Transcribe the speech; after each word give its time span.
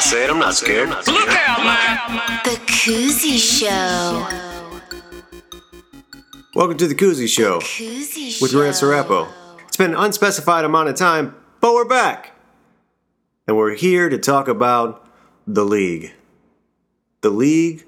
I'll 0.00 0.06
say 0.06 0.24
it, 0.24 0.30
I'm 0.30 0.38
not 0.38 0.54
scared. 0.54 0.88
Look 0.88 1.28
out, 1.28 1.58
man. 1.62 2.40
The 2.42 2.58
Koozie 2.64 3.36
Show. 3.36 4.26
Welcome 6.54 6.78
to 6.78 6.86
the 6.86 6.94
Koozie 6.94 7.28
Show 7.28 7.60
Koozie 7.60 8.40
with 8.40 8.50
Show. 8.50 8.58
Grant 8.58 8.76
Sarapo. 8.76 9.28
It's 9.68 9.76
been 9.76 9.90
an 9.90 9.98
unspecified 9.98 10.64
amount 10.64 10.88
of 10.88 10.96
time, 10.96 11.34
but 11.60 11.74
we're 11.74 11.84
back. 11.84 12.32
And 13.46 13.58
we're 13.58 13.74
here 13.74 14.08
to 14.08 14.16
talk 14.16 14.48
about 14.48 15.06
the 15.46 15.66
League. 15.66 16.14
The 17.20 17.28
League 17.28 17.84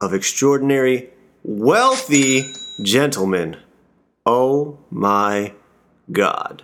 of 0.00 0.14
Extraordinary 0.14 1.10
Wealthy 1.42 2.44
Gentlemen. 2.84 3.56
Oh 4.24 4.78
my 4.92 5.54
God. 6.12 6.62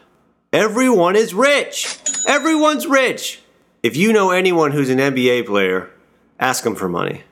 Everyone 0.52 1.16
is 1.16 1.34
rich. 1.34 1.98
Everyone's 2.29 2.86
rich. 2.86 3.40
If 3.82 3.96
you 3.96 4.12
know 4.12 4.30
anyone 4.30 4.70
who's 4.70 4.91
an 4.91 4.98
NBA 4.98 5.46
player, 5.46 5.90
ask 6.38 6.62
them 6.62 6.77
for 6.77 6.88
money. 6.88 7.24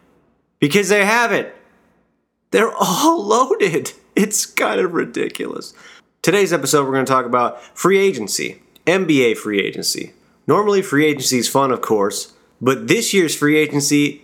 Because 0.58 0.88
they 0.88 1.04
have 1.04 1.30
it. 1.30 1.54
They're 2.50 2.72
all 2.72 3.24
loaded. 3.26 3.92
It's 4.16 4.46
kind 4.46 4.80
of 4.80 4.92
ridiculous. 4.92 5.72
Today's 6.22 6.52
episode, 6.52 6.84
we're 6.84 6.92
going 6.92 7.06
to 7.06 7.12
talk 7.12 7.24
about 7.24 7.62
free 7.78 7.98
agency, 7.98 8.62
NBA 8.84 9.36
free 9.36 9.60
agency. 9.60 10.12
Normally, 10.48 10.82
free 10.82 11.06
agency 11.06 11.38
is 11.38 11.48
fun, 11.48 11.70
of 11.70 11.82
course, 11.82 12.32
but 12.60 12.88
this 12.88 13.14
year's 13.14 13.36
free 13.36 13.56
agency 13.56 14.22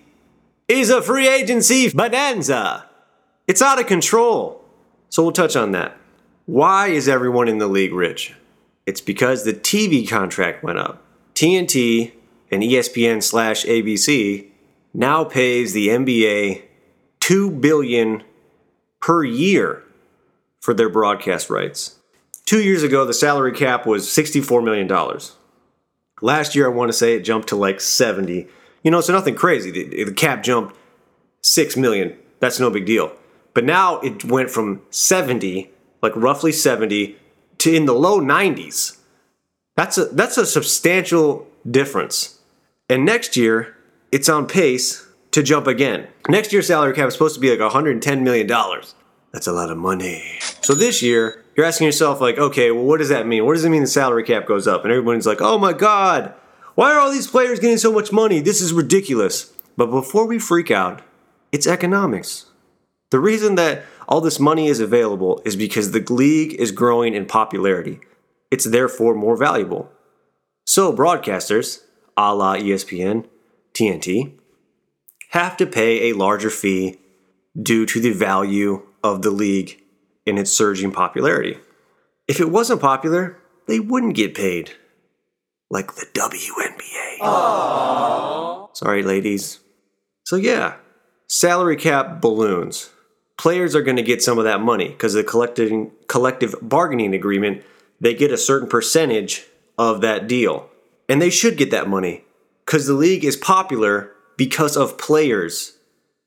is 0.67 0.91
a 0.91 1.01
free 1.01 1.29
agency 1.29 1.89
bonanza. 1.91 2.87
It's 3.47 3.63
out 3.63 3.79
of 3.79 3.87
control. 3.87 4.65
So 5.11 5.23
we'll 5.23 5.31
touch 5.31 5.55
on 5.55 5.71
that. 5.71 5.97
Why 6.47 6.89
is 6.89 7.09
everyone 7.09 7.47
in 7.47 7.59
the 7.59 7.69
league 7.69 7.93
rich? 7.93 8.35
It's 8.85 9.01
because 9.01 9.45
the 9.45 9.53
TV 9.53 10.09
contract 10.09 10.65
went 10.65 10.79
up. 10.79 11.06
TNT 11.37 12.13
and 12.51 12.63
ESPN 12.63 13.23
slash 13.23 13.67
ABC 13.67 14.49
now 14.95 15.23
pays 15.23 15.75
the 15.75 15.89
NBA 15.89 16.63
two 17.21 17.51
billion 17.51 18.25
per 19.01 19.23
year 19.23 19.85
for 20.61 20.73
their 20.73 20.89
broadcast 20.89 21.51
rights. 21.51 21.99
Two 22.47 22.63
years 22.63 22.83
ago, 22.83 23.05
the 23.05 23.13
salary 23.13 23.53
cap 23.53 23.87
was 23.87 24.07
$64 24.07 24.65
million. 24.65 24.89
Last 26.23 26.55
year, 26.55 26.67
I 26.67 26.75
want 26.75 26.89
to 26.89 26.97
say 26.97 27.15
it 27.15 27.21
jumped 27.21 27.49
to 27.49 27.57
like 27.57 27.83
70. 27.83 28.49
You 28.83 28.91
know, 28.91 29.03
so 29.03 29.13
nothing 29.13 29.35
crazy. 29.35 29.71
The, 29.71 30.05
the 30.05 30.15
cap 30.15 30.43
jumped 30.43 30.75
6 31.43 31.77
million. 31.77 32.17
That's 32.41 32.59
no 32.59 32.71
big 32.71 32.87
deal. 32.87 33.13
But 33.53 33.65
now 33.65 34.01
it 34.01 34.25
went 34.25 34.49
from 34.49 34.81
70, 34.89 35.71
like 36.01 36.17
roughly 36.17 36.53
70, 36.53 37.17
to 37.59 37.75
in 37.75 37.85
the 37.85 37.95
low 37.95 38.21
90s. 38.21 38.97
That's 39.77 39.99
a 39.99 40.07
that's 40.07 40.39
a 40.39 40.47
substantial 40.47 41.47
difference. 41.71 42.41
And 42.89 43.05
next 43.05 43.37
year, 43.37 43.77
it's 44.11 44.29
on 44.29 44.47
pace 44.47 45.07
to 45.33 45.43
jump 45.43 45.67
again. 45.67 46.09
Next 46.29 46.53
year's 46.53 46.67
salary 46.67 46.95
cap 46.95 47.09
is 47.09 47.15
supposed 47.15 47.35
to 47.35 47.41
be 47.41 47.51
like 47.51 47.61
110 47.61 48.25
million 48.25 48.47
dollars. 48.47 48.95
That's 49.33 49.47
a 49.47 49.53
lot 49.53 49.71
of 49.71 49.77
money. 49.77 50.39
So 50.63 50.75
this 50.75 51.03
year, 51.03 51.45
you're 51.57 51.67
asking 51.67 51.85
yourself 51.85 52.23
like, 52.23 52.39
okay, 52.39 52.71
well 52.71 52.85
what 52.85 52.99
does 52.99 53.11
that 53.11 53.27
mean? 53.27 53.45
What 53.45 53.55
does 53.55 53.65
it 53.65 53.71
mean 53.71 53.83
the 53.83 53.87
salary 53.87 54.25
cap 54.25 54.47
goes 54.47 54.67
up? 54.67 54.85
And 54.85 54.93
everyone's 54.93 55.27
like, 55.27 55.43
"Oh 55.43 55.59
my 55.59 55.73
god. 55.73 56.33
Why 56.75 56.93
are 56.93 56.99
all 56.99 57.11
these 57.11 57.27
players 57.27 57.61
getting 57.61 57.79
so 57.79 57.93
much 57.93 58.13
money? 58.13 58.41
This 58.41 58.63
is 58.63 58.73
ridiculous." 58.73 59.53
But 59.77 59.91
before 59.91 60.27
we 60.27 60.39
freak 60.39 60.71
out, 60.71 61.03
it's 61.53 61.67
economics. 61.67 62.47
The 63.11 63.21
reason 63.21 63.57
that 63.57 63.85
all 64.09 64.23
this 64.23 64.41
money 64.41 64.69
is 64.69 64.81
available 64.81 65.43
is 65.45 65.55
because 65.55 65.91
the 65.91 66.01
league 66.13 66.55
is 66.55 66.71
growing 66.73 67.15
in 67.15 67.27
popularity. 67.27 68.01
It's 68.51 68.65
therefore 68.65 69.15
more 69.15 69.37
valuable. 69.37 69.91
So 70.65 70.93
broadcasters, 70.93 71.83
a 72.17 72.35
la 72.35 72.57
ESPN, 72.57 73.27
TNT, 73.75 74.33
have 75.31 75.57
to 75.57 75.67
pay 75.67 76.11
a 76.11 76.15
larger 76.15 76.51
fee 76.51 76.99
due 77.61 77.87
to 77.87 78.01
the 78.01 78.13
value 78.13 78.87
of 79.03 79.23
the 79.23 79.31
league 79.31 79.81
and 80.27 80.39
its 80.39 80.51
surging 80.51 80.93
popularity. 80.93 81.59
If 82.29 82.41
it 82.41 82.51
wasn't 82.51 82.81
popular, 82.81 83.39
they 83.67 83.81
wouldn't 83.81 84.17
get 84.17 84.35
paid. 84.35 84.73
Like 85.71 85.95
the 85.95 86.07
WNBA. 86.15 87.19
Sorry, 88.77 89.03
ladies. 89.03 89.61
So, 90.25 90.37
yeah, 90.37 90.77
salary 91.29 91.77
cap 91.77 92.21
balloons. 92.21 92.91
Players 93.39 93.75
are 93.75 93.83
going 93.83 93.97
to 93.97 94.03
get 94.03 94.23
some 94.23 94.39
of 94.39 94.45
that 94.45 94.61
money 94.61 94.89
because 94.89 95.13
the 95.15 95.25
collective, 95.25 95.91
collective 96.09 96.55
bargaining 96.63 97.15
agreement, 97.15 97.65
they 98.01 98.15
get 98.15 98.33
a 98.33 98.39
certain 98.39 98.69
percentage 98.69 99.47
of 99.79 100.01
that 100.01 100.27
deal. 100.27 100.69
And 101.09 101.21
they 101.23 101.31
should 101.31 101.57
get 101.57 101.71
that 101.71 101.89
money 101.89 102.25
because 102.65 102.87
the 102.87 102.95
league 102.95 103.25
is 103.25 103.37
popular 103.37 104.13
because 104.37 104.77
of 104.77 104.99
players. 104.99 105.77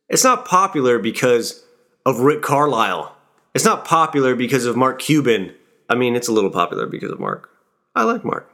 It's 0.08 0.24
not 0.24 0.46
popular 0.46 0.98
because 1.00 1.64
of 2.06 2.22
Rick 2.22 2.42
Carlisle. 2.42 3.16
It's 3.54 3.66
not 3.66 3.86
popular 3.86 4.36
because 4.36 4.66
of 4.66 4.76
Mark 4.76 5.00
Cuban. 5.00 5.54
I 5.90 5.96
mean, 5.96 6.16
it's 6.16 6.28
a 6.28 6.32
little 6.32 6.52
popular 6.52 6.88
because 6.88 7.12
of 7.12 7.20
Mark. 7.20 7.50
I 7.96 8.04
like 8.04 8.24
Mark. 8.24 8.52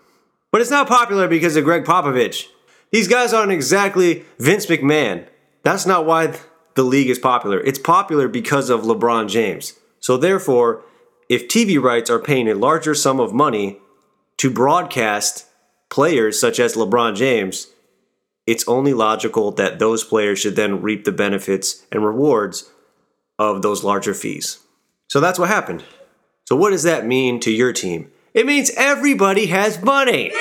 But 0.51 0.61
it's 0.61 0.71
not 0.71 0.87
popular 0.87 1.27
because 1.27 1.55
of 1.55 1.63
Gregg 1.63 1.83
Popovich. 1.83 2.47
These 2.91 3.07
guys 3.07 3.33
aren't 3.33 3.51
exactly 3.51 4.23
Vince 4.39 4.65
McMahon. 4.67 5.27
That's 5.63 5.85
not 5.85 6.05
why 6.05 6.37
the 6.75 6.83
league 6.83 7.09
is 7.09 7.19
popular. 7.19 7.59
It's 7.59 7.79
popular 7.79 8.27
because 8.27 8.69
of 8.69 8.81
LeBron 8.81 9.29
James. 9.29 9.73
So, 9.99 10.17
therefore, 10.17 10.83
if 11.29 11.47
TV 11.47 11.81
rights 11.81 12.09
are 12.09 12.19
paying 12.19 12.47
a 12.47 12.55
larger 12.55 12.93
sum 12.93 13.19
of 13.19 13.33
money 13.33 13.79
to 14.37 14.49
broadcast 14.49 15.45
players 15.89 16.39
such 16.39 16.59
as 16.59 16.75
LeBron 16.75 17.15
James, 17.15 17.67
it's 18.45 18.67
only 18.67 18.93
logical 18.93 19.51
that 19.51 19.79
those 19.79 20.03
players 20.03 20.39
should 20.39 20.55
then 20.55 20.81
reap 20.81 21.03
the 21.03 21.11
benefits 21.11 21.85
and 21.91 22.05
rewards 22.05 22.69
of 23.39 23.61
those 23.61 23.83
larger 23.83 24.13
fees. 24.13 24.59
So 25.07 25.19
that's 25.19 25.39
what 25.39 25.49
happened. 25.49 25.83
So, 26.45 26.55
what 26.55 26.69
does 26.69 26.83
that 26.83 27.07
mean 27.07 27.39
to 27.39 27.51
your 27.51 27.73
team? 27.73 28.11
It 28.33 28.45
means 28.45 28.69
everybody 28.75 29.47
has 29.47 29.81
money. 29.81 30.31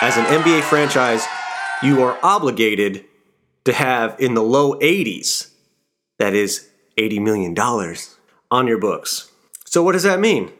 As 0.00 0.16
an 0.16 0.24
NBA 0.24 0.62
franchise, 0.62 1.24
you 1.82 2.02
are 2.02 2.18
obligated 2.22 3.04
to 3.64 3.72
have 3.72 4.18
in 4.18 4.34
the 4.34 4.42
low 4.42 4.74
80s, 4.80 5.50
that 6.18 6.34
is 6.34 6.68
$80 6.98 7.20
million, 7.20 7.96
on 8.50 8.66
your 8.66 8.78
books. 8.78 9.30
So, 9.64 9.82
what 9.82 9.92
does 9.92 10.02
that 10.04 10.20
mean? 10.20 10.52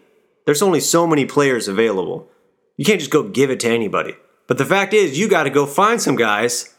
There's 0.47 0.63
only 0.63 0.81
so 0.81 1.07
many 1.07 1.25
players 1.25 1.69
available. 1.69 2.29
You 2.77 2.85
can't 2.85 2.99
just 2.99 3.11
go 3.11 3.23
give 3.23 3.51
it 3.51 3.61
to 3.61 3.69
anybody. 3.69 4.15
But 4.47 4.59
the 4.59 4.65
fact 4.65 4.93
is, 4.93 5.19
you 5.19 5.29
got 5.29 5.45
to 5.45 5.51
go 5.51 5.67
find 5.67 6.01
some 6.01 6.17
guys 6.17 6.75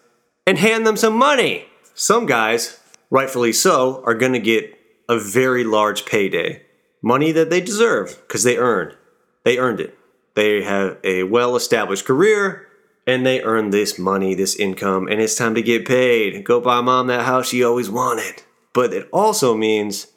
and 0.45 0.57
hand 0.57 0.85
them 0.85 0.97
some 0.97 1.17
money. 1.17 1.65
Some 1.93 2.25
guys, 2.25 2.79
rightfully 3.09 3.53
so, 3.53 4.03
are 4.05 4.13
going 4.13 4.33
to 4.33 4.39
get 4.39 4.77
a 5.09 5.19
very 5.19 5.63
large 5.63 6.05
payday. 6.05 6.63
Money 7.01 7.31
that 7.31 7.49
they 7.49 7.61
deserve 7.61 8.21
because 8.27 8.43
they 8.43 8.57
earned. 8.57 8.95
They 9.43 9.57
earned 9.57 9.79
it. 9.79 9.97
They 10.35 10.63
have 10.63 10.97
a 11.03 11.23
well 11.23 11.55
established 11.55 12.05
career 12.05 12.67
and 13.07 13.25
they 13.25 13.41
earn 13.41 13.69
this 13.69 13.99
money, 13.99 14.33
this 14.33 14.55
income, 14.55 15.07
and 15.07 15.21
it's 15.21 15.35
time 15.35 15.55
to 15.55 15.61
get 15.61 15.87
paid. 15.87 16.43
Go 16.43 16.59
buy 16.59 16.81
mom 16.81 17.07
that 17.07 17.25
house 17.25 17.49
she 17.49 17.63
always 17.63 17.89
wanted. 17.89 18.41
But 18.75 18.93
it 18.93 19.07
also 19.13 19.55
means 19.55 20.07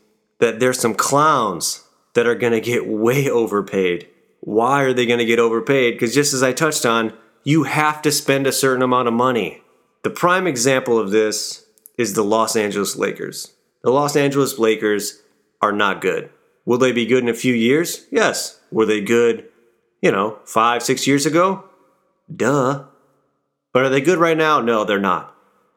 that 0.41 0.59
there's 0.59 0.81
some 0.81 0.95
clowns 0.95 1.85
that 2.15 2.27
are 2.27 2.35
going 2.35 2.53
to 2.53 2.61
get 2.61 2.89
way 2.89 3.31
overpaid. 3.31 4.09
Why 4.41 4.83
are 4.83 4.93
they 4.93 5.07
going 5.07 5.21
to 5.21 5.25
get 5.25 5.39
overpaid? 5.39 5.95
Because 5.95 6.13
just 6.13 6.35
as 6.35 6.43
I 6.43 6.53
touched 6.53 6.85
on, 6.85 7.13
you 7.45 7.63
have 7.63 8.03
to 8.03 8.11
spend 8.11 8.49
a 8.49 8.53
certain 8.53 8.83
amount 8.83 9.07
of 9.07 9.15
money. 9.15 9.63
The 10.03 10.11
prime 10.11 10.49
example 10.49 10.99
of 10.99 11.13
this 11.13 11.67
is 11.97 12.15
the 12.15 12.25
Los 12.25 12.57
Angeles 12.57 12.97
Lakers. 12.97 13.55
The 13.85 13.91
Los 13.91 14.17
Angeles 14.17 14.59
Lakers 14.59 15.23
are 15.63 15.73
not 15.73 16.01
good. 16.01 16.29
Will 16.65 16.79
they 16.79 16.91
be 16.91 17.07
good 17.07 17.23
in 17.23 17.29
a 17.29 17.35
few 17.35 17.55
years? 17.55 18.07
Yes. 18.11 18.61
Were 18.73 18.87
they 18.87 19.01
good, 19.01 19.49
you 20.03 20.11
know, 20.11 20.41
five, 20.45 20.83
six 20.83 21.07
years 21.07 21.27
ago? 21.27 21.63
Duh. 22.35 22.87
But 23.73 23.85
are 23.85 23.89
they 23.89 24.01
good 24.01 24.19
right 24.19 24.37
now? 24.37 24.61
No, 24.61 24.83
they're 24.85 24.99
not. 24.99 25.33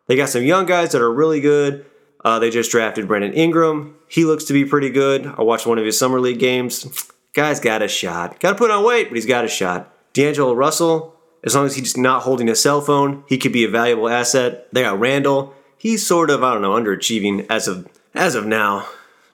They 0.07 0.15
got 0.15 0.29
some 0.29 0.43
young 0.43 0.65
guys 0.65 0.93
that 0.93 1.01
are 1.01 1.13
really 1.13 1.41
good. 1.41 1.85
Uh, 2.23 2.39
they 2.39 2.49
just 2.49 2.71
drafted 2.71 3.07
Brandon 3.07 3.33
Ingram. 3.33 3.95
He 4.07 4.25
looks 4.25 4.43
to 4.45 4.53
be 4.53 4.65
pretty 4.65 4.89
good. 4.89 5.25
I 5.25 5.41
watched 5.41 5.65
one 5.65 5.79
of 5.79 5.85
his 5.85 5.97
summer 5.97 6.19
league 6.19 6.39
games. 6.39 6.85
Guy's 7.33 7.59
got 7.59 7.81
a 7.81 7.87
shot. 7.87 8.39
Got 8.39 8.51
to 8.51 8.57
put 8.57 8.71
on 8.71 8.85
weight, 8.85 9.09
but 9.09 9.15
he's 9.15 9.25
got 9.25 9.45
a 9.45 9.47
shot. 9.47 9.91
D'Angelo 10.13 10.53
Russell, 10.53 11.15
as 11.43 11.55
long 11.55 11.65
as 11.65 11.75
he's 11.75 11.97
not 11.97 12.23
holding 12.23 12.49
a 12.49 12.55
cell 12.55 12.81
phone, 12.81 13.23
he 13.27 13.37
could 13.37 13.53
be 13.53 13.63
a 13.63 13.69
valuable 13.69 14.09
asset. 14.09 14.67
They 14.73 14.83
got 14.83 14.99
Randle. 14.99 15.53
He's 15.77 16.05
sort 16.05 16.29
of, 16.29 16.43
I 16.43 16.53
don't 16.53 16.61
know, 16.61 16.73
underachieving 16.73 17.47
as 17.49 17.67
of 17.67 17.87
as 18.13 18.35
of 18.35 18.45
now. 18.45 18.87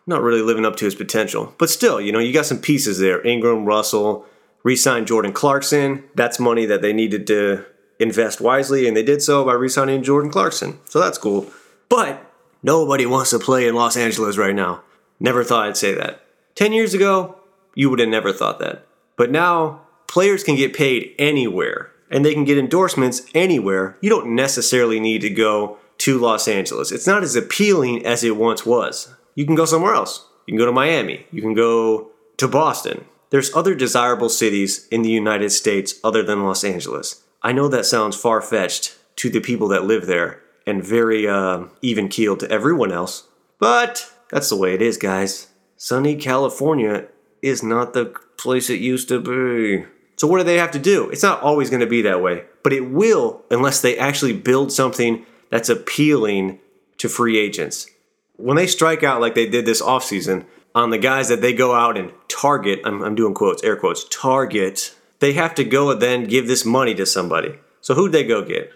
Not 0.06 0.22
really 0.22 0.42
living 0.42 0.66
up 0.66 0.78
to 0.78 0.86
his 0.86 0.95
potential. 0.95 1.54
But 1.57 1.69
still, 1.69 2.00
you 2.00 2.13
know, 2.13 2.19
you 2.19 2.31
got 2.31 2.45
some 2.45 2.62
pieces 2.62 3.00
there. 3.00 3.25
Ingram, 3.25 3.66
Russell, 3.66 4.25
re-signed 4.63 5.07
Jordan 5.07 5.34
Clarkson. 5.34 6.06
That's 6.16 6.39
money 6.39 6.66
that 6.66 6.81
they 6.81 6.94
needed 6.94 7.28
to 7.28 7.66
invest 8.00 8.39
wisely, 8.39 8.88
and 8.88 8.95
they 8.95 9.04
did 9.04 9.22
so 9.22 9.44
by 9.44 9.54
re-signing 9.54 10.04
Jordan 10.04 10.31
Clarkson. 10.31 10.80
So 10.86 11.01
that's 11.01 11.18
cool. 11.18 11.48
But 11.89 12.26
nobody 12.67 13.05
wants 13.05 13.29
to 13.29 13.39
play 13.39 13.65
in 13.65 13.73
Los 13.73 13.95
Angeles 13.95 14.37
right 14.37 14.53
now. 14.53 14.83
Never 15.21 15.43
thought 15.43 15.67
I'd 15.67 15.77
say 15.77 15.95
that. 15.95 16.21
Ten 16.53 16.73
years 16.73 16.93
ago, 16.93 17.37
you 17.73 17.89
would 17.89 17.99
have 17.99 18.09
never 18.09 18.33
thought 18.33 18.59
that. 18.59 18.85
But 19.15 19.31
now 19.31 19.81
players 20.07 20.43
can 20.43 20.57
get 20.57 20.75
paid 20.75 21.15
anywhere 21.17 21.91
and 22.11 22.23
they 22.23 22.33
can 22.33 22.43
get 22.43 22.57
endorsements 22.57 23.21
anywhere. 23.33 23.97
You 24.01 24.09
don't 24.09 24.35
necessarily 24.35 24.99
need 24.99 25.21
to 25.21 25.29
go 25.29 25.77
to 25.99 26.19
Los 26.19 26.47
Angeles. 26.47 26.91
It's 26.91 27.07
not 27.07 27.23
as 27.23 27.35
appealing 27.35 28.05
as 28.05 28.23
it 28.23 28.35
once 28.35 28.65
was. 28.65 29.15
You 29.33 29.45
can 29.45 29.55
go 29.55 29.65
somewhere 29.65 29.95
else. 29.95 30.27
You 30.45 30.51
can 30.51 30.59
go 30.59 30.65
to 30.65 30.71
Miami. 30.71 31.25
You 31.31 31.41
can 31.41 31.53
go 31.53 32.11
to 32.37 32.47
Boston. 32.47 33.05
There's 33.29 33.53
other 33.55 33.75
desirable 33.75 34.29
cities 34.29 34.87
in 34.89 35.01
the 35.01 35.09
United 35.09 35.51
States 35.51 35.95
other 36.03 36.21
than 36.21 36.43
Los 36.43 36.63
Angeles. 36.63 37.23
I 37.41 37.53
know 37.53 37.67
that 37.69 37.85
sounds 37.85 38.15
far 38.15 38.41
fetched 38.41 38.97
to 39.17 39.29
the 39.29 39.41
people 39.41 39.67
that 39.69 39.85
live 39.85 40.05
there 40.05 40.41
and 40.67 40.83
very 40.83 41.27
uh, 41.27 41.63
even 41.81 42.09
keeled 42.09 42.41
to 42.41 42.51
everyone 42.51 42.91
else, 42.91 43.23
but 43.57 44.11
that's 44.29 44.49
the 44.49 44.57
way 44.57 44.75
it 44.75 44.81
is, 44.81 44.97
guys. 44.97 45.47
Sunny 45.77 46.15
California 46.15 47.07
is 47.41 47.63
not 47.63 47.93
the 47.93 48.13
place 48.37 48.69
it 48.69 48.79
used 48.79 49.07
to 49.09 49.19
be. 49.19 49.85
So, 50.17 50.27
what 50.27 50.39
do 50.39 50.43
they 50.43 50.57
have 50.57 50.71
to 50.71 50.79
do? 50.79 51.09
It's 51.09 51.23
not 51.23 51.41
always 51.41 51.69
going 51.69 51.79
to 51.79 51.87
be 51.87 52.01
that 52.01 52.21
way, 52.21 52.43
but 52.63 52.73
it 52.73 52.89
will 52.89 53.43
unless 53.49 53.81
they 53.81 53.97
actually 53.97 54.33
build 54.33 54.71
something 54.71 55.25
that's 55.49 55.69
appealing 55.69 56.59
to 56.97 57.07
free 57.07 57.37
agents. 57.37 57.89
When 58.35 58.57
they 58.57 58.67
strike 58.67 59.03
out 59.03 59.21
like 59.21 59.35
they 59.35 59.47
did 59.47 59.65
this 59.65 59.81
offseason 59.81 60.45
on 60.75 60.89
the 60.89 60.97
guys 60.97 61.29
that 61.29 61.41
they 61.41 61.53
go 61.53 61.73
out 61.73 61.97
and 61.97 62.11
target, 62.27 62.81
I'm, 62.83 63.01
I'm 63.01 63.15
doing 63.15 63.33
quotes, 63.33 63.63
air 63.63 63.75
quotes, 63.75 64.05
target, 64.09 64.93
they 65.19 65.33
have 65.33 65.55
to 65.55 65.63
go 65.63 65.91
and 65.91 66.01
then 66.01 66.25
give 66.25 66.47
this 66.47 66.65
money 66.65 66.93
to 66.95 67.05
somebody. 67.05 67.55
So, 67.81 67.93
who'd 67.93 68.11
they 68.11 68.25
go 68.25 68.43
get? 68.43 68.71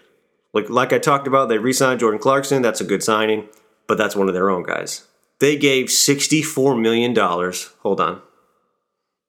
Like, 0.54 0.68
like 0.68 0.92
I 0.92 0.98
talked 0.98 1.26
about, 1.26 1.48
they 1.48 1.58
re 1.58 1.72
signed 1.72 2.00
Jordan 2.00 2.20
Clarkson. 2.20 2.62
That's 2.62 2.80
a 2.80 2.84
good 2.84 3.02
signing, 3.02 3.48
but 3.86 3.98
that's 3.98 4.16
one 4.16 4.28
of 4.28 4.34
their 4.34 4.50
own 4.50 4.62
guys. 4.62 5.06
They 5.40 5.56
gave 5.56 5.86
$64 5.86 6.80
million. 6.80 7.16
Hold 7.16 8.00
on. 8.00 8.22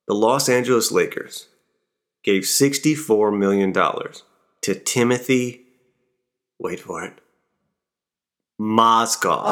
The 0.07 0.13
Los 0.13 0.49
Angeles 0.49 0.91
Lakers 0.91 1.47
gave 2.23 2.43
$64 2.43 3.37
million 3.37 3.73
to 3.73 4.75
Timothy, 4.75 5.61
wait 6.59 6.79
for 6.79 7.03
it, 7.03 7.13
Mozgov. 8.59 9.43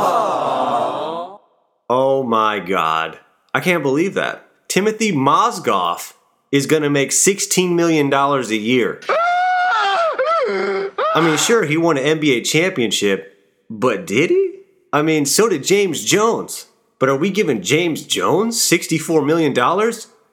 Oh 1.90 2.24
my 2.24 2.60
God. 2.60 3.20
I 3.54 3.60
can't 3.60 3.84
believe 3.84 4.14
that. 4.14 4.48
Timothy 4.70 5.12
Mozgov 5.12 6.14
is 6.52 6.66
going 6.66 6.84
to 6.84 6.90
make 6.90 7.10
$16 7.10 7.74
million 7.74 8.14
a 8.14 8.42
year. 8.54 9.02
I 11.14 11.22
mean, 11.22 11.38
sure, 11.38 11.66
he 11.66 11.76
won 11.78 11.98
an 11.98 12.20
NBA 12.20 12.46
championship, 12.46 13.38
but 13.70 14.08
did 14.08 14.30
he? 14.30 14.60
I 14.94 15.02
mean, 15.02 15.26
so 15.26 15.50
did 15.50 15.64
James 15.64 16.06
Jones. 16.06 16.68
But 17.00 17.10
are 17.10 17.18
we 17.18 17.32
giving 17.32 17.62
James 17.62 18.06
Jones 18.06 18.58
$64 18.58 19.26
million? 19.26 19.54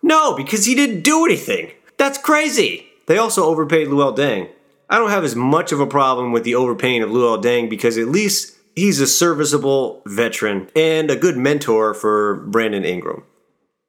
No, 0.02 0.36
because 0.36 0.66
he 0.66 0.75
didn't 0.75 1.02
do 1.02 1.25
anything. 1.25 1.72
That's 1.96 2.19
crazy. 2.19 2.86
They 3.06 3.19
also 3.19 3.44
overpaid 3.44 3.88
Luol 3.88 4.16
Deng. 4.16 4.50
I 4.90 4.98
don't 4.98 5.10
have 5.10 5.25
as 5.25 5.34
much 5.34 5.72
of 5.72 5.80
a 5.80 5.86
problem 5.86 6.30
with 6.30 6.44
the 6.44 6.54
overpaying 6.54 7.02
of 7.02 7.10
Luol 7.10 7.42
Deng 7.42 7.69
because 7.69 7.98
at 7.98 8.08
least 8.08 8.56
he's 8.76 9.00
a 9.00 9.06
serviceable 9.06 10.02
veteran 10.06 10.69
and 10.76 11.10
a 11.10 11.16
good 11.16 11.36
mentor 11.36 11.92
for 11.94 12.36
Brandon 12.36 12.84
Ingram. 12.84 13.25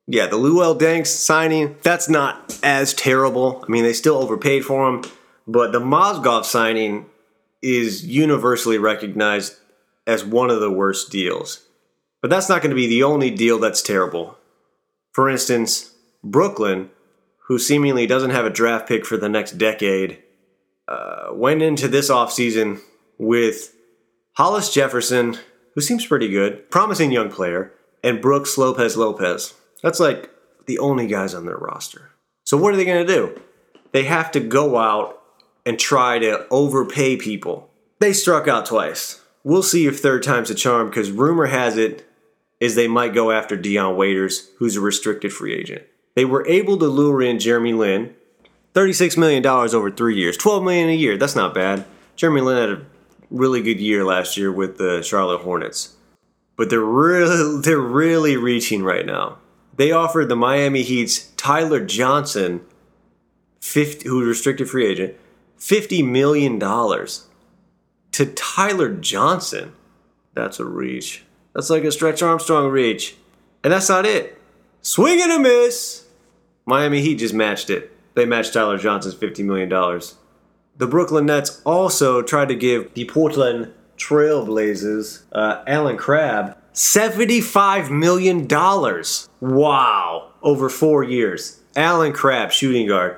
Yeah, 0.08 0.26
the 0.26 0.38
Luol 0.38 0.80
Deng 0.80 1.06
signing, 1.06 1.76
that's 1.84 2.10
not 2.10 2.58
as 2.64 2.94
terrible. 2.96 3.64
I 3.68 3.72
mean, 3.72 3.84
they 3.84 3.94
still 3.94 4.18
overpaid 4.18 4.66
for 4.66 4.90
him, 4.90 5.04
but 5.50 5.72
the 5.72 5.80
Mozgov 5.80 6.46
signing 6.46 7.08
is 7.60 8.06
universally 8.06 8.78
recognized 8.78 9.56
as 10.06 10.24
one 10.24 10.52
of 10.52 10.60
the 10.60 10.72
worst 10.72 11.12
deals. 11.12 11.66
But 12.22 12.30
that's 12.30 12.50
not 12.50 12.62
going 12.62 12.70
to 12.70 12.76
be 12.76 12.86
the 12.86 13.02
only 13.02 13.32
deal 13.32 13.58
that's 13.58 13.82
terrible. 13.82 14.38
For 15.12 15.28
instance, 15.28 15.96
Brooklyn, 16.24 16.92
who 17.48 17.58
seemingly 17.58 18.06
doesn't 18.06 18.30
have 18.30 18.46
a 18.46 18.52
draft 18.52 18.88
pick 18.88 19.08
for 19.08 19.18
the 19.18 19.28
next 19.28 19.54
decade, 19.54 20.22
uh, 20.88 21.30
went 21.32 21.64
into 21.64 21.88
this 21.88 22.12
offseason 22.12 22.80
with 23.18 23.74
Hollis 24.34 24.72
Jefferson, 24.72 25.40
who 25.74 25.82
seems 25.82 26.06
pretty 26.06 26.30
good, 26.30 26.70
promising 26.70 27.12
young 27.12 27.32
player, 27.32 27.74
and 28.04 28.22
Brooks 28.22 28.56
Lopez 28.56 28.96
Lopez. 28.96 29.56
That's 29.82 30.00
like 30.00 30.30
the 30.68 30.78
only 30.78 31.08
guys 31.08 31.34
on 31.34 31.48
their 31.48 31.58
roster. 31.58 32.12
So 32.44 32.56
what 32.56 32.72
are 32.72 32.78
they 32.78 32.86
going 32.86 33.06
to 33.06 33.14
do? 33.14 33.42
They 33.94 34.04
have 34.04 34.32
to 34.34 34.40
go 34.40 34.78
out 34.78 35.19
and 35.70 35.78
try 35.78 36.18
to 36.18 36.48
overpay 36.50 37.16
people. 37.16 37.70
They 38.00 38.12
struck 38.12 38.48
out 38.48 38.66
twice. 38.66 39.22
We'll 39.44 39.62
see 39.62 39.86
if 39.86 40.00
third 40.00 40.24
time's 40.24 40.50
a 40.50 40.56
charm 40.56 40.90
because 40.90 41.12
rumor 41.12 41.46
has 41.46 41.78
it 41.78 42.10
is 42.60 42.74
they 42.74 42.88
might 42.88 43.14
go 43.14 43.30
after 43.30 43.56
Dion 43.56 43.96
Waiters, 43.96 44.50
who's 44.58 44.76
a 44.76 44.82
restricted 44.82 45.32
free 45.32 45.54
agent. 45.54 45.84
They 46.16 46.26
were 46.26 46.44
able 46.48 46.80
to 46.80 46.88
lure 46.88 47.22
in 47.22 47.38
Jeremy 47.38 47.74
Lin, 47.74 48.16
$36 48.74 49.16
million 49.16 49.46
over 49.46 49.92
three 49.92 50.18
years, 50.18 50.38
12 50.38 50.64
million 50.64 50.90
a 50.90 50.96
year. 50.96 51.18
That's 51.18 51.36
not 51.36 51.54
bad. 51.54 51.86
Jeremy 52.16 52.42
Lin 52.42 52.58
had 52.58 52.80
a 52.80 52.86
really 53.30 53.62
good 53.62 53.80
year 53.80 54.04
last 54.04 54.38
year 54.38 54.52
with 54.52 54.80
the 54.80 55.04
Charlotte 55.04 55.42
Hornets. 55.42 55.96
But 56.56 56.72
they're 56.72 56.80
really 56.80 57.62
they're 57.64 57.78
really 57.78 58.38
reaching 58.38 58.82
right 58.82 59.06
now. 59.06 59.38
They 59.76 59.92
offered 59.92 60.30
the 60.30 60.36
Miami 60.36 60.82
Heat's 60.82 61.28
Tyler 61.38 61.86
Johnson, 61.86 62.62
50, 63.62 64.10
who's 64.10 64.28
restricted 64.28 64.68
free 64.68 64.88
agent, 64.88 65.16
$50 65.60 66.06
million 66.06 66.60
to 66.60 68.26
Tyler 68.34 68.90
Johnson. 68.96 69.74
That's 70.34 70.60
a 70.60 70.66
reach. 70.66 71.24
That's 71.54 71.70
like 71.70 71.84
a 71.84 71.92
Stretch 71.92 72.22
Armstrong 72.22 72.70
reach. 72.70 73.16
And 73.64 73.74
that's 73.74 73.90
not 73.90 74.06
it. 74.06 74.40
Swing 74.82 75.22
and 75.22 75.32
a 75.32 75.40
miss. 75.40 76.06
Miami 76.66 77.02
Heat 77.02 77.16
just 77.16 77.34
matched 77.34 77.70
it. 77.70 77.92
They 78.16 78.26
matched 78.26 78.54
Tyler 78.54 78.78
Johnson's 78.78 79.16
$50 79.16 79.44
million. 79.44 79.70
The 80.78 80.88
Brooklyn 80.88 81.26
Nets 81.26 81.62
also 81.66 82.22
tried 82.22 82.48
to 82.50 82.56
give 82.56 82.94
the 82.94 83.06
Portland 83.06 83.74
Trailblazers, 83.98 85.24
uh, 85.34 85.64
Allen 85.68 85.98
Crabbe, 85.98 86.56
$75 86.74 87.90
million. 87.90 88.48
Wow. 89.42 90.32
Over 90.42 90.70
four 90.70 91.04
years. 91.04 91.60
Allen 91.76 92.14
Crabbe, 92.14 92.52
shooting 92.52 92.88
guard. 92.88 93.18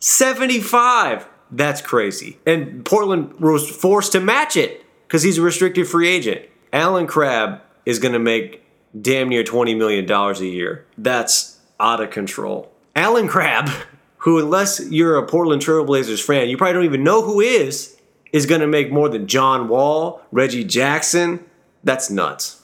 75. 0.00 1.28
That's 1.50 1.80
crazy. 1.80 2.38
And 2.46 2.84
Portland 2.84 3.40
was 3.40 3.68
forced 3.68 4.12
to 4.12 4.20
match 4.20 4.56
it 4.56 4.84
because 5.06 5.22
he's 5.22 5.38
a 5.38 5.42
restricted 5.42 5.86
free 5.88 6.08
agent. 6.08 6.42
Allen 6.72 7.06
Crabbe 7.06 7.60
is 7.84 7.98
going 7.98 8.12
to 8.12 8.18
make 8.18 8.64
damn 9.00 9.28
near 9.28 9.44
$20 9.44 9.76
million 9.76 10.10
a 10.10 10.44
year. 10.44 10.86
That's 10.98 11.58
out 11.78 12.00
of 12.00 12.10
control. 12.10 12.70
Allen 12.94 13.28
Crabbe, 13.28 13.68
who, 14.18 14.38
unless 14.38 14.80
you're 14.90 15.16
a 15.16 15.26
Portland 15.26 15.62
Trailblazers 15.62 16.22
fan, 16.22 16.48
you 16.48 16.56
probably 16.56 16.74
don't 16.74 16.84
even 16.84 17.04
know 17.04 17.22
who 17.22 17.40
is, 17.40 17.96
is 18.32 18.46
going 18.46 18.60
to 18.60 18.66
make 18.66 18.90
more 18.90 19.08
than 19.08 19.26
John 19.26 19.68
Wall, 19.68 20.22
Reggie 20.32 20.64
Jackson. 20.64 21.44
That's 21.84 22.10
nuts. 22.10 22.62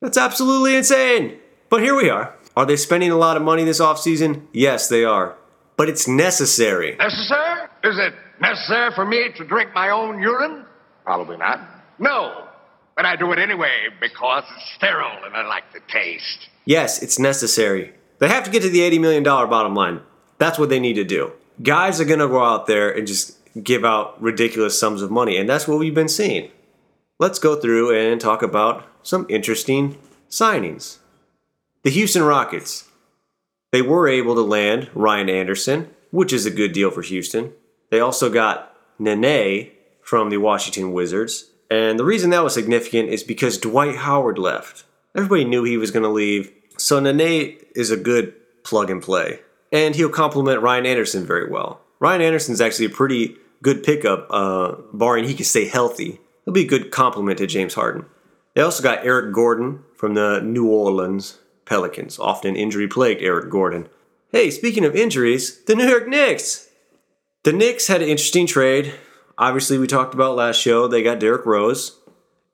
That's 0.00 0.18
absolutely 0.18 0.74
insane. 0.74 1.38
But 1.68 1.82
here 1.82 1.94
we 1.94 2.10
are. 2.10 2.36
Are 2.56 2.66
they 2.66 2.76
spending 2.76 3.10
a 3.10 3.16
lot 3.16 3.36
of 3.36 3.42
money 3.42 3.64
this 3.64 3.80
offseason? 3.80 4.42
Yes, 4.52 4.88
they 4.88 5.04
are. 5.04 5.36
But 5.76 5.88
it's 5.88 6.06
necessary. 6.06 6.96
Necessary? 6.96 7.61
Is 7.84 7.98
it 7.98 8.14
necessary 8.40 8.92
for 8.94 9.04
me 9.04 9.30
to 9.36 9.44
drink 9.44 9.70
my 9.74 9.90
own 9.90 10.20
urine? 10.20 10.64
Probably 11.04 11.36
not. 11.36 11.60
No. 11.98 12.48
But 12.94 13.06
I 13.06 13.16
do 13.16 13.32
it 13.32 13.38
anyway 13.38 13.88
because 14.00 14.44
it's 14.54 14.74
sterile 14.76 15.24
and 15.24 15.34
I 15.34 15.46
like 15.46 15.64
the 15.72 15.80
taste. 15.88 16.48
Yes, 16.64 17.02
it's 17.02 17.18
necessary. 17.18 17.92
They 18.18 18.28
have 18.28 18.44
to 18.44 18.50
get 18.50 18.62
to 18.62 18.68
the 18.68 18.80
$80 18.80 19.00
million 19.00 19.24
bottom 19.24 19.74
line. 19.74 20.00
That's 20.38 20.58
what 20.58 20.68
they 20.68 20.78
need 20.78 20.94
to 20.94 21.04
do. 21.04 21.32
Guys 21.62 22.00
are 22.00 22.04
going 22.04 22.20
to 22.20 22.28
go 22.28 22.42
out 22.42 22.66
there 22.66 22.90
and 22.90 23.06
just 23.06 23.36
give 23.62 23.84
out 23.84 24.20
ridiculous 24.22 24.78
sums 24.78 25.02
of 25.02 25.10
money, 25.10 25.36
and 25.36 25.48
that's 25.48 25.68
what 25.68 25.78
we've 25.78 25.94
been 25.94 26.08
seeing. 26.08 26.50
Let's 27.18 27.38
go 27.38 27.56
through 27.56 27.96
and 27.96 28.20
talk 28.20 28.42
about 28.42 28.84
some 29.02 29.26
interesting 29.28 29.98
signings. 30.30 30.98
The 31.82 31.90
Houston 31.90 32.22
Rockets. 32.22 32.88
They 33.70 33.82
were 33.82 34.08
able 34.08 34.34
to 34.34 34.42
land 34.42 34.90
Ryan 34.94 35.28
Anderson, 35.28 35.90
which 36.10 36.32
is 36.32 36.46
a 36.46 36.50
good 36.50 36.72
deal 36.72 36.90
for 36.90 37.02
Houston. 37.02 37.52
They 37.92 38.00
also 38.00 38.30
got 38.30 38.74
Nene 38.98 39.70
from 40.00 40.30
the 40.30 40.38
Washington 40.38 40.94
Wizards. 40.94 41.50
And 41.70 41.98
the 41.98 42.06
reason 42.06 42.30
that 42.30 42.42
was 42.42 42.54
significant 42.54 43.10
is 43.10 43.22
because 43.22 43.58
Dwight 43.58 43.96
Howard 43.96 44.38
left. 44.38 44.84
Everybody 45.14 45.44
knew 45.44 45.62
he 45.62 45.76
was 45.76 45.90
going 45.90 46.02
to 46.02 46.08
leave. 46.08 46.50
So 46.78 47.00
Nene 47.00 47.58
is 47.76 47.90
a 47.90 47.98
good 47.98 48.32
plug 48.64 48.90
and 48.90 49.02
play. 49.02 49.40
And 49.70 49.94
he'll 49.94 50.08
complement 50.08 50.62
Ryan 50.62 50.86
Anderson 50.86 51.26
very 51.26 51.50
well. 51.50 51.82
Ryan 52.00 52.22
Anderson's 52.22 52.62
actually 52.62 52.86
a 52.86 52.90
pretty 52.90 53.36
good 53.62 53.82
pickup, 53.82 54.26
uh, 54.30 54.76
barring 54.94 55.24
he 55.24 55.34
can 55.34 55.44
stay 55.44 55.66
healthy. 55.66 56.18
He'll 56.46 56.54
be 56.54 56.64
a 56.64 56.66
good 56.66 56.92
complement 56.92 57.36
to 57.40 57.46
James 57.46 57.74
Harden. 57.74 58.06
They 58.54 58.62
also 58.62 58.82
got 58.82 59.04
Eric 59.04 59.34
Gordon 59.34 59.84
from 59.96 60.14
the 60.14 60.40
New 60.40 60.66
Orleans 60.66 61.40
Pelicans, 61.66 62.18
often 62.18 62.56
injury 62.56 62.88
plagued 62.88 63.20
Eric 63.20 63.50
Gordon. 63.50 63.90
Hey, 64.30 64.50
speaking 64.50 64.86
of 64.86 64.96
injuries, 64.96 65.62
the 65.64 65.74
New 65.74 65.86
York 65.86 66.08
Knicks. 66.08 66.70
The 67.44 67.52
Knicks 67.52 67.88
had 67.88 68.02
an 68.02 68.08
interesting 68.08 68.46
trade. 68.46 68.94
Obviously, 69.36 69.78
we 69.78 69.86
talked 69.86 70.14
about 70.14 70.36
last 70.36 70.60
show, 70.60 70.86
they 70.86 71.02
got 71.02 71.18
Derrick 71.18 71.46
Rose, 71.46 71.98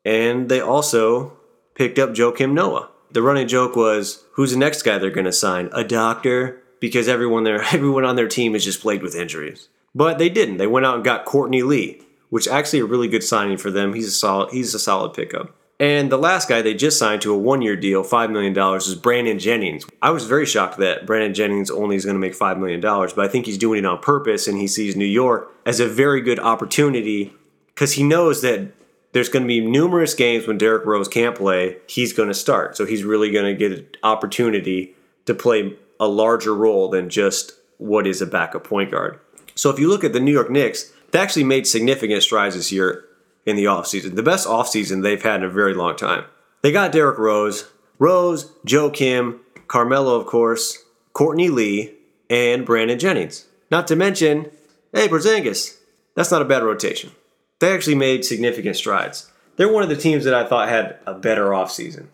and 0.05 0.49
they 0.49 0.61
also 0.61 1.37
picked 1.75 1.99
up 1.99 2.11
Joakim 2.11 2.53
Noah. 2.53 2.89
The 3.11 3.23
running 3.23 3.49
joke 3.49 3.77
was 3.77 4.25
who's 4.33 4.53
the 4.53 4.59
next 4.59 4.83
guy 4.83 4.99
they're 4.99 5.11
going 5.11 5.25
to 5.25 5.33
sign? 5.33 5.69
A 5.73 5.85
doctor? 5.85 6.63
because 6.81 7.09
everyone 7.09 7.45
there, 7.45 7.63
everyone 7.73 8.05
on 8.05 8.17
their 8.17 8.29
team 8.29 8.55
is 8.55 8.65
just 8.65 8.81
plagued 8.81 9.03
with 9.03 9.17
injuries. 9.17 9.69
But 9.95 10.19
they 10.19 10.29
didn't. 10.29 10.59
They 10.59 10.67
went 10.67 10.87
out 10.87 10.97
and 10.97 11.05
got 11.05 11.25
Courtney 11.25 11.63
Lee, 11.63 12.03
which 12.31 12.47
actually 12.47 12.81
a 12.81 12.85
really 12.85 13.09
good 13.09 13.25
signing 13.25 13.57
for 13.57 13.71
them. 13.71 13.95
He's 13.95 14.09
a 14.09 14.13
solid. 14.13 14.53
He's 14.53 14.75
a 14.75 14.79
solid 14.79 15.15
pickup. 15.15 15.55
And 15.81 16.11
the 16.11 16.19
last 16.19 16.49
guy 16.49 16.61
they 16.61 16.75
just 16.75 16.99
signed 16.99 17.23
to 17.23 17.33
a 17.33 17.39
one-year 17.39 17.77
deal, 17.77 18.03
five 18.03 18.31
million 18.31 18.53
dollars, 18.53 18.89
is 18.89 18.97
Brandon 18.97 19.39
Jennings. 19.39 19.85
I 20.03 20.11
was 20.11 20.27
very 20.27 20.45
shocked 20.45 20.79
that 20.79 21.07
Brandon 21.07 21.33
Jennings 21.35 21.71
only 21.71 21.95
is 21.95 22.05
going 22.05 22.17
to 22.17 22.21
make 22.21 22.35
five 22.35 22.59
million 22.59 22.81
dollars, 22.81 23.13
but 23.13 23.25
I 23.25 23.29
think 23.29 23.47
he's 23.47 23.59
doing 23.59 23.81
it 23.81 23.87
on 23.87 24.01
purpose, 24.01 24.49
and 24.49 24.59
he 24.59 24.67
sees 24.67 24.97
New 24.97 25.05
York 25.05 25.53
as 25.65 25.79
a 25.79 25.89
very 25.89 26.21
good 26.21 26.41
opportunity 26.41 27.33
because 27.69 27.93
he 27.93 28.03
knows 28.03 28.43
that 28.43 28.73
there's 29.13 29.29
going 29.29 29.45
to 29.45 29.49
be 29.49 29.61
numerous 29.61 30.15
games 30.15 30.47
when 30.47 30.59
Derrick 30.59 30.85
Rose 30.85 31.09
can't 31.09 31.37
play. 31.37 31.77
He's 31.87 32.13
going 32.13 32.29
to 32.29 32.35
start, 32.35 32.77
so 32.77 32.85
he's 32.85 33.05
really 33.05 33.31
going 33.31 33.47
to 33.47 33.55
get 33.55 33.79
an 33.79 33.87
opportunity 34.03 34.97
to 35.27 35.35
play 35.35 35.77
a 36.01 36.09
larger 36.09 36.55
role 36.55 36.89
than 36.89 37.09
just 37.09 37.53
what 37.79 38.07
is 38.07 38.21
a 38.21 38.27
backup 38.27 38.65
point 38.65 38.91
guard. 38.91 39.21
So 39.55 39.71
if 39.71 39.79
you 39.79 39.89
look 39.89 40.03
at 40.03 40.13
the 40.13 40.21
New 40.21 40.33
York 40.33 40.51
Knicks, 40.51 40.93
they 41.13 41.21
actually 41.21 41.45
made 41.45 41.67
significant 41.67 42.23
strides 42.23 42.57
this 42.57 42.73
year 42.73 43.05
in 43.49 43.57
the 43.57 43.65
offseason. 43.65 44.15
The 44.15 44.23
best 44.23 44.47
offseason 44.47 45.03
they've 45.03 45.23
had 45.23 45.41
in 45.41 45.47
a 45.47 45.51
very 45.51 45.75
long 45.75 45.97
time. 45.97 46.25
They 46.63 46.73
got 46.73 46.93
Derrick 46.93 47.19
Rose, 47.19 47.71
Rose, 47.99 48.53
Joakim, 48.67 49.39
Carmelo, 49.67 50.15
of 50.15 50.27
course, 50.27 50.85
Courtney 51.13 51.49
Lee, 51.49 51.95
and 52.31 52.67
Brandon 52.67 52.99
Jennings. 52.99 53.47
Not 53.71 53.87
to 53.89 53.97
mention, 53.97 54.51
hey, 54.93 55.09
Porzingis. 55.09 55.79
That's 56.15 56.31
not 56.31 56.43
a 56.43 56.47
bad 56.47 56.63
rotation. 56.63 57.13
They 57.61 57.73
actually 57.73 57.97
made 57.97 58.25
significant 58.25 58.77
strides. 58.77 59.31
They're 59.57 59.73
one 59.73 59.83
of 59.83 59.89
the 59.89 59.97
teams 59.97 60.25
that 60.25 60.35
I 60.35 60.47
thought 60.47 60.69
had 60.69 60.99
a 61.07 61.15
better 61.15 61.47
offseason. 61.47 62.07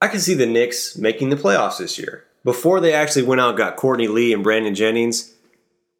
I 0.00 0.08
can 0.08 0.20
see 0.20 0.34
the 0.34 0.46
Knicks 0.46 0.96
making 0.96 1.30
the 1.30 1.36
playoffs 1.36 1.78
this 1.78 1.98
year. 1.98 2.24
Before 2.44 2.80
they 2.80 2.92
actually 2.92 3.24
went 3.24 3.40
out 3.40 3.50
and 3.50 3.58
got 3.58 3.76
Courtney 3.76 4.08
Lee 4.08 4.32
and 4.32 4.42
Brandon 4.42 4.74
Jennings, 4.74 5.34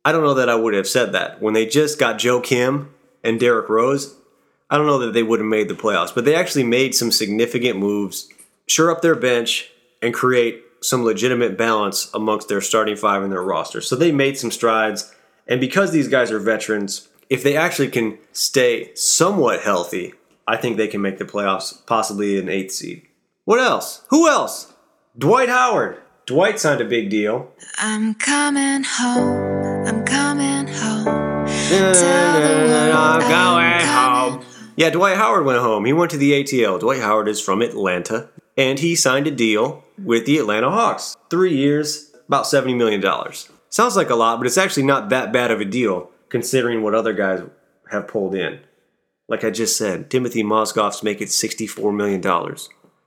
I 0.04 0.12
don't 0.12 0.22
know 0.22 0.34
that 0.34 0.48
I 0.48 0.54
would 0.54 0.74
have 0.74 0.88
said 0.88 1.12
that. 1.12 1.42
When 1.42 1.54
they 1.54 1.66
just 1.66 1.98
got 1.98 2.18
Joakim 2.18 2.88
and 3.22 3.38
Derrick 3.38 3.68
Rose, 3.68 4.14
I 4.70 4.76
don't 4.76 4.86
know 4.86 4.98
that 4.98 5.12
they 5.14 5.22
would 5.22 5.40
have 5.40 5.48
made 5.48 5.68
the 5.68 5.74
playoffs, 5.74 6.14
but 6.14 6.24
they 6.24 6.34
actually 6.34 6.64
made 6.64 6.94
some 6.94 7.10
significant 7.10 7.78
moves, 7.78 8.28
shore 8.66 8.90
up 8.90 9.00
their 9.00 9.14
bench, 9.14 9.70
and 10.02 10.12
create 10.12 10.62
some 10.80 11.04
legitimate 11.04 11.56
balance 11.56 12.10
amongst 12.14 12.48
their 12.48 12.60
starting 12.60 12.96
five 12.96 13.22
and 13.22 13.32
their 13.32 13.42
roster. 13.42 13.80
So 13.80 13.96
they 13.96 14.12
made 14.12 14.38
some 14.38 14.50
strides. 14.50 15.14
And 15.46 15.60
because 15.60 15.90
these 15.90 16.08
guys 16.08 16.30
are 16.30 16.38
veterans, 16.38 17.08
if 17.30 17.42
they 17.42 17.56
actually 17.56 17.88
can 17.88 18.18
stay 18.32 18.94
somewhat 18.94 19.60
healthy, 19.60 20.14
I 20.46 20.56
think 20.56 20.76
they 20.76 20.88
can 20.88 21.00
make 21.00 21.18
the 21.18 21.24
playoffs, 21.24 21.84
possibly 21.86 22.38
an 22.38 22.48
eighth 22.48 22.72
seed. 22.72 23.06
What 23.44 23.60
else? 23.60 24.04
Who 24.08 24.28
else? 24.28 24.72
Dwight 25.16 25.48
Howard. 25.48 26.02
Dwight 26.26 26.60
signed 26.60 26.82
a 26.82 26.84
big 26.84 27.08
deal. 27.08 27.50
I'm 27.78 28.14
coming 28.14 28.84
home. 28.84 29.86
I'm 29.86 30.04
coming 30.04 30.66
home. 30.66 31.08
I'm 31.70 33.20
going 33.20 33.86
home. 33.86 34.17
Yeah, 34.78 34.90
Dwight 34.90 35.16
Howard 35.16 35.44
went 35.44 35.58
home. 35.58 35.86
He 35.86 35.92
went 35.92 36.12
to 36.12 36.16
the 36.16 36.30
ATL. 36.30 36.78
Dwight 36.78 37.00
Howard 37.00 37.26
is 37.26 37.40
from 37.40 37.62
Atlanta, 37.62 38.28
and 38.56 38.78
he 38.78 38.94
signed 38.94 39.26
a 39.26 39.32
deal 39.32 39.82
with 40.00 40.24
the 40.24 40.38
Atlanta 40.38 40.70
Hawks. 40.70 41.16
Three 41.30 41.56
years, 41.56 42.12
about 42.28 42.44
$70 42.44 42.76
million. 42.76 43.02
Sounds 43.70 43.96
like 43.96 44.08
a 44.08 44.14
lot, 44.14 44.38
but 44.38 44.46
it's 44.46 44.56
actually 44.56 44.84
not 44.84 45.08
that 45.08 45.32
bad 45.32 45.50
of 45.50 45.60
a 45.60 45.64
deal 45.64 46.12
considering 46.28 46.80
what 46.80 46.94
other 46.94 47.12
guys 47.12 47.42
have 47.90 48.06
pulled 48.06 48.36
in. 48.36 48.60
Like 49.26 49.42
I 49.42 49.50
just 49.50 49.76
said, 49.76 50.10
Timothy 50.10 50.44
Mozgov's 50.44 51.02
making 51.02 51.26
$64 51.26 51.92
million. 51.92 52.22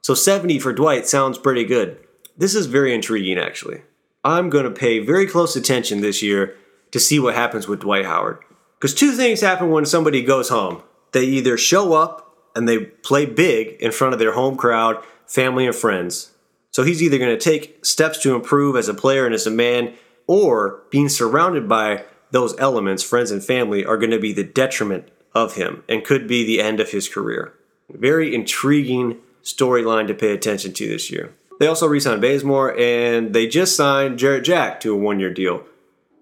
So 0.02 0.14
70 0.14 0.60
for 0.60 0.74
Dwight 0.74 1.08
sounds 1.08 1.38
pretty 1.38 1.64
good. 1.64 1.98
This 2.38 2.54
is 2.54 2.66
very 2.66 2.94
intriguing, 2.94 3.38
actually. 3.38 3.84
I'm 4.26 4.50
going 4.50 4.66
to 4.66 4.72
pay 4.72 5.00
very 5.00 5.26
close 5.26 5.56
attention 5.56 6.02
this 6.02 6.22
year 6.22 6.54
to 6.92 7.00
see 7.00 7.18
what 7.18 7.36
happens 7.36 7.70
with 7.70 7.80
Dwight 7.80 8.04
Howard. 8.04 8.40
Because 8.78 8.94
two 8.94 9.14
things 9.14 9.40
happen 9.40 9.70
when 9.70 9.86
somebody 9.86 10.22
goes 10.22 10.50
home 10.50 10.84
they 11.12 11.26
either 11.26 11.58
show 11.58 11.94
up 11.94 12.36
and 12.56 12.68
they 12.68 12.80
play 12.80 13.26
big 13.26 13.82
in 13.82 13.92
front 13.92 14.14
of 14.14 14.20
their 14.20 14.34
home 14.34 14.56
crowd, 14.56 15.04
family, 15.28 15.66
and 15.66 15.76
friends. 15.76 16.32
So 16.72 16.84
he's 16.84 17.02
either 17.04 17.18
going 17.18 17.38
to 17.38 17.44
take 17.44 17.86
steps 17.86 18.18
to 18.20 18.36
improve 18.36 18.76
as 18.76 18.88
a 18.88 18.94
player 18.94 19.26
and 19.26 19.36
as 19.36 19.48
a 19.48 19.52
man, 19.52 19.94
or 20.28 20.84
being 20.90 21.10
surrounded 21.10 21.68
by 21.68 22.06
those 22.32 22.58
elements, 22.60 23.04
friends 23.04 23.32
and 23.32 23.44
family, 23.44 23.86
are 23.86 23.98
going 23.98 24.12
to 24.12 24.20
be 24.20 24.32
the 24.32 24.44
detriment 24.44 25.10
of 25.34 25.56
him 25.56 25.84
and 25.90 26.04
could 26.04 26.28
be 26.28 26.46
the 26.46 26.62
end 26.62 26.80
of 26.80 26.92
his 26.92 27.10
career. 27.10 27.54
Very 27.90 28.34
intriguing 28.34 29.18
storyline 29.44 30.08
to 30.08 30.14
pay 30.14 30.34
attention 30.34 30.74
to 30.74 30.88
this 30.88 31.12
year. 31.12 31.34
They 31.60 31.68
also 31.68 31.88
re 31.88 32.00
signed 32.00 32.22
Bazemore 32.22 32.78
and 32.80 33.34
they 33.34 33.48
just 33.48 33.76
signed 33.76 34.18
Jarrett 34.18 34.46
Jack 34.46 34.80
to 34.82 34.94
a 34.94 34.98
one 34.98 35.20
year 35.20 35.34
deal, 35.34 35.64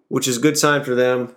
which 0.07 0.27
is 0.27 0.37
a 0.37 0.41
good 0.41 0.57
sign 0.57 0.83
for 0.83 0.95
them 0.95 1.35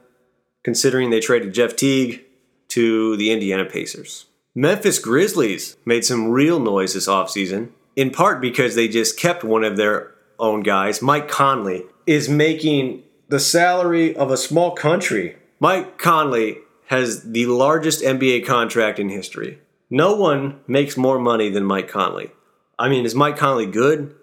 considering 0.64 1.10
they 1.10 1.20
traded 1.20 1.54
Jeff 1.54 1.76
Teague 1.76 2.24
to 2.72 3.16
the 3.16 3.30
Indiana 3.30 3.66
Pacers. 3.66 4.26
Memphis 4.54 4.98
Grizzlies 4.98 5.76
made 5.84 6.04
some 6.04 6.30
real 6.30 6.58
noise 6.58 6.94
this 6.94 7.08
offseason, 7.08 7.70
in 7.96 8.10
part 8.10 8.40
because 8.40 8.74
they 8.74 8.88
just 8.88 9.18
kept 9.18 9.44
one 9.44 9.64
of 9.64 9.76
their 9.76 10.12
own 10.38 10.62
guys. 10.62 11.02
Mike 11.02 11.28
Conley 11.28 11.84
is 12.06 12.28
making 12.28 13.02
the 13.28 13.40
salary 13.40 14.16
of 14.16 14.30
a 14.30 14.36
small 14.36 14.72
country. 14.72 15.36
Mike 15.60 15.98
Conley 15.98 16.58
has 16.86 17.22
the 17.32 17.46
largest 17.46 18.02
NBA 18.02 18.46
contract 18.46 18.98
in 18.98 19.10
history. 19.10 19.58
No 19.90 20.14
one 20.14 20.60
makes 20.66 20.96
more 20.96 21.18
money 21.18 21.50
than 21.50 21.64
Mike 21.64 21.88
Conley. 21.88 22.30
I 22.78 22.88
mean, 22.88 23.04
is 23.04 23.14
Mike 23.14 23.36
Conley 23.36 23.66
good? 23.66 24.14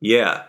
Yeah. 0.00 0.44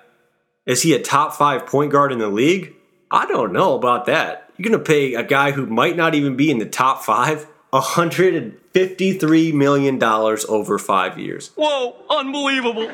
Is 0.66 0.82
he 0.82 0.94
a 0.94 1.02
top 1.02 1.34
five 1.34 1.68
point 1.68 1.92
guard 1.92 2.12
in 2.12 2.18
the 2.18 2.28
league? 2.28 2.74
I 3.12 3.28
don't 3.28 3.54
know 3.54 3.76
about 3.76 4.08
that. 4.08 4.45
You're 4.58 4.70
going 4.70 4.84
to 4.84 4.86
pay 4.86 5.14
a 5.16 5.24
guy 5.24 5.52
who 5.52 5.66
might 5.66 5.96
not 5.96 6.16
even 6.16 6.36
be 6.36 6.50
in 6.50 6.60
the 6.60 6.66
top 6.66 7.04
five 7.04 7.48
$153 7.74 9.54
million 9.54 10.02
over 10.04 10.80
five 10.80 11.20
years. 11.20 11.52
Whoa, 11.56 11.96
unbelievable. 12.10 12.92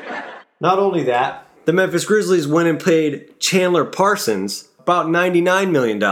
Not 0.60 0.78
only 0.78 1.04
that, 1.04 1.46
the 1.64 1.72
Memphis 1.72 2.04
Grizzlies 2.04 2.48
went 2.48 2.68
and 2.68 2.82
paid 2.82 3.38
Chandler 3.38 3.84
Parsons 3.84 4.68
about 4.80 5.06
$99 5.06 5.70
million 5.70 6.02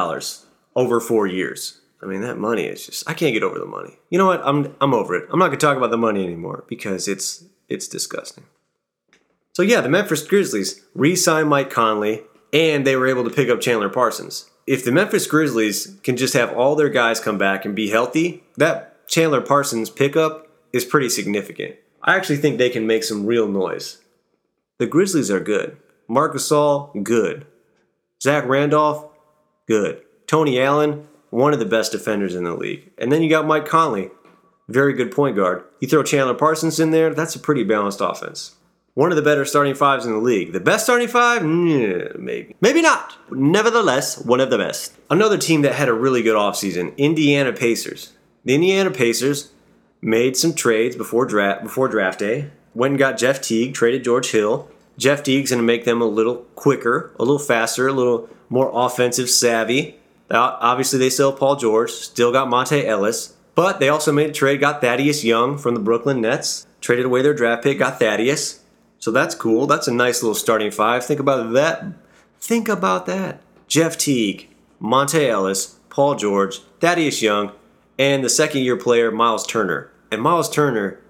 over 0.76 1.00
four 1.00 1.26
years. 1.26 1.80
I 2.02 2.07
mean, 2.07 2.23
that 2.23 2.38
money 2.38 2.64
is 2.64 2.87
just, 2.87 3.09
I 3.11 3.14
can't 3.14 3.35
get 3.35 3.42
over 3.42 3.59
the 3.59 3.66
money. 3.66 3.99
You 4.09 4.19
know 4.19 4.26
what? 4.26 4.40
I'm, 4.45 4.75
I'm 4.80 4.95
over 4.95 5.14
it. 5.16 5.28
I'm 5.30 5.38
not 5.38 5.49
going 5.49 5.59
to 5.59 5.66
talk 5.66 5.76
about 5.76 5.90
the 5.90 5.99
money 5.99 6.25
anymore 6.25 6.64
because 6.69 7.09
it's, 7.09 7.45
it's 7.69 7.88
disgusting. 7.88 8.45
So, 9.52 9.62
yeah, 9.62 9.80
the 9.80 9.88
Memphis 9.88 10.23
Grizzlies 10.26 10.80
re 10.95 11.16
signed 11.16 11.49
Mike 11.49 11.71
Conley 11.71 12.23
and 12.52 12.87
they 12.87 12.97
were 12.97 13.09
able 13.09 13.25
to 13.25 13.30
pick 13.30 13.49
up 13.49 13.61
Chandler 13.61 13.88
Parsons 13.88 14.50
if 14.67 14.85
the 14.85 14.93
Memphis 14.93 15.26
Grizzlies 15.26 15.99
can 16.02 16.17
just 16.17 16.35
have 16.35 16.52
all 16.52 16.76
their 16.76 16.88
guys 16.88 17.21
come 17.21 17.38
back 17.38 17.64
and 17.64 17.75
be 17.75 17.90
healthy, 17.90 18.45
that 18.57 19.07
Chandler 19.09 19.40
Parsons 19.40 19.90
pickup 19.90 20.49
is 20.73 20.85
pretty 20.85 21.09
significant. 21.09 21.76
I 22.02 22.17
actually 22.17 22.37
think 22.37 22.59
they 22.59 22.71
can 22.71 22.87
make 22.87 23.05
some 23.05 23.26
real 23.26 23.49
noise. 23.49 23.99
The 24.79 24.87
Grizzlies 24.87 25.31
are 25.31 25.40
good. 25.40 25.76
Marc 26.09 26.35
Gasol, 26.35 27.02
good. 27.02 27.47
Zach 28.23 28.47
Randolph, 28.47 29.11
good. 29.67 30.02
Tony 30.26 30.61
Allen, 30.61 31.09
one 31.31 31.52
of 31.52 31.59
the 31.59 31.67
best 31.67 31.93
defenders 31.93 32.35
in 32.35 32.45
the 32.45 32.55
league. 32.55 32.90
And 32.99 33.11
then 33.11 33.23
you 33.23 33.29
got 33.29 33.47
Mike 33.47 33.67
Conley, 33.67 34.11
very 34.69 34.93
good 34.93 35.11
point 35.11 35.37
guard. 35.37 35.64
You 35.81 35.88
throw 35.88 36.02
Chandler 36.02 36.35
Parsons 36.35 36.81
in 36.81 36.90
there, 36.90 37.12
that's 37.12 37.35
a 37.35 37.40
pretty 37.40 37.64
balanced 37.64 38.00
offense. 38.00 38.55
One 38.95 39.13
of 39.13 39.17
the 39.17 39.23
better 39.23 39.45
starting 39.45 39.75
fives 39.75 40.05
in 40.05 40.13
the 40.13 40.19
league. 40.19 40.53
The 40.53 40.61
best 40.61 40.85
starting 40.85 41.09
five? 41.09 41.45
maybe. 41.45 42.57
Maybe 42.61 42.83
not. 42.83 43.17
Nevertheless, 43.31 44.19
one 44.19 44.41
of 44.41 44.51
the 44.51 44.59
best. 44.59 44.95
Another 45.09 45.39
team 45.39 45.63
that 45.63 45.75
had 45.75 45.89
a 45.89 45.95
really 45.95 46.23
good 46.23 46.37
offseason 46.37 46.97
Indiana 46.97 47.53
Pacers. 47.53 48.13
The 48.45 48.55
Indiana 48.55 48.91
Pacers 48.91 49.53
made 50.01 50.37
some 50.37 50.55
trades 50.55 50.97
before 50.97 51.25
draft, 51.25 51.63
before 51.63 51.89
draft 51.89 52.19
day. 52.19 52.51
Went 52.75 52.93
and 52.93 52.99
got 52.99 53.19
Jeff 53.19 53.41
Teague, 53.41 53.75
traded 53.75 54.05
George 54.05 54.31
Hill. 54.31 54.69
Jeff 54.99 55.23
Teague's 55.23 55.51
going 55.51 55.63
to 55.63 55.67
make 55.67 55.85
them 55.85 56.01
a 56.03 56.07
little 56.07 56.37
quicker, 56.55 57.13
a 57.19 57.23
little 57.23 57.39
faster, 57.39 57.89
a 57.89 57.93
little 57.93 58.29
more 58.49 58.71
offensive 58.75 59.31
savvy. 59.31 59.97
Obviously, 60.31 60.99
they 60.99 61.11
still 61.11 61.33
Paul 61.33 61.57
George, 61.57 61.91
still 61.91 62.33
got 62.33 62.49
Monta 62.49 62.85
Ellis, 62.85 63.35
but 63.55 63.81
they 63.81 63.89
also 63.89 64.13
made 64.13 64.31
a 64.31 64.33
trade, 64.33 64.61
got 64.61 64.81
Thaddeus 64.81 65.25
Young 65.25 65.59
from 65.59 65.75
the 65.75 65.81
Brooklyn 65.81 66.21
Nets, 66.21 66.67
traded 66.81 67.07
away 67.07 67.23
their 67.23 67.35
draft 67.35 67.65
pick, 67.65 67.79
got 67.79 67.99
Thaddeus. 67.99 68.60
So 69.00 69.11
that's 69.11 69.35
cool. 69.35 69.66
That's 69.66 69.88
a 69.88 69.92
nice 69.92 70.23
little 70.23 70.35
starting 70.35 70.71
five. 70.71 71.04
Think 71.04 71.21
about 71.21 71.52
that. 71.54 71.87
Think 72.38 72.69
about 72.69 73.07
that. 73.07 73.40
Jeff 73.66 73.97
Teague, 73.97 74.49
Monta 74.80 75.28
Ellis, 75.28 75.78
Paul 75.88 76.14
George, 76.14 76.61
Thaddeus 76.80 77.23
Young, 77.23 77.52
and 77.99 78.23
the 78.23 78.28
second 78.28 78.62
year 78.62 78.76
player, 78.76 79.11
Miles 79.11 79.47
Turner. 79.47 79.90
And 80.12 80.23
Miles 80.23 80.50
Turner, 80.50 81.00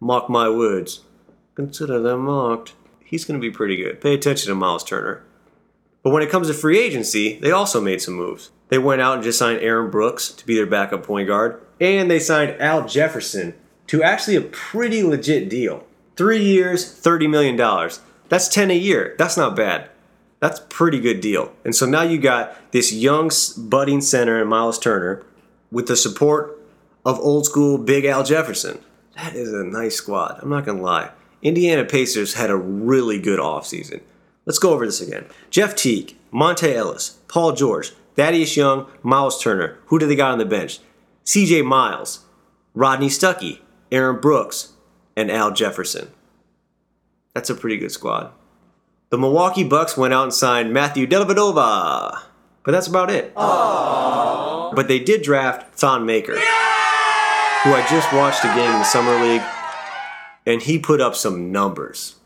mock 0.00 0.30
my 0.30 0.48
words, 0.48 1.00
consider 1.54 2.00
them 2.00 2.20
mocked. 2.20 2.74
He's 3.04 3.24
going 3.24 3.40
to 3.40 3.44
be 3.44 3.54
pretty 3.54 3.76
good. 3.76 4.00
Pay 4.00 4.14
attention 4.14 4.48
to 4.48 4.54
Miles 4.54 4.84
Turner. 4.84 5.24
But 6.02 6.10
when 6.10 6.22
it 6.22 6.30
comes 6.30 6.48
to 6.48 6.54
free 6.54 6.78
agency, 6.78 7.38
they 7.38 7.50
also 7.50 7.80
made 7.80 8.02
some 8.02 8.14
moves. 8.14 8.50
They 8.68 8.78
went 8.78 9.00
out 9.00 9.14
and 9.14 9.22
just 9.22 9.38
signed 9.38 9.60
Aaron 9.60 9.90
Brooks 9.90 10.28
to 10.30 10.46
be 10.46 10.54
their 10.54 10.66
backup 10.66 11.04
point 11.04 11.28
guard, 11.28 11.60
and 11.80 12.10
they 12.10 12.18
signed 12.18 12.60
Al 12.60 12.86
Jefferson 12.86 13.54
to 13.86 14.02
actually 14.02 14.36
a 14.36 14.42
pretty 14.42 15.02
legit 15.02 15.48
deal. 15.48 15.86
Three 16.16 16.42
years, 16.42 16.84
$30 16.84 17.28
million. 17.28 17.56
That's 18.28 18.48
10 18.48 18.70
a 18.70 18.76
year. 18.76 19.14
That's 19.18 19.36
not 19.36 19.56
bad. 19.56 19.90
That's 20.40 20.60
pretty 20.68 21.00
good 21.00 21.20
deal. 21.20 21.52
And 21.64 21.74
so 21.74 21.86
now 21.86 22.02
you 22.02 22.18
got 22.18 22.54
this 22.72 22.92
young 22.92 23.30
budding 23.56 24.00
center 24.00 24.40
in 24.40 24.48
Miles 24.48 24.78
Turner 24.78 25.22
with 25.70 25.86
the 25.88 25.96
support 25.96 26.60
of 27.04 27.18
old 27.18 27.46
school 27.46 27.78
Big 27.78 28.04
Al 28.04 28.24
Jefferson. 28.24 28.78
That 29.16 29.34
is 29.34 29.52
a 29.52 29.64
nice 29.64 29.96
squad. 29.96 30.40
I'm 30.42 30.50
not 30.50 30.64
going 30.64 30.78
to 30.78 30.84
lie. 30.84 31.10
Indiana 31.42 31.84
Pacers 31.84 32.34
had 32.34 32.50
a 32.50 32.56
really 32.56 33.18
good 33.18 33.38
offseason. 33.38 34.02
Let's 34.46 34.58
go 34.58 34.72
over 34.72 34.84
this 34.84 35.00
again. 35.00 35.26
Jeff 35.50 35.74
Teague, 35.74 36.16
Monta 36.32 36.72
Ellis, 36.72 37.18
Paul 37.28 37.52
George, 37.52 37.92
Thaddeus 38.14 38.56
Young, 38.56 38.86
Miles 39.02 39.42
Turner. 39.42 39.78
Who 39.86 39.98
do 39.98 40.06
they 40.06 40.16
got 40.16 40.32
on 40.32 40.38
the 40.38 40.44
bench? 40.44 40.80
CJ 41.24 41.64
Miles, 41.64 42.24
Rodney 42.74 43.08
Stuckey, 43.08 43.60
Aaron 43.90 44.20
Brooks, 44.20 44.73
and 45.16 45.30
Al 45.30 45.52
Jefferson. 45.52 46.10
That's 47.34 47.50
a 47.50 47.54
pretty 47.54 47.76
good 47.76 47.92
squad. 47.92 48.32
The 49.10 49.18
Milwaukee 49.18 49.64
Bucks 49.64 49.96
went 49.96 50.14
out 50.14 50.24
and 50.24 50.34
signed 50.34 50.72
Matthew 50.72 51.06
Dellavedova, 51.06 52.22
but 52.64 52.72
that's 52.72 52.86
about 52.86 53.10
it. 53.10 53.34
Aww. 53.34 54.74
But 54.74 54.88
they 54.88 54.98
did 54.98 55.22
draft 55.22 55.74
Thon 55.74 56.04
Maker, 56.06 56.34
who 56.34 56.38
I 57.72 57.86
just 57.88 58.12
watched 58.12 58.44
a 58.44 58.48
game 58.48 58.70
in 58.70 58.78
the 58.78 58.84
Summer 58.84 59.22
League, 59.24 59.42
and 60.46 60.62
he 60.62 60.78
put 60.78 61.00
up 61.00 61.14
some 61.14 61.52
numbers. 61.52 62.16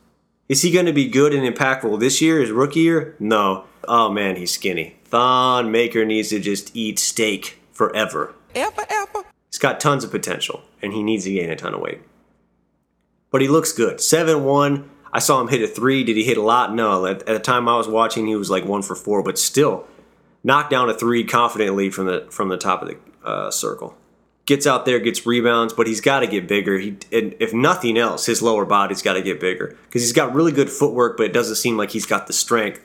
Is 0.49 0.63
he 0.63 0.71
going 0.71 0.87
to 0.87 0.95
be 0.95 1.09
good 1.09 1.35
and 1.35 1.45
impactful 1.47 2.01
this 2.01 2.23
year, 2.23 2.41
his 2.41 2.51
rookie 2.51 2.81
year? 2.81 3.15
No. 3.19 3.65
Oh 3.87 4.11
man, 4.11 4.37
he's 4.37 4.53
skinny. 4.53 4.97
Thon 5.05 5.71
Maker 5.71 6.05
needs 6.05 6.31
to 6.31 6.41
just 6.41 6.75
eat 6.75 6.99
steak 6.99 7.59
forever. 7.73 8.35
Ever, 8.55 8.85
ever. 8.89 9.25
He's 9.51 9.59
got 9.59 9.81
tons 9.81 10.05
of 10.05 10.11
potential, 10.11 10.63
and 10.83 10.93
he 10.93 11.03
needs 11.03 11.25
to 11.25 11.33
gain 11.33 11.51
a 11.51 11.57
ton 11.57 11.75
of 11.75 11.81
weight. 11.81 12.01
But 13.31 13.43
he 13.43 13.49
looks 13.49 13.73
good. 13.73 14.01
7 14.01 14.45
1. 14.45 14.91
I 15.13 15.19
saw 15.21 15.41
him 15.41 15.49
hit 15.49 15.63
a 15.63 15.67
three. 15.67 16.05
Did 16.05 16.17
he 16.17 16.25
hit 16.25 16.37
a 16.37 16.43
lot? 16.43 16.75
No. 16.75 17.07
At, 17.07 17.21
at 17.23 17.27
the 17.27 17.39
time 17.39 17.69
I 17.69 17.77
was 17.77 17.89
watching, 17.89 18.27
he 18.27 18.37
was 18.37 18.51
like 18.51 18.65
one 18.65 18.83
for 18.83 18.95
four, 18.95 19.23
but 19.23 19.39
still 19.39 19.87
knocked 20.45 20.71
down 20.71 20.89
a 20.89 20.95
three 20.95 21.25
confidently 21.25 21.91
from 21.91 22.07
the 22.07 22.27
from 22.31 22.49
the 22.49 22.57
top 22.57 22.83
of 22.83 22.89
the 22.89 22.99
uh, 23.27 23.51
circle. 23.51 23.97
Gets 24.47 24.67
out 24.67 24.87
there, 24.87 24.99
gets 24.99 25.27
rebounds, 25.27 25.75
but 25.75 25.87
he's 25.87 26.01
got 26.01 26.21
to 26.21 26.27
get 26.27 26.49
bigger. 26.49 26.79
He, 26.79 26.97
and 27.13 27.35
if 27.39 27.53
nothing 27.53 27.99
else, 27.99 28.27
his 28.27 28.41
lower 28.41 28.65
body's 28.65 29.03
got 29.03 29.15
to 29.15 29.23
get 29.23 29.41
bigger 29.41 29.77
because 29.85 30.03
he's 30.03 30.13
got 30.13 30.35
really 30.35 30.53
good 30.53 30.71
footwork, 30.71 31.19
but 31.19 31.27
it 31.27 31.33
doesn't 31.33 31.57
seem 31.57 31.77
like 31.77 31.91
he's 31.91 32.07
got 32.07 32.27
the 32.27 32.33
strength 32.33 32.83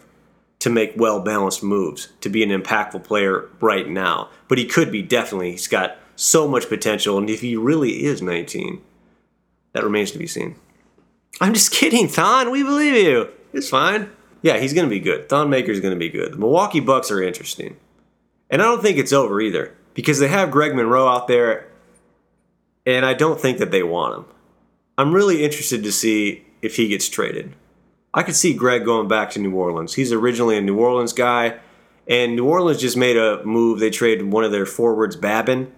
to 0.59 0.69
make 0.69 0.93
well 0.97 1.21
balanced 1.21 1.63
moves 1.63 2.09
to 2.21 2.29
be 2.29 2.43
an 2.43 2.49
impactful 2.49 3.03
player 3.03 3.49
right 3.61 3.87
now. 3.87 4.29
But 4.47 4.57
he 4.57 4.65
could 4.65 4.91
be 4.91 5.01
definitely. 5.01 5.51
He's 5.51 5.67
got 5.67 5.97
so 6.15 6.47
much 6.47 6.67
potential, 6.67 7.17
and 7.17 7.29
if 7.29 7.41
he 7.41 7.55
really 7.55 8.03
is 8.03 8.21
19, 8.21 8.81
that 9.73 9.83
remains 9.83 10.11
to 10.11 10.17
be 10.17 10.27
seen. 10.27 10.55
I'm 11.41 11.53
just 11.53 11.71
kidding, 11.71 12.07
Thon. 12.07 12.51
We 12.51 12.63
believe 12.63 12.95
you. 12.95 13.29
It's 13.53 13.69
fine. 13.69 14.09
Yeah, 14.41 14.57
he's 14.57 14.73
going 14.73 14.85
to 14.85 14.89
be 14.89 14.99
good. 14.99 15.29
Thon 15.29 15.49
Maker's 15.49 15.79
going 15.79 15.93
to 15.93 15.99
be 15.99 16.09
good. 16.09 16.33
The 16.33 16.37
Milwaukee 16.37 16.79
Bucks 16.79 17.11
are 17.11 17.23
interesting. 17.23 17.77
And 18.49 18.61
I 18.61 18.65
don't 18.65 18.81
think 18.81 18.97
it's 18.97 19.13
over 19.13 19.41
either 19.41 19.75
because 19.93 20.19
they 20.19 20.27
have 20.27 20.51
Greg 20.51 20.75
Monroe 20.75 21.07
out 21.07 21.27
there, 21.27 21.69
and 22.85 23.05
I 23.05 23.13
don't 23.13 23.39
think 23.39 23.57
that 23.57 23.71
they 23.71 23.83
want 23.83 24.17
him. 24.17 24.25
I'm 24.97 25.13
really 25.13 25.43
interested 25.43 25.83
to 25.83 25.91
see 25.91 26.45
if 26.61 26.75
he 26.75 26.87
gets 26.87 27.09
traded. 27.09 27.55
I 28.13 28.21
could 28.21 28.35
see 28.35 28.53
Greg 28.53 28.85
going 28.85 29.07
back 29.07 29.31
to 29.31 29.39
New 29.39 29.55
Orleans. 29.55 29.95
He's 29.95 30.11
originally 30.11 30.57
a 30.57 30.61
New 30.61 30.77
Orleans 30.77 31.13
guy, 31.13 31.59
and 32.07 32.35
New 32.35 32.45
Orleans 32.45 32.79
just 32.79 32.97
made 32.97 33.17
a 33.17 33.43
move. 33.43 33.79
They 33.79 33.89
traded 33.89 34.31
one 34.31 34.43
of 34.43 34.51
their 34.51 34.67
forwards, 34.67 35.15
Babbitt, 35.15 35.71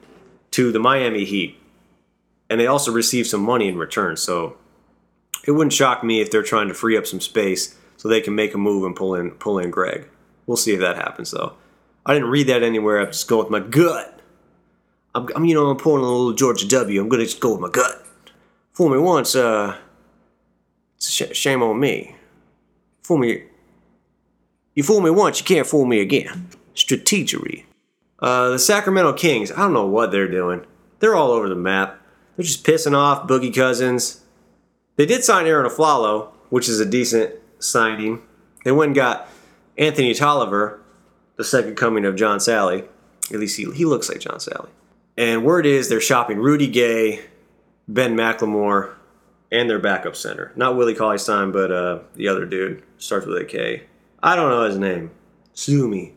to 0.51 0.71
the 0.71 0.79
Miami 0.79 1.23
Heat. 1.23 1.57
And 2.49 2.59
they 2.59 2.67
also 2.67 2.91
receive 2.91 3.27
some 3.27 3.41
money 3.41 3.67
in 3.67 3.77
return. 3.77 4.17
So 4.17 4.57
it 5.45 5.51
wouldn't 5.51 5.73
shock 5.73 6.03
me 6.03 6.21
if 6.21 6.31
they're 6.31 6.43
trying 6.43 6.67
to 6.67 6.73
free 6.73 6.97
up 6.97 7.07
some 7.07 7.21
space 7.21 7.77
so 7.97 8.07
they 8.07 8.21
can 8.21 8.35
make 8.35 8.53
a 8.53 8.57
move 8.57 8.83
and 8.83 8.95
pull 8.95 9.15
in 9.15 9.31
pull 9.31 9.59
in 9.59 9.71
Greg. 9.71 10.07
We'll 10.45 10.57
see 10.57 10.73
if 10.73 10.79
that 10.79 10.95
happens 10.95 11.31
though. 11.31 11.53
I 12.05 12.13
didn't 12.13 12.29
read 12.29 12.47
that 12.47 12.63
anywhere. 12.63 12.99
I'm 12.99 13.07
just 13.07 13.27
going 13.27 13.49
with 13.49 13.51
my 13.51 13.67
gut. 13.67 14.19
I'm, 15.15 15.27
I'm 15.35 15.45
you 15.45 15.55
know 15.55 15.69
I'm 15.69 15.77
pulling 15.77 16.03
a 16.03 16.07
little 16.07 16.33
George 16.33 16.67
W. 16.67 17.01
I'm 17.01 17.09
gonna 17.09 17.23
just 17.23 17.39
go 17.39 17.53
with 17.53 17.61
my 17.61 17.69
gut. 17.69 18.05
Fool 18.73 18.89
me 18.89 18.97
once, 18.97 19.35
uh, 19.35 19.77
it's 20.97 21.09
sh- 21.09 21.33
shame 21.33 21.63
on 21.63 21.79
me. 21.79 22.15
Fool 23.03 23.17
me. 23.17 23.43
You 24.73 24.83
fool 24.83 24.99
me 24.99 25.09
once, 25.09 25.39
you 25.39 25.45
can't 25.45 25.65
fool 25.65 25.85
me 25.85 26.01
again. 26.01 26.49
Strategery. 26.75 27.63
Uh, 28.19 28.49
the 28.49 28.59
Sacramento 28.59 29.13
Kings. 29.13 29.51
I 29.51 29.59
don't 29.59 29.73
know 29.73 29.87
what 29.87 30.11
they're 30.11 30.27
doing. 30.27 30.65
They're 30.99 31.15
all 31.15 31.31
over 31.31 31.47
the 31.47 31.55
map. 31.55 32.01
They're 32.35 32.45
just 32.45 32.65
pissing 32.65 32.95
off 32.95 33.27
Boogie 33.27 33.53
Cousins. 33.53 34.21
They 34.97 35.05
did 35.05 35.23
sign 35.23 35.45
Arron 35.45 35.69
Afflalo, 35.69 36.29
which 36.49 36.69
is 36.69 36.79
a 36.79 36.85
decent 36.85 37.33
signing. 37.59 38.21
They 38.63 38.71
went 38.71 38.89
and 38.89 38.95
got 38.95 39.27
Anthony 39.77 40.13
Tolliver, 40.13 40.81
the 41.37 41.43
second 41.43 41.75
coming 41.75 42.05
of 42.05 42.15
John 42.15 42.39
Salley. 42.39 42.87
At 43.31 43.39
least 43.39 43.57
he, 43.57 43.71
he 43.71 43.85
looks 43.85 44.09
like 44.09 44.19
John 44.19 44.37
Salley. 44.37 44.69
And 45.17 45.45
word 45.45 45.65
is 45.65 45.89
they're 45.89 46.01
shopping 46.01 46.39
Rudy 46.39 46.67
Gay, 46.67 47.21
Ben 47.87 48.15
McLemore, 48.15 48.95
and 49.51 49.69
their 49.69 49.79
backup 49.79 50.15
center. 50.15 50.51
Not 50.55 50.75
Willie 50.75 50.95
Cauley 50.95 51.17
Stein, 51.17 51.51
but 51.51 51.71
uh, 51.71 51.99
the 52.15 52.27
other 52.27 52.45
dude. 52.45 52.83
Starts 52.97 53.25
with 53.25 53.41
a 53.41 53.45
K. 53.45 53.83
I 54.21 54.35
don't 54.35 54.49
know 54.49 54.63
his 54.63 54.77
name. 54.77 55.11
Sue 55.53 55.87
me. 55.87 56.13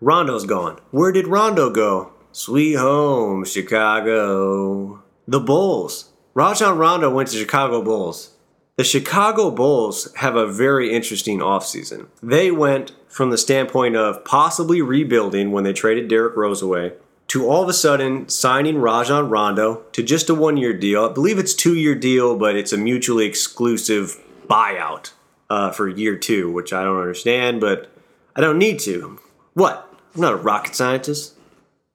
Rondo's 0.00 0.44
gone. 0.44 0.78
Where 0.90 1.10
did 1.10 1.26
Rondo 1.26 1.70
go? 1.70 2.12
Sweet 2.30 2.74
home, 2.74 3.44
Chicago. 3.44 5.02
The 5.28 5.40
Bulls. 5.40 6.10
Rajon 6.32 6.78
Rondo 6.78 7.10
went 7.10 7.28
to 7.28 7.36
Chicago 7.36 7.82
Bulls. 7.82 8.30
The 8.76 8.84
Chicago 8.84 9.50
Bulls 9.50 10.10
have 10.14 10.36
a 10.36 10.50
very 10.50 10.90
interesting 10.90 11.40
offseason. 11.40 12.06
They 12.22 12.50
went 12.50 12.92
from 13.08 13.28
the 13.28 13.36
standpoint 13.36 13.94
of 13.94 14.24
possibly 14.24 14.80
rebuilding 14.80 15.52
when 15.52 15.64
they 15.64 15.74
traded 15.74 16.08
Derrick 16.08 16.34
Rose 16.34 16.62
away 16.62 16.94
to 17.26 17.46
all 17.46 17.62
of 17.62 17.68
a 17.68 17.74
sudden 17.74 18.26
signing 18.30 18.78
Rajon 18.78 19.28
Rondo 19.28 19.82
to 19.92 20.02
just 20.02 20.30
a 20.30 20.34
one 20.34 20.56
year 20.56 20.72
deal. 20.72 21.04
I 21.04 21.12
believe 21.12 21.38
it's 21.38 21.52
two 21.52 21.74
year 21.74 21.94
deal, 21.94 22.34
but 22.34 22.56
it's 22.56 22.72
a 22.72 22.78
mutually 22.78 23.26
exclusive 23.26 24.18
buyout 24.48 25.12
uh, 25.50 25.72
for 25.72 25.88
year 25.88 26.16
two, 26.16 26.50
which 26.50 26.72
I 26.72 26.82
don't 26.82 26.98
understand, 26.98 27.60
but 27.60 27.90
I 28.34 28.40
don't 28.40 28.56
need 28.56 28.78
to. 28.80 29.20
What? 29.52 29.92
I'm 30.14 30.22
not 30.22 30.32
a 30.32 30.36
rocket 30.36 30.74
scientist. 30.74 31.34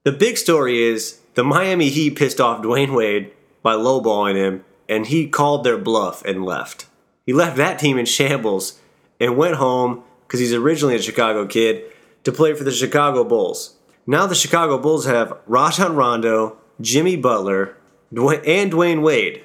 The 0.03 0.11
big 0.11 0.37
story 0.37 0.83
is 0.83 1.19
the 1.35 1.43
Miami 1.43 1.89
Heat 1.89 2.15
pissed 2.15 2.39
off 2.39 2.61
Dwyane 2.61 2.95
Wade 2.95 3.31
by 3.61 3.73
lowballing 3.73 4.35
him, 4.35 4.65
and 4.87 5.07
he 5.07 5.27
called 5.27 5.63
their 5.63 5.77
bluff 5.77 6.23
and 6.25 6.45
left. 6.45 6.85
He 7.25 7.33
left 7.33 7.57
that 7.57 7.79
team 7.79 7.97
in 7.97 8.05
shambles 8.05 8.79
and 9.19 9.37
went 9.37 9.55
home 9.55 10.03
because 10.27 10.39
he's 10.39 10.53
originally 10.53 10.95
a 10.95 11.01
Chicago 11.01 11.45
kid 11.45 11.83
to 12.23 12.31
play 12.31 12.53
for 12.53 12.63
the 12.63 12.71
Chicago 12.71 13.23
Bulls. 13.23 13.75
Now 14.05 14.27
the 14.27 14.35
Chicago 14.35 14.77
Bulls 14.77 15.05
have 15.05 15.37
Rajon 15.47 15.95
Rondo, 15.95 16.57
Jimmy 16.81 17.15
Butler, 17.15 17.77
and 18.11 18.71
Dwyane 18.71 19.01
Wade. 19.01 19.43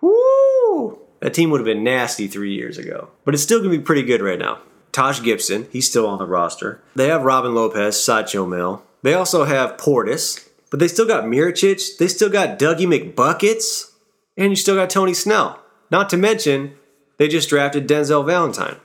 Woo! 0.00 0.98
That 1.20 1.34
team 1.34 1.50
would 1.50 1.60
have 1.60 1.66
been 1.66 1.84
nasty 1.84 2.26
three 2.26 2.54
years 2.54 2.78
ago, 2.78 3.10
but 3.24 3.34
it's 3.34 3.42
still 3.42 3.62
to 3.62 3.68
be 3.68 3.78
pretty 3.78 4.02
good 4.02 4.22
right 4.22 4.38
now. 4.38 4.60
Taj 4.92 5.22
Gibson, 5.22 5.66
he's 5.70 5.88
still 5.88 6.06
on 6.06 6.18
the 6.18 6.26
roster. 6.26 6.80
They 6.96 7.08
have 7.08 7.22
Robin 7.22 7.54
Lopez, 7.54 8.02
Satchel 8.02 8.46
Mill. 8.46 8.82
They 9.02 9.14
also 9.14 9.44
have 9.44 9.76
Portis, 9.76 10.47
but 10.70 10.80
they 10.80 10.88
still 10.88 11.06
got 11.06 11.24
Mirotic. 11.24 11.96
They 11.98 12.08
still 12.08 12.28
got 12.28 12.58
Dougie 12.58 12.86
McBuckets. 12.86 13.92
And 14.36 14.50
you 14.50 14.56
still 14.56 14.76
got 14.76 14.90
Tony 14.90 15.14
Snell. 15.14 15.60
Not 15.90 16.08
to 16.10 16.16
mention, 16.16 16.74
they 17.16 17.28
just 17.28 17.48
drafted 17.48 17.88
Denzel 17.88 18.24
Valentine, 18.24 18.76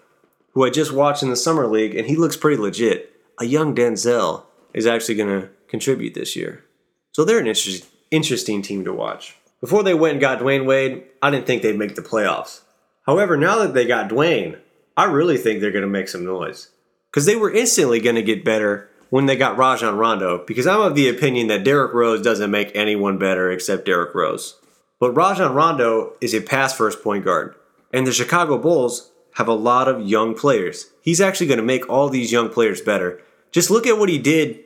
who 0.54 0.66
I 0.66 0.70
just 0.70 0.92
watched 0.92 1.22
in 1.22 1.30
the 1.30 1.36
Summer 1.36 1.68
League, 1.68 1.96
and 1.96 2.08
he 2.08 2.16
looks 2.16 2.38
pretty 2.38 2.60
legit. 2.60 3.12
A 3.40 3.46
young 3.46 3.76
Denzel 3.76 4.46
is 4.74 4.88
actually 4.88 5.16
going 5.16 5.42
to 5.42 5.50
contribute 5.68 6.14
this 6.14 6.36
year. 6.36 6.64
So 7.12 7.24
they're 7.24 7.40
an 7.40 7.48
inter- 7.48 7.86
interesting 8.10 8.62
team 8.62 8.84
to 8.86 8.94
watch. 8.94 9.36
Before 9.62 9.84
they 9.84 9.94
went 9.94 10.14
and 10.14 10.22
got 10.22 10.40
Dwyane 10.40 10.66
Wade, 10.66 11.04
I 11.22 11.30
didn't 11.30 11.46
think 11.46 11.62
they'd 11.62 11.78
make 11.78 11.96
the 11.96 12.02
playoffs. 12.02 12.62
However, 13.06 13.38
now 13.38 13.60
that 13.60 13.74
they 13.74 13.86
got 13.86 14.10
Dwyane, 14.10 14.60
I 14.98 15.06
really 15.06 15.38
think 15.38 15.60
they're 15.62 15.72
going 15.72 15.84
to 15.84 15.88
make 15.88 16.08
some 16.08 16.26
noise. 16.26 16.70
Because 17.12 17.26
they 17.26 17.36
were 17.36 17.52
instantly 17.52 18.00
going 18.00 18.16
to 18.16 18.24
get 18.24 18.44
better 18.44 18.90
when 19.14 19.28
they 19.28 19.36
got 19.36 19.60
Rajon 19.60 19.96
Rondo, 19.96 20.44
because 20.44 20.66
I'm 20.66 20.82
of 20.82 20.96
the 20.96 21.08
opinion 21.08 21.46
that 21.46 21.64
Derrick 21.64 21.94
Rose 21.94 22.24
doesn't 22.24 22.50
make 22.50 22.72
anyone 22.74 23.20
better 23.20 23.52
except 23.52 23.86
Derrick 23.86 24.16
Rose. 24.16 24.60
But 25.00 25.12
Rajon 25.12 25.54
Rondo 25.54 26.14
is 26.20 26.34
a 26.34 26.42
pass 26.42 26.76
first 26.76 27.04
point 27.04 27.24
guard, 27.24 27.54
and 27.94 28.08
the 28.08 28.12
Chicago 28.12 28.58
Bulls 28.58 29.12
have 29.36 29.48
a 29.48 29.54
lot 29.54 29.88
of 29.88 30.02
young 30.02 30.34
players. 30.34 30.88
He's 31.04 31.22
actually 31.22 31.46
going 31.46 31.60
to 31.60 31.64
make 31.64 31.88
all 31.88 32.10
these 32.10 32.32
young 32.32 32.50
players 32.50 32.82
better. 32.82 33.22
Just 33.52 33.70
look 33.70 33.86
at 33.86 34.00
what 34.00 34.10
he 34.10 34.18
did 34.18 34.64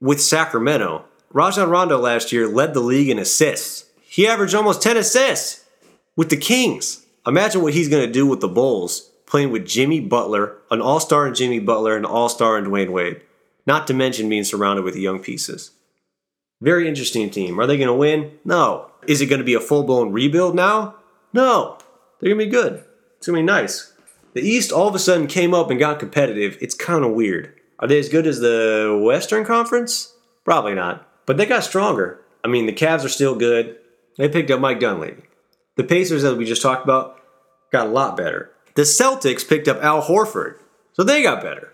with 0.00 0.22
Sacramento. 0.22 1.04
Rajon 1.30 1.68
Rondo 1.68 1.98
last 1.98 2.32
year 2.32 2.48
led 2.48 2.72
the 2.72 2.80
league 2.80 3.10
in 3.10 3.18
assists. 3.18 3.90
He 4.00 4.26
averaged 4.26 4.54
almost 4.54 4.80
10 4.80 4.96
assists 4.96 5.66
with 6.16 6.30
the 6.30 6.38
Kings. 6.38 7.04
Imagine 7.26 7.60
what 7.60 7.74
he's 7.74 7.90
going 7.90 8.06
to 8.06 8.10
do 8.10 8.26
with 8.26 8.40
the 8.40 8.48
Bulls, 8.48 9.10
playing 9.26 9.50
with 9.50 9.66
Jimmy 9.66 10.00
Butler, 10.00 10.56
an 10.70 10.80
all 10.80 10.98
star 10.98 11.26
in 11.26 11.34
Jimmy 11.34 11.58
Butler, 11.58 11.94
and 11.94 12.06
an 12.06 12.10
all 12.10 12.30
star 12.30 12.56
in 12.56 12.64
Dwyane 12.64 12.88
Wade 12.88 13.20
not 13.66 13.86
to 13.86 13.94
mention 13.94 14.28
being 14.28 14.44
surrounded 14.44 14.84
with 14.84 14.96
young 14.96 15.20
pieces. 15.20 15.70
Very 16.60 16.86
interesting 16.88 17.30
team. 17.30 17.58
Are 17.58 17.66
they 17.66 17.76
going 17.76 17.88
to 17.88 17.94
win? 17.94 18.38
No. 18.44 18.90
Is 19.06 19.20
it 19.20 19.26
going 19.26 19.40
to 19.40 19.44
be 19.44 19.54
a 19.54 19.60
full 19.60 19.82
blown 19.82 20.12
rebuild 20.12 20.54
now? 20.54 20.96
No. 21.32 21.78
They're 22.20 22.34
going 22.34 22.38
to 22.38 22.44
be 22.46 22.50
good. 22.50 22.84
It's 23.18 23.26
going 23.26 23.36
to 23.36 23.42
be 23.42 23.46
nice. 23.46 23.92
The 24.34 24.42
East 24.42 24.72
all 24.72 24.88
of 24.88 24.94
a 24.94 24.98
sudden 24.98 25.26
came 25.26 25.54
up 25.54 25.70
and 25.70 25.78
got 25.78 25.98
competitive. 25.98 26.56
It's 26.60 26.74
kind 26.74 27.04
of 27.04 27.12
weird. 27.12 27.52
Are 27.78 27.88
they 27.88 27.98
as 27.98 28.08
good 28.08 28.26
as 28.26 28.38
the 28.40 29.00
Western 29.04 29.44
Conference? 29.44 30.14
Probably 30.44 30.74
not. 30.74 31.08
But 31.26 31.36
they 31.36 31.46
got 31.46 31.64
stronger. 31.64 32.20
I 32.44 32.48
mean, 32.48 32.66
the 32.66 32.72
Cavs 32.72 33.04
are 33.04 33.08
still 33.08 33.34
good. 33.34 33.76
They 34.18 34.28
picked 34.28 34.50
up 34.50 34.60
Mike 34.60 34.80
Dunleavy. 34.80 35.22
The 35.76 35.84
Pacers, 35.84 36.22
that 36.22 36.36
we 36.36 36.44
just 36.44 36.62
talked 36.62 36.84
about, 36.84 37.18
got 37.72 37.86
a 37.86 37.90
lot 37.90 38.16
better. 38.16 38.50
The 38.74 38.82
Celtics 38.82 39.46
picked 39.46 39.68
up 39.68 39.82
Al 39.82 40.02
Horford, 40.02 40.58
so 40.92 41.02
they 41.02 41.22
got 41.22 41.42
better. 41.42 41.71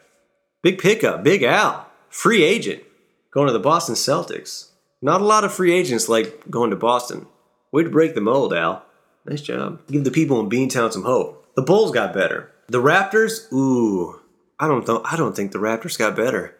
Big 0.68 0.78
pickup, 0.78 1.24
Big 1.24 1.42
Al, 1.44 1.86
free 2.10 2.42
agent, 2.44 2.82
going 3.30 3.46
to 3.46 3.54
the 3.54 3.58
Boston 3.58 3.94
Celtics. 3.94 4.68
Not 5.00 5.22
a 5.22 5.24
lot 5.24 5.42
of 5.42 5.54
free 5.54 5.72
agents 5.72 6.10
like 6.10 6.50
going 6.50 6.68
to 6.68 6.76
Boston. 6.76 7.26
Way 7.72 7.84
to 7.84 7.88
break 7.88 8.14
the 8.14 8.20
mold, 8.20 8.52
Al. 8.52 8.84
Nice 9.24 9.40
job. 9.40 9.80
Give 9.86 10.04
the 10.04 10.10
people 10.10 10.38
in 10.40 10.50
Beantown 10.50 10.92
some 10.92 11.04
hope. 11.04 11.50
The 11.56 11.62
Bulls 11.62 11.90
got 11.90 12.12
better. 12.12 12.52
The 12.66 12.82
Raptors, 12.82 13.50
ooh, 13.50 14.20
I 14.60 14.68
don't 14.68 14.84
th- 14.84 15.00
I 15.06 15.16
don't 15.16 15.34
think 15.34 15.52
the 15.52 15.58
Raptors 15.58 15.96
got 15.96 16.14
better. 16.14 16.54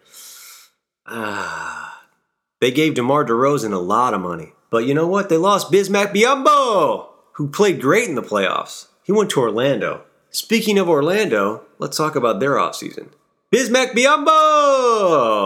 Ah, 1.05 2.01
they 2.61 2.71
gave 2.71 2.95
DeMar 2.95 3.25
DeRozan 3.25 3.73
a 3.73 3.77
lot 3.77 4.15
of 4.15 4.21
money, 4.21 4.53
but 4.71 4.87
you 4.87 4.95
know 4.95 5.05
what? 5.05 5.29
They 5.29 5.37
lost 5.37 5.71
Bismack 5.71 6.15
Biyombo, 6.15 7.09
who 7.33 7.47
played 7.47 7.79
great 7.79 8.09
in 8.09 8.15
the 8.15 8.23
playoffs. 8.23 8.87
He 9.03 9.11
went 9.11 9.29
to 9.29 9.41
Orlando. 9.41 10.05
Speaking 10.31 10.79
of 10.79 10.89
Orlando, 10.89 11.65
let's 11.77 11.97
talk 11.97 12.15
about 12.15 12.39
their 12.39 12.53
offseason. 12.53 13.09
Bismack 13.51 13.93
Biyombo! 13.93 15.43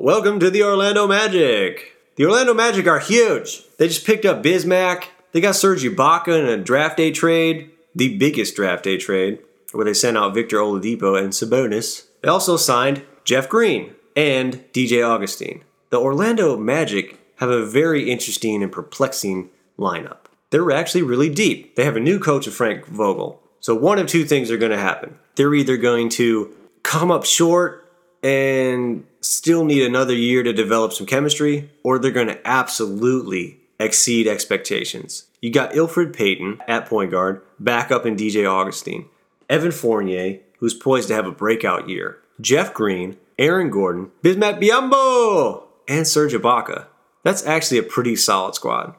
Welcome 0.00 0.38
to 0.38 0.48
the 0.48 0.62
Orlando 0.62 1.08
Magic. 1.08 1.92
The 2.14 2.24
Orlando 2.24 2.54
Magic 2.54 2.86
are 2.86 3.00
huge. 3.00 3.64
They 3.78 3.88
just 3.88 4.06
picked 4.06 4.24
up 4.24 4.44
Bismack. 4.44 5.06
They 5.32 5.40
got 5.40 5.56
Serge 5.56 5.82
Ibaka 5.82 6.38
in 6.38 6.46
a 6.46 6.62
draft 6.62 6.98
day 6.98 7.10
trade, 7.10 7.72
the 7.96 8.16
biggest 8.16 8.54
draft 8.54 8.84
day 8.84 8.96
trade, 8.96 9.40
where 9.72 9.84
they 9.84 9.92
sent 9.92 10.16
out 10.16 10.34
Victor 10.34 10.58
Oladipo 10.58 11.18
and 11.20 11.30
Sabonis. 11.32 12.06
They 12.22 12.28
also 12.28 12.56
signed 12.56 13.02
Jeff 13.24 13.48
Green 13.48 13.96
and 14.14 14.62
DJ 14.72 15.04
Augustine. 15.04 15.64
The 15.90 15.98
Orlando 15.98 16.56
Magic 16.56 17.18
have 17.38 17.50
a 17.50 17.66
very 17.66 18.08
interesting 18.08 18.62
and 18.62 18.70
perplexing 18.70 19.50
lineup. 19.76 20.26
They're 20.50 20.70
actually 20.70 21.02
really 21.02 21.30
deep. 21.30 21.74
They 21.74 21.86
have 21.86 21.96
a 21.96 22.00
new 22.00 22.20
coach, 22.20 22.46
of 22.46 22.54
Frank 22.54 22.86
Vogel. 22.86 23.42
So 23.58 23.74
one 23.74 23.98
of 23.98 24.06
two 24.06 24.24
things 24.24 24.48
are 24.52 24.58
going 24.58 24.70
to 24.70 24.78
happen. 24.78 25.18
They're 25.34 25.56
either 25.56 25.76
going 25.76 26.10
to 26.10 26.54
come 26.86 27.10
up 27.10 27.24
short 27.24 27.90
and 28.22 29.04
still 29.20 29.64
need 29.64 29.82
another 29.82 30.14
year 30.14 30.44
to 30.44 30.52
develop 30.52 30.92
some 30.92 31.06
chemistry, 31.06 31.68
or 31.82 31.98
they're 31.98 32.12
going 32.12 32.28
to 32.28 32.46
absolutely 32.46 33.58
exceed 33.80 34.28
expectations. 34.28 35.24
You 35.42 35.50
got 35.52 35.72
Elfrid 35.72 36.14
Payton 36.14 36.60
at 36.68 36.86
point 36.86 37.10
guard, 37.10 37.42
backup 37.58 38.06
in 38.06 38.16
DJ 38.16 38.48
Augustine, 38.48 39.06
Evan 39.50 39.72
Fournier, 39.72 40.38
who's 40.58 40.74
poised 40.74 41.08
to 41.08 41.14
have 41.14 41.26
a 41.26 41.32
breakout 41.32 41.88
year, 41.88 42.18
Jeff 42.40 42.72
Green, 42.72 43.16
Aaron 43.36 43.68
Gordon, 43.68 44.12
Bismack 44.22 44.62
Biyombo, 44.62 45.64
and 45.88 46.06
Serge 46.06 46.34
Ibaka. 46.34 46.86
That's 47.24 47.44
actually 47.44 47.78
a 47.78 47.82
pretty 47.82 48.14
solid 48.14 48.54
squad. 48.54 48.94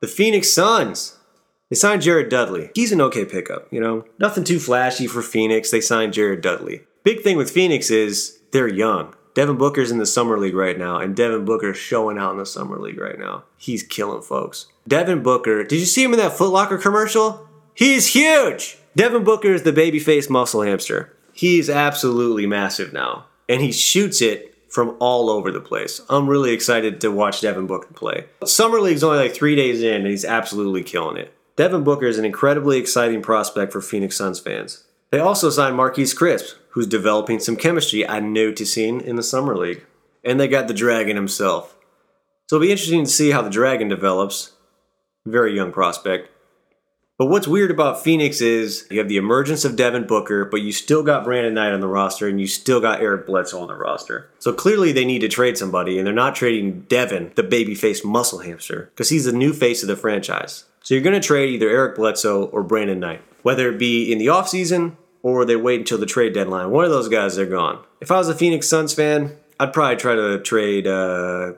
The 0.00 0.06
Phoenix 0.06 0.52
Suns. 0.52 1.16
They 1.70 1.76
signed 1.76 2.02
Jared 2.02 2.28
Dudley. 2.28 2.70
He's 2.74 2.90
an 2.90 3.00
okay 3.00 3.24
pickup, 3.24 3.72
you 3.72 3.80
know. 3.80 4.04
Nothing 4.18 4.42
too 4.42 4.58
flashy 4.58 5.06
for 5.06 5.22
Phoenix. 5.22 5.70
They 5.70 5.80
signed 5.80 6.12
Jared 6.12 6.40
Dudley. 6.40 6.82
Big 7.02 7.22
thing 7.22 7.36
with 7.36 7.50
Phoenix 7.50 7.90
is 7.90 8.38
they're 8.50 8.68
young. 8.68 9.14
Devin 9.34 9.56
Booker's 9.56 9.90
in 9.90 9.98
the 9.98 10.06
summer 10.06 10.38
league 10.38 10.54
right 10.54 10.78
now, 10.78 10.98
and 10.98 11.14
Devin 11.16 11.44
Booker's 11.44 11.76
showing 11.76 12.18
out 12.18 12.32
in 12.32 12.38
the 12.38 12.46
summer 12.46 12.78
league 12.78 13.00
right 13.00 13.18
now. 13.18 13.44
He's 13.56 13.82
killing 13.82 14.22
folks. 14.22 14.66
Devin 14.86 15.22
Booker, 15.22 15.62
did 15.64 15.78
you 15.78 15.86
see 15.86 16.02
him 16.02 16.12
in 16.12 16.18
that 16.18 16.36
Foot 16.36 16.50
Locker 16.52 16.78
commercial? 16.78 17.48
He's 17.74 18.08
huge! 18.08 18.76
Devin 18.96 19.24
Booker 19.24 19.54
is 19.54 19.62
the 19.62 19.72
babyface 19.72 20.28
muscle 20.28 20.62
hamster. 20.62 21.16
He's 21.32 21.70
absolutely 21.70 22.46
massive 22.46 22.92
now, 22.92 23.26
and 23.48 23.62
he 23.62 23.72
shoots 23.72 24.20
it 24.20 24.54
from 24.68 24.96
all 25.00 25.30
over 25.30 25.50
the 25.50 25.60
place. 25.60 26.00
I'm 26.10 26.28
really 26.28 26.52
excited 26.52 27.00
to 27.00 27.10
watch 27.10 27.40
Devin 27.40 27.66
Booker 27.66 27.94
play. 27.94 28.26
Summer 28.44 28.80
League's 28.80 29.04
only 29.04 29.18
like 29.18 29.34
three 29.34 29.56
days 29.56 29.82
in, 29.82 30.02
and 30.02 30.06
he's 30.06 30.24
absolutely 30.24 30.82
killing 30.82 31.16
it. 31.16 31.32
Devin 31.56 31.84
Booker 31.84 32.06
is 32.06 32.18
an 32.18 32.24
incredibly 32.24 32.78
exciting 32.78 33.22
prospect 33.22 33.72
for 33.72 33.80
Phoenix 33.80 34.16
Suns 34.16 34.40
fans. 34.40 34.84
They 35.10 35.18
also 35.18 35.50
signed 35.50 35.76
Marquese 35.76 36.16
Chriss, 36.16 36.54
who's 36.70 36.86
developing 36.86 37.40
some 37.40 37.56
chemistry 37.56 38.06
I'm 38.08 38.32
noticing 38.32 39.00
in 39.00 39.16
the 39.16 39.22
Summer 39.22 39.56
League. 39.56 39.84
And 40.24 40.38
they 40.38 40.48
got 40.48 40.68
the 40.68 40.74
Dragon 40.74 41.16
himself. 41.16 41.76
So 42.48 42.56
it'll 42.56 42.66
be 42.66 42.70
interesting 42.70 43.04
to 43.04 43.10
see 43.10 43.30
how 43.30 43.42
the 43.42 43.50
Dragon 43.50 43.88
develops. 43.88 44.52
Very 45.26 45.54
young 45.54 45.72
prospect. 45.72 46.28
But 47.18 47.26
what's 47.26 47.46
weird 47.46 47.70
about 47.70 48.02
Phoenix 48.02 48.40
is 48.40 48.86
you 48.90 48.98
have 48.98 49.08
the 49.08 49.18
emergence 49.18 49.66
of 49.66 49.76
Devin 49.76 50.06
Booker, 50.06 50.46
but 50.46 50.62
you 50.62 50.72
still 50.72 51.02
got 51.02 51.24
Brandon 51.24 51.52
Knight 51.52 51.72
on 51.72 51.80
the 51.80 51.86
roster 51.86 52.28
and 52.28 52.40
you 52.40 52.46
still 52.46 52.80
got 52.80 53.02
Eric 53.02 53.26
Bledsoe 53.26 53.60
on 53.60 53.68
the 53.68 53.74
roster. 53.74 54.30
So 54.38 54.54
clearly 54.54 54.90
they 54.90 55.04
need 55.04 55.18
to 55.18 55.28
trade 55.28 55.58
somebody, 55.58 55.98
and 55.98 56.06
they're 56.06 56.14
not 56.14 56.34
trading 56.34 56.86
Devin, 56.88 57.32
the 57.34 57.42
baby-faced 57.42 58.06
muscle 58.06 58.38
hamster, 58.38 58.90
because 58.94 59.10
he's 59.10 59.26
the 59.26 59.32
new 59.32 59.52
face 59.52 59.82
of 59.82 59.88
the 59.88 59.96
franchise. 59.96 60.64
So 60.82 60.94
you're 60.94 61.02
going 61.02 61.20
to 61.20 61.26
trade 61.26 61.50
either 61.50 61.68
Eric 61.68 61.96
Bledsoe 61.96 62.46
or 62.46 62.62
Brandon 62.62 62.98
Knight, 62.98 63.20
whether 63.42 63.70
it 63.70 63.78
be 63.78 64.10
in 64.10 64.16
the 64.16 64.28
offseason 64.28 64.96
or 65.22 65.44
they 65.44 65.56
wait 65.56 65.80
until 65.80 65.98
the 65.98 66.06
trade 66.06 66.34
deadline. 66.34 66.70
One 66.70 66.84
of 66.84 66.90
those 66.90 67.08
guys, 67.08 67.36
they're 67.36 67.46
gone. 67.46 67.82
If 68.00 68.10
I 68.10 68.18
was 68.18 68.28
a 68.28 68.34
Phoenix 68.34 68.68
Suns 68.68 68.94
fan, 68.94 69.36
I'd 69.58 69.72
probably 69.72 69.96
try 69.96 70.14
to 70.14 70.40
trade 70.40 70.86
uh, 70.86 71.52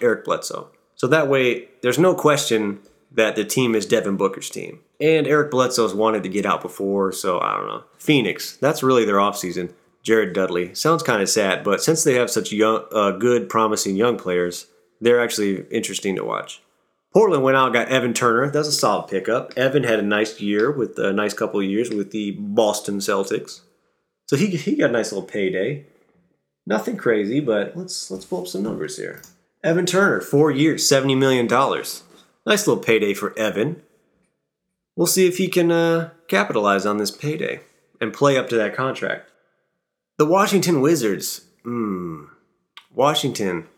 Eric 0.00 0.24
Bledsoe. 0.24 0.70
So 0.96 1.06
that 1.08 1.28
way, 1.28 1.68
there's 1.82 1.98
no 1.98 2.14
question 2.14 2.80
that 3.14 3.36
the 3.36 3.44
team 3.44 3.74
is 3.74 3.86
Devin 3.86 4.16
Booker's 4.16 4.50
team. 4.50 4.80
And 5.00 5.26
Eric 5.26 5.50
Bledsoe's 5.50 5.94
wanted 5.94 6.22
to 6.22 6.28
get 6.28 6.46
out 6.46 6.62
before, 6.62 7.12
so 7.12 7.40
I 7.40 7.56
don't 7.56 7.66
know. 7.66 7.84
Phoenix, 7.98 8.56
that's 8.56 8.82
really 8.82 9.04
their 9.04 9.16
offseason. 9.16 9.72
Jared 10.02 10.32
Dudley. 10.32 10.74
Sounds 10.74 11.02
kind 11.02 11.22
of 11.22 11.28
sad, 11.28 11.62
but 11.62 11.82
since 11.82 12.02
they 12.02 12.14
have 12.14 12.30
such 12.30 12.52
young, 12.52 12.84
uh, 12.92 13.12
good, 13.12 13.48
promising 13.48 13.94
young 13.96 14.16
players, 14.16 14.66
they're 15.00 15.20
actually 15.20 15.64
interesting 15.70 16.16
to 16.16 16.24
watch. 16.24 16.60
Portland 17.12 17.42
went 17.42 17.56
out 17.56 17.66
and 17.66 17.74
got 17.74 17.88
Evan 17.88 18.14
Turner. 18.14 18.50
That's 18.50 18.68
a 18.68 18.72
solid 18.72 19.08
pickup. 19.08 19.52
Evan 19.56 19.84
had 19.84 19.98
a 19.98 20.02
nice 20.02 20.40
year 20.40 20.70
with 20.70 20.98
a 20.98 21.12
nice 21.12 21.34
couple 21.34 21.60
of 21.60 21.66
years 21.66 21.90
with 21.90 22.10
the 22.10 22.32
Boston 22.32 22.98
Celtics. 22.98 23.60
So 24.26 24.36
he, 24.36 24.46
he 24.56 24.76
got 24.76 24.90
a 24.90 24.92
nice 24.92 25.12
little 25.12 25.28
payday. 25.28 25.86
Nothing 26.66 26.96
crazy, 26.96 27.40
but 27.40 27.76
let's 27.76 28.10
let's 28.10 28.24
pull 28.24 28.42
up 28.42 28.46
some 28.46 28.62
numbers 28.62 28.96
here. 28.96 29.20
Evan 29.62 29.84
Turner, 29.84 30.20
four 30.20 30.50
years, 30.50 30.88
seventy 30.88 31.14
million 31.14 31.46
dollars. 31.46 32.02
Nice 32.46 32.66
little 32.66 32.82
payday 32.82 33.14
for 33.14 33.36
Evan. 33.38 33.82
We'll 34.96 35.06
see 35.06 35.26
if 35.26 35.38
he 35.38 35.48
can 35.48 35.70
uh, 35.70 36.10
capitalize 36.28 36.86
on 36.86 36.98
this 36.98 37.10
payday 37.10 37.60
and 38.00 38.12
play 38.12 38.36
up 38.36 38.48
to 38.50 38.56
that 38.56 38.74
contract. 38.74 39.30
The 40.18 40.26
Washington 40.26 40.80
Wizards. 40.80 41.42
Hmm. 41.62 42.24
Washington, 42.94 43.68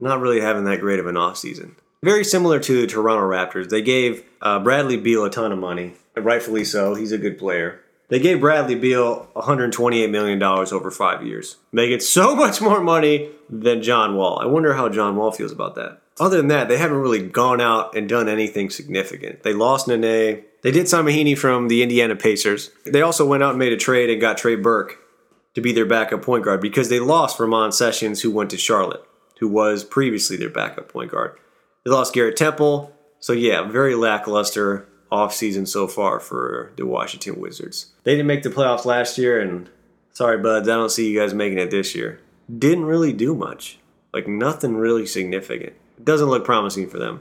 not 0.00 0.20
really 0.20 0.40
having 0.40 0.64
that 0.64 0.80
great 0.80 0.98
of 0.98 1.06
an 1.06 1.14
offseason. 1.14 1.76
Very 2.02 2.24
similar 2.24 2.60
to 2.60 2.80
the 2.80 2.86
Toronto 2.86 3.28
Raptors. 3.28 3.70
They 3.70 3.82
gave 3.82 4.24
uh, 4.40 4.60
Bradley 4.60 4.96
Beal 4.96 5.24
a 5.24 5.30
ton 5.30 5.50
of 5.50 5.58
money, 5.58 5.94
rightfully 6.16 6.64
so. 6.64 6.94
He's 6.94 7.12
a 7.12 7.18
good 7.18 7.38
player. 7.38 7.80
They 8.08 8.20
gave 8.20 8.40
Bradley 8.40 8.76
Beal 8.76 9.28
$128 9.34 10.10
million 10.10 10.42
over 10.42 10.90
five 10.90 11.26
years, 11.26 11.56
making 11.72 12.00
so 12.00 12.34
much 12.36 12.60
more 12.60 12.80
money 12.80 13.30
than 13.50 13.82
John 13.82 14.14
Wall. 14.14 14.38
I 14.40 14.46
wonder 14.46 14.74
how 14.74 14.88
John 14.88 15.16
Wall 15.16 15.32
feels 15.32 15.52
about 15.52 15.74
that. 15.74 16.00
Other 16.20 16.36
than 16.36 16.48
that, 16.48 16.68
they 16.68 16.78
haven't 16.78 16.98
really 16.98 17.26
gone 17.26 17.60
out 17.60 17.96
and 17.96 18.08
done 18.08 18.28
anything 18.28 18.70
significant. 18.70 19.42
They 19.42 19.52
lost 19.52 19.86
Nene. 19.86 20.44
They 20.62 20.70
did 20.72 20.88
sign 20.88 21.04
Mahinmi 21.04 21.38
from 21.38 21.68
the 21.68 21.82
Indiana 21.82 22.16
Pacers. 22.16 22.70
They 22.84 23.02
also 23.02 23.26
went 23.26 23.42
out 23.42 23.50
and 23.50 23.58
made 23.58 23.72
a 23.72 23.76
trade 23.76 24.10
and 24.10 24.20
got 24.20 24.38
Trey 24.38 24.56
Burke 24.56 24.98
to 25.54 25.60
be 25.60 25.72
their 25.72 25.86
backup 25.86 26.22
point 26.22 26.44
guard 26.44 26.60
because 26.60 26.88
they 26.88 26.98
lost 26.98 27.38
Ramon 27.38 27.70
Sessions, 27.72 28.22
who 28.22 28.30
went 28.30 28.50
to 28.50 28.56
Charlotte, 28.56 29.04
who 29.38 29.48
was 29.48 29.84
previously 29.84 30.36
their 30.36 30.48
backup 30.48 30.88
point 30.88 31.12
guard. 31.12 31.38
They 31.84 31.90
lost 31.90 32.12
Garrett 32.12 32.36
Temple. 32.36 32.92
So, 33.20 33.32
yeah, 33.32 33.62
very 33.62 33.94
lackluster 33.94 34.88
offseason 35.10 35.66
so 35.66 35.88
far 35.88 36.20
for 36.20 36.72
the 36.76 36.86
Washington 36.86 37.40
Wizards. 37.40 37.92
They 38.04 38.12
didn't 38.12 38.26
make 38.26 38.42
the 38.42 38.50
playoffs 38.50 38.84
last 38.84 39.18
year, 39.18 39.40
and 39.40 39.68
sorry, 40.12 40.38
buds, 40.38 40.68
I 40.68 40.74
don't 40.74 40.90
see 40.90 41.10
you 41.10 41.18
guys 41.18 41.34
making 41.34 41.58
it 41.58 41.70
this 41.70 41.94
year. 41.94 42.20
Didn't 42.56 42.84
really 42.84 43.12
do 43.12 43.34
much. 43.34 43.78
Like, 44.12 44.28
nothing 44.28 44.76
really 44.76 45.06
significant. 45.06 45.74
It 45.96 46.04
doesn't 46.04 46.28
look 46.28 46.44
promising 46.44 46.88
for 46.88 46.98
them. 46.98 47.20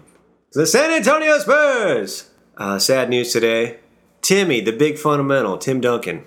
The 0.53 0.65
San 0.65 0.91
Antonio 0.91 1.37
Spurs! 1.39 2.29
Uh, 2.55 2.79
sad 2.79 3.09
news 3.09 3.31
today. 3.33 3.79
Timmy, 4.21 4.61
the 4.61 4.71
big 4.71 4.97
fundamental, 4.97 5.57
Tim 5.57 5.79
Duncan, 5.79 6.25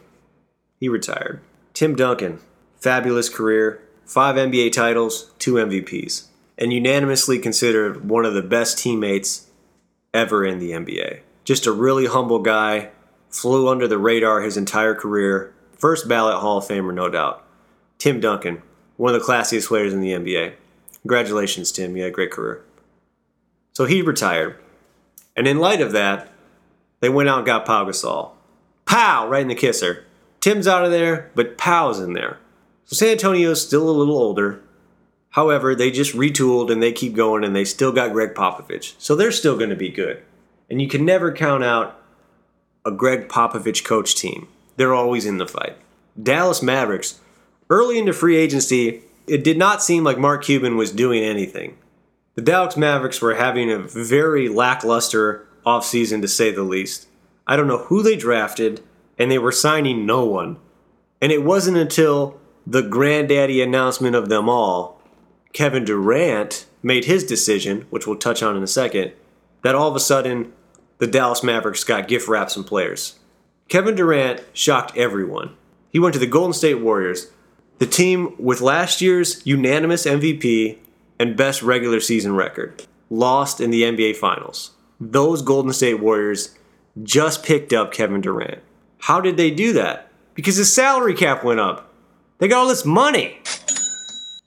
he 0.78 0.88
retired. 0.88 1.40
Tim 1.74 1.94
Duncan, 1.94 2.40
fabulous 2.78 3.28
career, 3.28 3.82
five 4.04 4.36
NBA 4.36 4.72
titles, 4.72 5.32
two 5.38 5.54
MVPs 5.54 6.29
and 6.60 6.72
unanimously 6.72 7.38
considered 7.38 8.08
one 8.08 8.26
of 8.26 8.34
the 8.34 8.42
best 8.42 8.78
teammates 8.78 9.48
ever 10.12 10.44
in 10.44 10.58
the 10.58 10.72
NBA. 10.72 11.20
Just 11.44 11.66
a 11.66 11.72
really 11.72 12.06
humble 12.06 12.40
guy, 12.40 12.90
flew 13.30 13.68
under 13.68 13.88
the 13.88 13.98
radar 13.98 14.42
his 14.42 14.58
entire 14.58 14.94
career. 14.94 15.54
First 15.72 16.06
ballot 16.06 16.36
Hall 16.36 16.58
of 16.58 16.64
Famer, 16.64 16.94
no 16.94 17.08
doubt. 17.08 17.44
Tim 17.96 18.20
Duncan, 18.20 18.62
one 18.96 19.14
of 19.14 19.20
the 19.20 19.26
classiest 19.26 19.68
players 19.68 19.94
in 19.94 20.00
the 20.00 20.12
NBA. 20.12 20.52
Congratulations, 21.02 21.72
Tim. 21.72 21.96
You 21.96 22.02
had 22.02 22.12
a 22.12 22.14
great 22.14 22.30
career. 22.30 22.62
So 23.72 23.86
he 23.86 24.02
retired. 24.02 24.58
And 25.34 25.48
in 25.48 25.58
light 25.58 25.80
of 25.80 25.92
that, 25.92 26.30
they 27.00 27.08
went 27.08 27.30
out 27.30 27.38
and 27.38 27.46
got 27.46 27.64
Pau 27.64 27.86
Gasol. 27.86 28.32
Pow! 28.84 29.26
Right 29.26 29.42
in 29.42 29.48
the 29.48 29.54
kisser. 29.54 30.04
Tim's 30.40 30.68
out 30.68 30.84
of 30.84 30.90
there, 30.90 31.30
but 31.34 31.56
Pow's 31.56 31.98
in 31.98 32.12
there. 32.12 32.38
So 32.84 32.96
San 32.96 33.10
Antonio's 33.10 33.64
still 33.64 33.88
a 33.88 33.92
little 33.92 34.18
older. 34.18 34.62
However, 35.30 35.74
they 35.74 35.90
just 35.90 36.14
retooled 36.14 36.70
and 36.70 36.82
they 36.82 36.92
keep 36.92 37.14
going 37.14 37.44
and 37.44 37.54
they 37.54 37.64
still 37.64 37.92
got 37.92 38.12
Gregg 38.12 38.34
Popovich. 38.34 38.94
So 38.98 39.14
they're 39.14 39.32
still 39.32 39.56
going 39.56 39.70
to 39.70 39.76
be 39.76 39.88
good. 39.88 40.22
And 40.68 40.82
you 40.82 40.88
can 40.88 41.04
never 41.04 41.32
count 41.32 41.64
out 41.64 42.00
a 42.84 42.90
Gregg 42.90 43.28
Popovich 43.28 43.84
coach 43.84 44.14
team. 44.14 44.48
They're 44.76 44.94
always 44.94 45.26
in 45.26 45.38
the 45.38 45.46
fight. 45.46 45.76
Dallas 46.20 46.62
Mavericks, 46.62 47.20
early 47.68 47.98
into 47.98 48.12
free 48.12 48.36
agency, 48.36 49.02
it 49.26 49.44
did 49.44 49.58
not 49.58 49.82
seem 49.82 50.02
like 50.02 50.18
Mark 50.18 50.44
Cuban 50.44 50.76
was 50.76 50.90
doing 50.90 51.22
anything. 51.22 51.76
The 52.34 52.42
Dallas 52.42 52.76
Mavericks 52.76 53.20
were 53.20 53.34
having 53.34 53.70
a 53.70 53.78
very 53.78 54.48
lackluster 54.48 55.46
offseason 55.64 56.22
to 56.22 56.28
say 56.28 56.50
the 56.50 56.62
least. 56.62 57.06
I 57.46 57.56
don't 57.56 57.68
know 57.68 57.84
who 57.84 58.02
they 58.02 58.16
drafted, 58.16 58.82
and 59.18 59.30
they 59.30 59.38
were 59.38 59.52
signing 59.52 60.06
no 60.06 60.24
one. 60.24 60.56
And 61.20 61.30
it 61.32 61.44
wasn't 61.44 61.76
until 61.76 62.40
the 62.66 62.82
granddaddy 62.82 63.60
announcement 63.60 64.16
of 64.16 64.28
them 64.28 64.48
all, 64.48 64.99
Kevin 65.52 65.84
Durant 65.84 66.66
made 66.82 67.04
his 67.04 67.24
decision, 67.24 67.86
which 67.90 68.06
we'll 68.06 68.16
touch 68.16 68.42
on 68.42 68.56
in 68.56 68.62
a 68.62 68.68
second, 68.68 69.12
that 69.62 69.74
all 69.74 69.88
of 69.88 69.96
a 69.96 70.00
sudden 70.00 70.52
the 70.98 71.06
Dallas 71.06 71.42
Mavericks 71.42 71.84
got 71.84 72.08
gift 72.08 72.28
wraps 72.28 72.56
and 72.56 72.66
players. 72.66 73.18
Kevin 73.68 73.94
Durant 73.94 74.42
shocked 74.52 74.96
everyone. 74.96 75.56
He 75.90 75.98
went 75.98 76.12
to 76.14 76.18
the 76.18 76.26
Golden 76.26 76.52
State 76.52 76.80
Warriors, 76.80 77.30
the 77.78 77.86
team 77.86 78.34
with 78.38 78.60
last 78.60 79.00
year's 79.00 79.44
unanimous 79.46 80.06
MVP 80.06 80.78
and 81.18 81.36
best 81.36 81.62
regular 81.62 82.00
season 82.00 82.34
record, 82.34 82.84
lost 83.08 83.60
in 83.60 83.70
the 83.70 83.82
NBA 83.82 84.16
Finals. 84.16 84.72
Those 85.00 85.42
Golden 85.42 85.72
State 85.72 86.00
Warriors 86.00 86.56
just 87.02 87.42
picked 87.42 87.72
up 87.72 87.92
Kevin 87.92 88.20
Durant. 88.20 88.60
How 88.98 89.20
did 89.20 89.36
they 89.36 89.50
do 89.50 89.72
that? 89.72 90.10
Because 90.34 90.56
his 90.56 90.72
salary 90.72 91.14
cap 91.14 91.42
went 91.42 91.60
up. 91.60 91.92
They 92.38 92.48
got 92.48 92.60
all 92.60 92.68
this 92.68 92.84
money. 92.84 93.40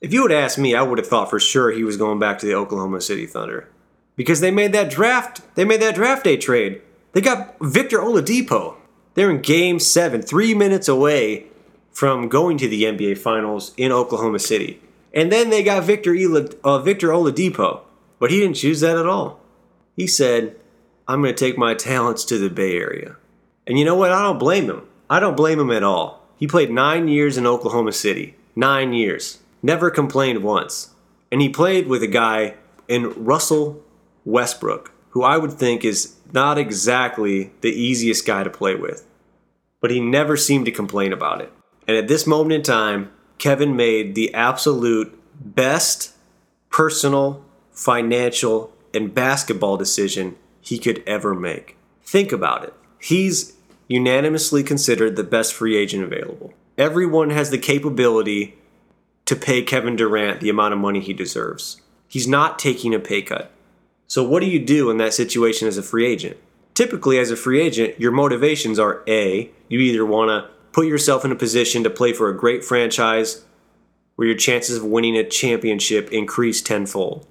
If 0.04 0.12
you 0.12 0.22
would 0.22 0.34
ask 0.34 0.58
me, 0.58 0.76
I 0.76 0.82
would 0.82 0.98
have 0.98 1.08
thought 1.08 1.30
for 1.30 1.40
sure 1.40 1.72
he 1.72 1.86
was 1.86 1.96
going 1.96 2.20
back 2.20 2.38
to 2.40 2.46
the 2.46 2.54
Oklahoma 2.54 3.00
City 3.00 3.26
Thunder. 3.26 3.70
Because 4.18 4.42
they 4.42 4.52
made 4.52 4.74
that 4.74 4.92
draft, 4.92 5.42
they 5.56 5.64
made 5.64 5.82
that 5.82 5.96
draft 5.96 6.26
day 6.26 6.36
trade. 6.36 6.82
They 7.14 7.22
got 7.22 7.56
Victor 7.62 8.00
Oladipo. 8.00 8.76
They're 9.14 9.32
in 9.32 9.42
game 9.42 9.80
seven, 9.80 10.22
three 10.22 10.54
minutes 10.54 10.90
away 10.90 11.46
from 11.94 12.28
going 12.28 12.58
to 12.58 12.68
the 12.68 12.84
NBA 12.84 13.18
Finals 13.18 13.74
in 13.78 13.94
Oklahoma 13.94 14.40
City. 14.40 14.82
And 15.14 15.32
then 15.32 15.50
they 15.50 15.64
got 15.64 15.86
Victor, 15.86 16.14
uh, 16.66 16.80
Victor 16.80 17.08
Oladipo. 17.08 17.84
But 18.20 18.30
he 18.30 18.42
didn't 18.42 18.58
choose 18.58 18.82
that 18.82 18.98
at 18.98 19.08
all. 19.08 19.40
He 19.96 20.06
said, 20.06 20.58
I'm 21.08 21.22
going 21.22 21.34
to 21.34 21.40
take 21.40 21.58
my 21.58 21.76
talents 21.76 22.26
to 22.26 22.38
the 22.38 22.50
Bay 22.50 22.76
Area. 22.76 23.16
And 23.66 23.80
you 23.80 23.86
know 23.86 23.96
what? 23.96 24.12
I 24.12 24.22
don't 24.22 24.38
blame 24.38 24.70
him. 24.70 24.86
I 25.10 25.22
don't 25.22 25.38
blame 25.38 25.62
him 25.62 25.72
at 25.72 25.84
all. 25.84 26.28
He 26.36 26.46
played 26.46 26.72
nine 26.72 27.08
years 27.08 27.38
in 27.38 27.48
Oklahoma 27.48 27.94
City. 27.94 28.36
Nine 28.54 28.92
years. 28.92 29.40
Never 29.64 29.90
complained 29.90 30.44
once. 30.44 30.92
And 31.32 31.42
he 31.42 31.50
played 31.50 31.88
with 31.88 32.04
a 32.04 32.08
guy 32.08 32.56
in 32.88 33.12
Russell 33.24 33.82
Westbrook, 34.26 34.92
who 35.12 35.24
I 35.24 35.38
would 35.38 35.54
think 35.54 35.86
is 35.86 36.16
not 36.34 36.58
exactly 36.58 37.52
the 37.62 37.72
easiest 37.72 38.26
guy 38.26 38.44
to 38.44 38.50
play 38.50 38.76
with. 38.76 39.08
But 39.80 39.92
he 39.92 40.00
never 40.00 40.36
seemed 40.36 40.66
to 40.66 40.72
complain 40.72 41.14
about 41.14 41.42
it. 41.42 41.52
And 41.88 41.98
at 41.98 42.08
this 42.08 42.28
moment 42.28 42.54
in 42.54 42.62
time, 42.62 43.12
Kevin 43.38 43.76
made 43.76 44.16
the 44.16 44.34
absolute 44.34 45.18
best 45.40 46.14
personal, 46.70 47.44
financial, 47.72 48.74
and 48.94 49.14
basketball 49.14 49.78
decision 49.78 50.36
he 50.62 50.78
could 50.78 51.04
ever 51.08 51.34
make. 51.34 51.78
Think 52.04 52.32
about 52.32 52.64
it. 52.64 52.74
He's 53.00 53.54
unanimously 53.88 54.64
considered 54.64 55.16
the 55.16 55.24
best 55.24 55.54
free 55.54 55.78
agent 55.78 56.04
available. 56.04 56.54
Everyone 56.78 57.30
has 57.30 57.50
the 57.50 57.58
capability 57.58 58.58
to 59.26 59.36
pay 59.36 59.62
Kevin 59.62 59.96
Durant 59.96 60.40
the 60.40 60.50
amount 60.50 60.74
of 60.74 60.80
money 60.80 61.00
he 61.00 61.14
deserves. 61.14 61.82
He's 62.08 62.28
not 62.28 62.60
taking 62.60 62.94
a 62.94 63.00
pay 63.00 63.22
cut. 63.22 63.52
So, 64.08 64.24
what 64.24 64.42
do 64.42 64.48
you 64.48 64.60
do 64.60 64.90
in 64.90 64.98
that 64.98 65.14
situation 65.14 65.68
as 65.68 65.78
a 65.78 65.84
free 65.84 66.06
agent? 66.06 66.38
Typically, 66.74 67.18
as 67.20 67.32
a 67.32 67.36
free 67.36 67.62
agent, 67.62 68.00
your 68.00 68.12
motivations 68.12 68.80
are 68.80 69.04
A, 69.08 69.52
you 69.70 69.80
either 69.80 70.06
want 70.06 70.30
to 70.30 70.50
put 70.72 70.88
yourself 70.88 71.24
in 71.24 71.32
a 71.32 71.36
position 71.36 71.84
to 71.84 71.90
play 71.90 72.14
for 72.14 72.30
a 72.30 72.38
great 72.38 72.64
franchise 72.64 73.46
where 74.16 74.28
your 74.28 74.38
chances 74.38 74.78
of 74.78 74.86
winning 74.86 75.18
a 75.18 75.28
championship 75.28 76.12
increase 76.12 76.62
tenfold, 76.62 77.26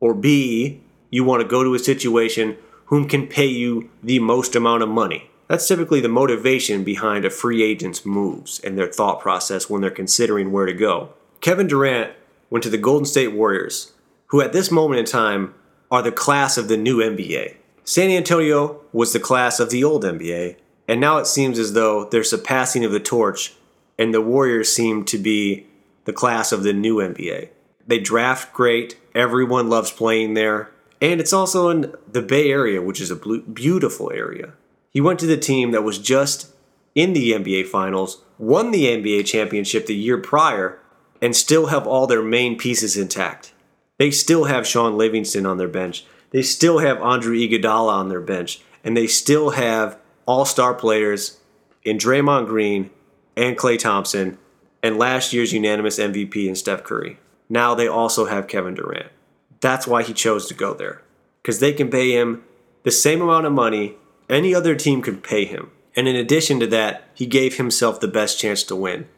or 0.00 0.14
B, 0.14 0.80
you 1.10 1.24
want 1.24 1.42
to 1.42 1.48
go 1.48 1.62
to 1.62 1.74
a 1.74 1.78
situation 1.78 2.56
whom 2.86 3.08
can 3.08 3.26
pay 3.26 3.46
you 3.46 3.90
the 4.02 4.18
most 4.18 4.54
amount 4.54 4.82
of 4.82 4.88
money. 4.88 5.30
That's 5.48 5.68
typically 5.68 6.00
the 6.00 6.08
motivation 6.08 6.82
behind 6.82 7.24
a 7.24 7.30
free 7.30 7.62
agent's 7.62 8.04
moves 8.04 8.58
and 8.60 8.76
their 8.76 8.90
thought 8.90 9.20
process 9.20 9.70
when 9.70 9.80
they're 9.80 9.90
considering 9.90 10.50
where 10.50 10.66
to 10.66 10.72
go. 10.72 11.14
Kevin 11.40 11.68
Durant 11.68 12.12
went 12.50 12.62
to 12.64 12.70
the 12.70 12.78
Golden 12.78 13.06
State 13.06 13.32
Warriors, 13.32 13.92
who 14.28 14.40
at 14.40 14.52
this 14.52 14.70
moment 14.70 14.98
in 14.98 15.04
time 15.04 15.54
are 15.90 16.02
the 16.02 16.12
class 16.12 16.58
of 16.58 16.68
the 16.68 16.76
new 16.76 16.98
NBA. 16.98 17.56
San 17.84 18.10
Antonio 18.10 18.80
was 18.92 19.12
the 19.12 19.20
class 19.20 19.60
of 19.60 19.70
the 19.70 19.84
old 19.84 20.02
NBA, 20.02 20.56
and 20.88 21.00
now 21.00 21.18
it 21.18 21.26
seems 21.26 21.58
as 21.58 21.74
though 21.74 22.04
there's 22.04 22.32
a 22.32 22.38
passing 22.38 22.84
of 22.84 22.90
the 22.90 22.98
torch, 22.98 23.52
and 23.96 24.12
the 24.12 24.20
Warriors 24.20 24.72
seem 24.72 25.04
to 25.04 25.18
be 25.18 25.66
the 26.04 26.12
class 26.12 26.50
of 26.50 26.64
the 26.64 26.72
new 26.72 26.96
NBA. 26.96 27.50
They 27.86 27.98
draft 28.00 28.52
great, 28.52 28.98
everyone 29.14 29.68
loves 29.68 29.92
playing 29.92 30.34
there, 30.34 30.70
and 31.00 31.20
it's 31.20 31.32
also 31.32 31.68
in 31.68 31.94
the 32.10 32.22
Bay 32.22 32.50
Area, 32.50 32.82
which 32.82 33.00
is 33.00 33.12
a 33.12 33.16
beautiful 33.16 34.10
area. 34.12 34.54
He 34.96 35.02
went 35.02 35.20
to 35.20 35.26
the 35.26 35.36
team 35.36 35.72
that 35.72 35.84
was 35.84 35.98
just 35.98 36.54
in 36.94 37.12
the 37.12 37.32
NBA 37.32 37.66
Finals, 37.66 38.22
won 38.38 38.70
the 38.70 38.86
NBA 38.86 39.26
championship 39.26 39.84
the 39.84 39.94
year 39.94 40.16
prior, 40.16 40.80
and 41.20 41.36
still 41.36 41.66
have 41.66 41.86
all 41.86 42.06
their 42.06 42.22
main 42.22 42.56
pieces 42.56 42.96
intact. 42.96 43.52
They 43.98 44.10
still 44.10 44.44
have 44.44 44.66
Shaun 44.66 44.96
Livingston 44.96 45.44
on 45.44 45.58
their 45.58 45.68
bench. 45.68 46.06
They 46.30 46.40
still 46.40 46.78
have 46.78 47.02
Andre 47.02 47.36
Iguodala 47.40 47.92
on 47.92 48.08
their 48.08 48.22
bench, 48.22 48.62
and 48.82 48.96
they 48.96 49.06
still 49.06 49.50
have 49.50 49.98
all-star 50.24 50.72
players 50.72 51.40
in 51.84 51.98
Draymond 51.98 52.46
Green 52.46 52.88
and 53.36 53.58
Klay 53.58 53.78
Thompson, 53.78 54.38
and 54.82 54.96
last 54.96 55.30
year's 55.30 55.52
unanimous 55.52 55.98
MVP 55.98 56.48
in 56.48 56.54
Steph 56.54 56.84
Curry. 56.84 57.18
Now 57.50 57.74
they 57.74 57.86
also 57.86 58.24
have 58.24 58.48
Kevin 58.48 58.72
Durant. 58.72 59.12
That's 59.60 59.86
why 59.86 60.04
he 60.04 60.14
chose 60.14 60.46
to 60.46 60.54
go 60.54 60.72
there. 60.72 61.02
Because 61.42 61.60
they 61.60 61.74
can 61.74 61.90
pay 61.90 62.12
him 62.12 62.44
the 62.82 62.90
same 62.90 63.20
amount 63.20 63.44
of 63.44 63.52
money 63.52 63.96
any 64.28 64.54
other 64.54 64.74
team 64.74 65.02
could 65.02 65.22
pay 65.22 65.44
him. 65.44 65.70
And 65.94 66.06
in 66.08 66.16
addition 66.16 66.60
to 66.60 66.66
that, 66.68 67.08
he 67.14 67.26
gave 67.26 67.56
himself 67.56 68.00
the 68.00 68.08
best 68.08 68.38
chance 68.38 68.62
to 68.64 68.76
win. 68.76 69.08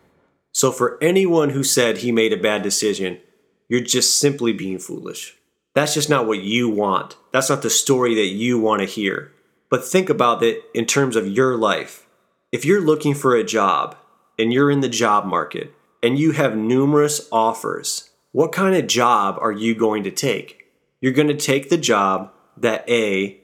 So 0.53 0.71
for 0.71 1.03
anyone 1.03 1.51
who 1.51 1.64
said 1.64 1.99
he 1.99 2.12
made 2.12 2.33
a 2.33 2.37
bad 2.37 2.62
decision, 2.62 3.18
you're 3.68 3.81
just 3.81 4.18
simply 4.18 4.53
being 4.53 4.79
foolish. 4.79 5.37
That's 5.75 5.94
just 5.94 6.09
not 6.09 6.27
what 6.27 6.40
you 6.40 6.68
want. 6.68 7.16
That's 7.33 7.51
not 7.51 7.62
the 7.62 7.71
story 7.71 8.14
that 8.14 8.27
you 8.27 8.59
want 8.59 8.81
to 8.81 8.87
hear. 8.87 9.33
But 9.71 9.85
think 9.85 10.09
about 10.09 10.42
it 10.42 10.62
in 10.75 10.87
terms 10.87 11.16
of 11.16 11.27
your 11.27 11.57
life. 11.57 12.07
If 12.51 12.64
you're 12.64 12.81
looking 12.81 13.14
for 13.14 13.37
a 13.37 13.44
job 13.44 13.97
and 14.38 14.53
you're 14.53 14.71
in 14.71 14.81
the 14.81 14.88
job 14.88 15.27
market 15.27 15.75
and 16.03 16.18
you 16.18 16.33
have 16.33 16.57
numerous 16.57 17.29
offers 17.31 18.09
what 18.33 18.53
kind 18.53 18.77
of 18.77 18.87
job 18.87 19.38
are 19.40 19.53
you 19.53 19.75
going 19.75 20.05
to 20.05 20.11
take? 20.11 20.66
You're 21.01 21.12
going 21.12 21.29
to 21.29 21.35
take 21.35 21.71
the 21.71 21.79
job 21.79 22.31
that 22.59 22.88
A 22.88 23.40